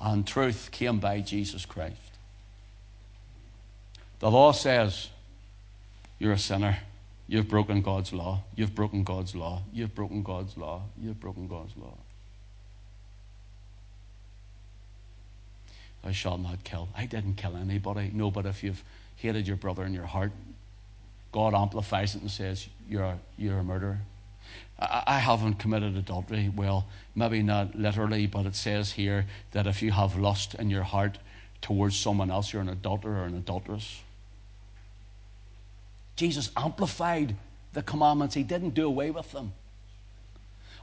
and 0.00 0.26
truth 0.26 0.70
came 0.72 1.00
by 1.00 1.20
Jesus 1.20 1.66
Christ. 1.66 2.00
The 4.20 4.30
law 4.30 4.52
says, 4.52 5.10
You're 6.18 6.32
a 6.32 6.38
sinner. 6.38 6.78
You've 7.28 7.46
broken 7.46 7.82
God's 7.82 8.14
law. 8.14 8.40
You've 8.54 8.74
broken 8.74 9.04
God's 9.04 9.34
law. 9.34 9.60
You've 9.70 9.94
broken 9.94 10.22
God's 10.22 10.56
law. 10.56 10.84
You've 10.98 11.20
broken 11.20 11.46
God's 11.46 11.76
law. 11.76 11.98
I 16.02 16.12
shall 16.12 16.38
not 16.38 16.64
kill. 16.64 16.88
I 16.96 17.04
didn't 17.04 17.34
kill 17.34 17.58
anybody. 17.58 18.10
No, 18.14 18.30
but 18.30 18.46
if 18.46 18.64
you've 18.64 18.82
hated 19.16 19.46
your 19.46 19.58
brother 19.58 19.84
in 19.84 19.92
your 19.92 20.06
heart, 20.06 20.32
God 21.36 21.52
amplifies 21.52 22.14
it 22.14 22.22
and 22.22 22.30
says, 22.30 22.66
You're 22.88 23.02
a, 23.02 23.18
you're 23.36 23.58
a 23.58 23.62
murderer. 23.62 23.98
I 24.78 25.18
haven't 25.18 25.58
committed 25.58 25.94
adultery. 25.94 26.48
Well, 26.48 26.86
maybe 27.14 27.42
not 27.42 27.74
literally, 27.74 28.26
but 28.26 28.46
it 28.46 28.56
says 28.56 28.92
here 28.92 29.26
that 29.52 29.66
if 29.66 29.82
you 29.82 29.92
have 29.92 30.16
lust 30.16 30.54
in 30.54 30.70
your 30.70 30.82
heart 30.82 31.18
towards 31.60 31.94
someone 31.94 32.30
else, 32.30 32.54
you're 32.54 32.62
an 32.62 32.70
adulterer 32.70 33.20
or 33.20 33.24
an 33.24 33.36
adulteress. 33.36 34.00
Jesus 36.16 36.50
amplified 36.56 37.36
the 37.74 37.82
commandments, 37.82 38.34
He 38.34 38.42
didn't 38.42 38.70
do 38.70 38.86
away 38.86 39.10
with 39.10 39.30
them. 39.32 39.52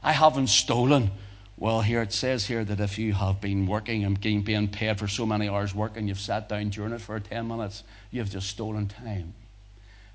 I 0.04 0.12
haven't 0.12 0.46
stolen. 0.46 1.10
Well, 1.56 1.80
here 1.80 2.02
it 2.02 2.12
says 2.12 2.46
here 2.46 2.64
that 2.64 2.78
if 2.78 2.96
you 2.96 3.12
have 3.14 3.40
been 3.40 3.66
working 3.66 4.04
and 4.04 4.20
being 4.20 4.68
paid 4.68 5.00
for 5.00 5.08
so 5.08 5.26
many 5.26 5.48
hours 5.48 5.74
work 5.74 5.96
and 5.96 6.06
you've 6.06 6.20
sat 6.20 6.48
down 6.48 6.68
during 6.68 6.92
it 6.92 7.00
for 7.00 7.18
10 7.18 7.48
minutes, 7.48 7.82
you've 8.12 8.30
just 8.30 8.48
stolen 8.48 8.86
time. 8.86 9.34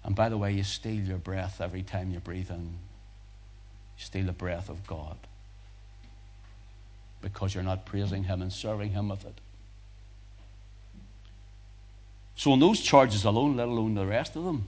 And 0.03 0.15
by 0.15 0.29
the 0.29 0.37
way, 0.37 0.53
you 0.53 0.63
steal 0.63 1.01
your 1.01 1.17
breath 1.17 1.61
every 1.61 1.83
time 1.83 2.11
you 2.11 2.19
breathe 2.19 2.49
in. 2.49 2.57
You 3.97 4.03
steal 4.05 4.25
the 4.25 4.31
breath 4.31 4.69
of 4.69 4.85
God 4.87 5.17
because 7.21 7.53
you're 7.53 7.63
not 7.63 7.85
praising 7.85 8.23
Him 8.23 8.41
and 8.41 8.51
serving 8.51 8.91
Him 8.91 9.09
with 9.09 9.25
it. 9.25 9.41
So, 12.35 12.53
on 12.53 12.59
those 12.59 12.79
charges 12.79 13.25
alone, 13.25 13.57
let 13.57 13.67
alone 13.67 13.95
the 13.95 14.05
rest 14.05 14.37
of 14.37 14.45
them, 14.45 14.67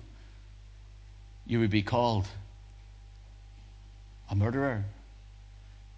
you 1.46 1.60
would 1.60 1.70
be 1.70 1.82
called 1.82 2.28
a 4.30 4.36
murderer, 4.36 4.84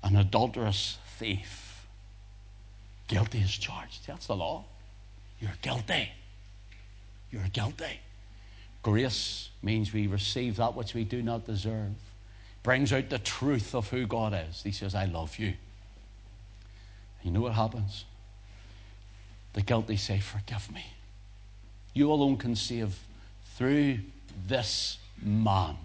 an 0.04 0.16
adulterous 0.16 0.98
thief. 1.18 1.88
Guilty 3.08 3.42
as 3.42 3.52
charged. 3.52 4.06
That's 4.08 4.28
the 4.28 4.36
law. 4.36 4.66
You're 5.40 5.52
guilty. 5.62 6.10
You're 7.32 7.48
guilty. 7.52 8.00
Grace 8.84 9.50
means 9.62 9.94
we 9.94 10.08
receive 10.08 10.58
that 10.58 10.76
which 10.76 10.94
we 10.94 11.06
do 11.06 11.24
not 11.24 11.46
deserve. 11.46 11.94
Brings 12.64 12.94
out 12.94 13.10
the 13.10 13.20
truth 13.20 13.74
of 13.74 13.90
who 13.90 14.06
God 14.06 14.34
is. 14.50 14.62
He 14.62 14.72
says, 14.72 14.94
I 14.94 15.06
love 15.06 15.40
you. 15.40 15.54
You 17.24 17.32
know 17.32 17.42
what 17.42 17.54
happens? 17.54 18.06
The 19.54 19.62
guilty 19.62 19.98
say, 19.98 20.20
Forgive 20.20 20.72
me. 20.72 20.86
You 21.94 22.12
alone 22.12 22.38
can 22.38 22.56
save 22.56 22.98
through 23.56 24.00
this 24.48 24.98
man. 25.22 25.78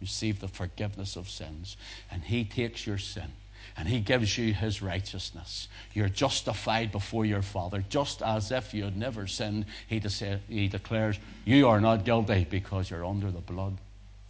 Receive 0.00 0.40
the 0.40 0.48
forgiveness 0.48 1.16
of 1.16 1.28
sins. 1.28 1.76
And 2.10 2.22
he 2.22 2.44
takes 2.44 2.86
your 2.86 2.98
sin 2.98 3.30
and 3.78 3.86
he 3.86 4.00
gives 4.00 4.36
you 4.36 4.52
his 4.52 4.82
righteousness. 4.82 5.68
You're 5.94 6.08
justified 6.08 6.90
before 6.90 7.24
your 7.24 7.42
Father, 7.42 7.84
just 7.88 8.22
as 8.22 8.50
if 8.50 8.74
you 8.74 8.82
had 8.82 8.96
never 8.96 9.28
sinned. 9.28 9.66
He, 9.86 10.00
de- 10.00 10.40
he 10.48 10.66
declares, 10.66 11.16
You 11.44 11.68
are 11.68 11.80
not 11.80 12.04
guilty 12.04 12.44
because 12.50 12.90
you're 12.90 13.06
under 13.06 13.30
the 13.30 13.38
blood 13.38 13.78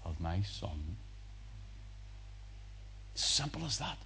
of 0.05 0.21
my 0.21 0.43
Son. 0.43 0.97
Simple 3.15 3.65
as 3.65 3.79
that. 3.79 3.97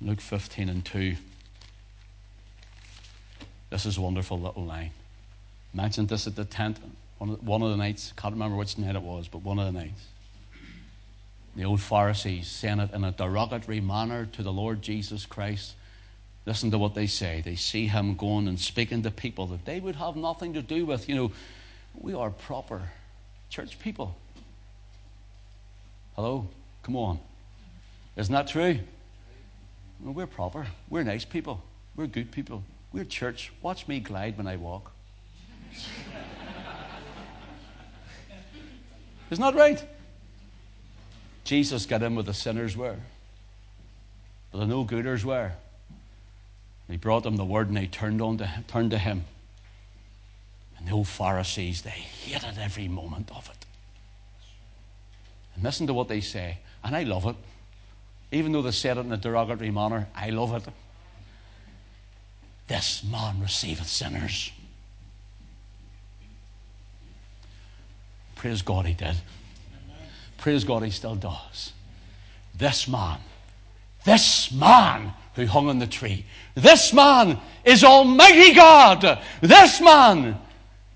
Luke 0.00 0.20
15 0.20 0.68
and 0.68 0.84
2. 0.84 1.16
This 3.70 3.86
is 3.86 3.98
a 3.98 4.00
wonderful 4.00 4.38
little 4.38 4.64
line. 4.64 4.92
Mentioned 5.74 6.08
this 6.08 6.28
at 6.28 6.36
the 6.36 6.44
tent 6.44 6.78
one 7.20 7.30
of, 7.30 7.46
one 7.46 7.62
of 7.62 7.70
the 7.70 7.76
nights. 7.76 8.14
Can't 8.16 8.32
remember 8.32 8.56
which 8.56 8.78
night 8.78 8.96
it 8.96 9.02
was, 9.02 9.28
but 9.28 9.42
one 9.42 9.58
of 9.58 9.66
the 9.66 9.78
nights. 9.78 10.06
The 11.54 11.64
old 11.64 11.80
Pharisees 11.80 12.48
saying 12.48 12.80
it 12.80 12.94
in 12.94 13.04
a 13.04 13.12
derogatory 13.12 13.80
manner 13.80 14.24
to 14.32 14.42
the 14.42 14.52
Lord 14.52 14.80
Jesus 14.80 15.26
Christ. 15.26 15.74
Listen 16.46 16.70
to 16.70 16.78
what 16.78 16.94
they 16.94 17.06
say. 17.06 17.42
They 17.44 17.56
see 17.56 17.86
him 17.86 18.16
going 18.16 18.48
and 18.48 18.58
speaking 18.58 19.02
to 19.02 19.10
people 19.10 19.46
that 19.48 19.66
they 19.66 19.80
would 19.80 19.96
have 19.96 20.16
nothing 20.16 20.54
to 20.54 20.62
do 20.62 20.86
with. 20.86 21.10
You 21.10 21.14
know, 21.14 21.32
we 21.94 22.14
are 22.14 22.30
proper 22.30 22.80
church 23.50 23.78
people. 23.78 24.16
Hello? 26.16 26.48
Come 26.82 26.96
on. 26.96 27.18
Isn't 28.16 28.32
that 28.32 28.48
true? 28.48 28.78
Well, 30.00 30.14
we're 30.14 30.26
proper. 30.26 30.66
We're 30.88 31.02
nice 31.02 31.26
people. 31.26 31.62
We're 31.96 32.06
good 32.06 32.30
people. 32.30 32.64
We're 32.94 33.04
church. 33.04 33.52
Watch 33.60 33.86
me 33.88 34.00
glide 34.00 34.38
when 34.38 34.46
I 34.46 34.56
walk. 34.56 34.90
Isn't 39.30 39.42
that 39.42 39.54
right? 39.54 39.82
Jesus 41.44 41.86
got 41.86 42.02
in 42.02 42.14
where 42.14 42.24
the 42.24 42.34
sinners 42.34 42.76
were, 42.76 42.96
where 44.50 44.60
the 44.60 44.66
no 44.66 44.84
gooders 44.84 45.24
were. 45.24 45.52
he 46.88 46.96
brought 46.96 47.22
them 47.22 47.36
the 47.36 47.44
word 47.44 47.68
and 47.68 47.76
they 47.76 47.86
turned, 47.86 48.20
on 48.20 48.38
to, 48.38 48.50
turned 48.68 48.90
to 48.90 48.98
him. 48.98 49.24
And 50.78 50.88
the 50.88 50.92
old 50.92 51.08
Pharisees, 51.08 51.82
they 51.82 51.90
hated 51.90 52.58
every 52.58 52.88
moment 52.88 53.30
of 53.34 53.48
it. 53.48 53.66
And 55.54 55.64
listen 55.64 55.86
to 55.86 55.94
what 55.94 56.08
they 56.08 56.20
say. 56.20 56.58
And 56.82 56.96
I 56.96 57.02
love 57.02 57.26
it. 57.26 57.36
Even 58.32 58.52
though 58.52 58.62
they 58.62 58.70
said 58.70 58.96
it 58.96 59.00
in 59.00 59.12
a 59.12 59.16
derogatory 59.16 59.70
manner, 59.70 60.08
I 60.14 60.30
love 60.30 60.54
it. 60.54 60.72
This 62.68 63.02
man 63.04 63.40
receiveth 63.40 63.88
sinners. 63.88 64.52
Praise 68.40 68.62
God, 68.62 68.86
he 68.86 68.94
did. 68.94 69.16
Praise 70.38 70.64
God, 70.64 70.82
he 70.82 70.90
still 70.90 71.14
does. 71.14 71.74
This 72.56 72.88
man, 72.88 73.18
this 74.06 74.50
man 74.50 75.12
who 75.34 75.44
hung 75.44 75.68
on 75.68 75.78
the 75.78 75.86
tree, 75.86 76.24
this 76.54 76.94
man 76.94 77.38
is 77.66 77.84
Almighty 77.84 78.54
God. 78.54 79.20
This 79.42 79.82
man 79.82 80.38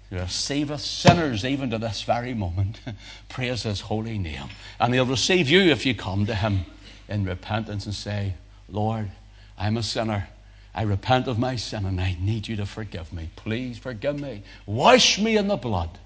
who 0.08 0.16
receiveth 0.16 0.80
sinners 0.80 1.44
even 1.44 1.68
to 1.68 1.76
this 1.76 2.00
very 2.00 2.32
moment. 2.32 2.80
Praise 3.28 3.64
his 3.64 3.82
holy 3.82 4.16
name. 4.16 4.48
And 4.80 4.94
he'll 4.94 5.04
receive 5.04 5.50
you 5.50 5.70
if 5.70 5.84
you 5.84 5.94
come 5.94 6.24
to 6.24 6.34
him 6.34 6.64
in 7.10 7.26
repentance 7.26 7.84
and 7.84 7.94
say, 7.94 8.32
Lord, 8.70 9.10
I'm 9.58 9.76
a 9.76 9.82
sinner. 9.82 10.28
I 10.74 10.84
repent 10.84 11.28
of 11.28 11.38
my 11.38 11.56
sin 11.56 11.84
and 11.84 12.00
I 12.00 12.16
need 12.18 12.48
you 12.48 12.56
to 12.56 12.64
forgive 12.64 13.12
me. 13.12 13.28
Please 13.36 13.76
forgive 13.76 14.18
me. 14.18 14.44
Wash 14.64 15.18
me 15.18 15.36
in 15.36 15.48
the 15.48 15.56
blood. 15.58 15.98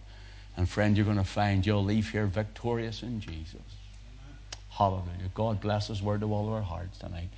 And 0.58 0.68
friend, 0.68 0.96
you're 0.96 1.04
going 1.04 1.18
to 1.18 1.24
find 1.24 1.64
you'll 1.64 1.84
leave 1.84 2.10
here 2.10 2.26
victorious 2.26 3.04
in 3.04 3.20
Jesus. 3.20 3.62
Hallelujah. 4.70 5.30
God 5.32 5.60
bless 5.60 5.86
His 5.86 6.02
word 6.02 6.20
to 6.22 6.34
all 6.34 6.48
of 6.48 6.52
our 6.52 6.62
hearts 6.62 6.98
tonight. 6.98 7.28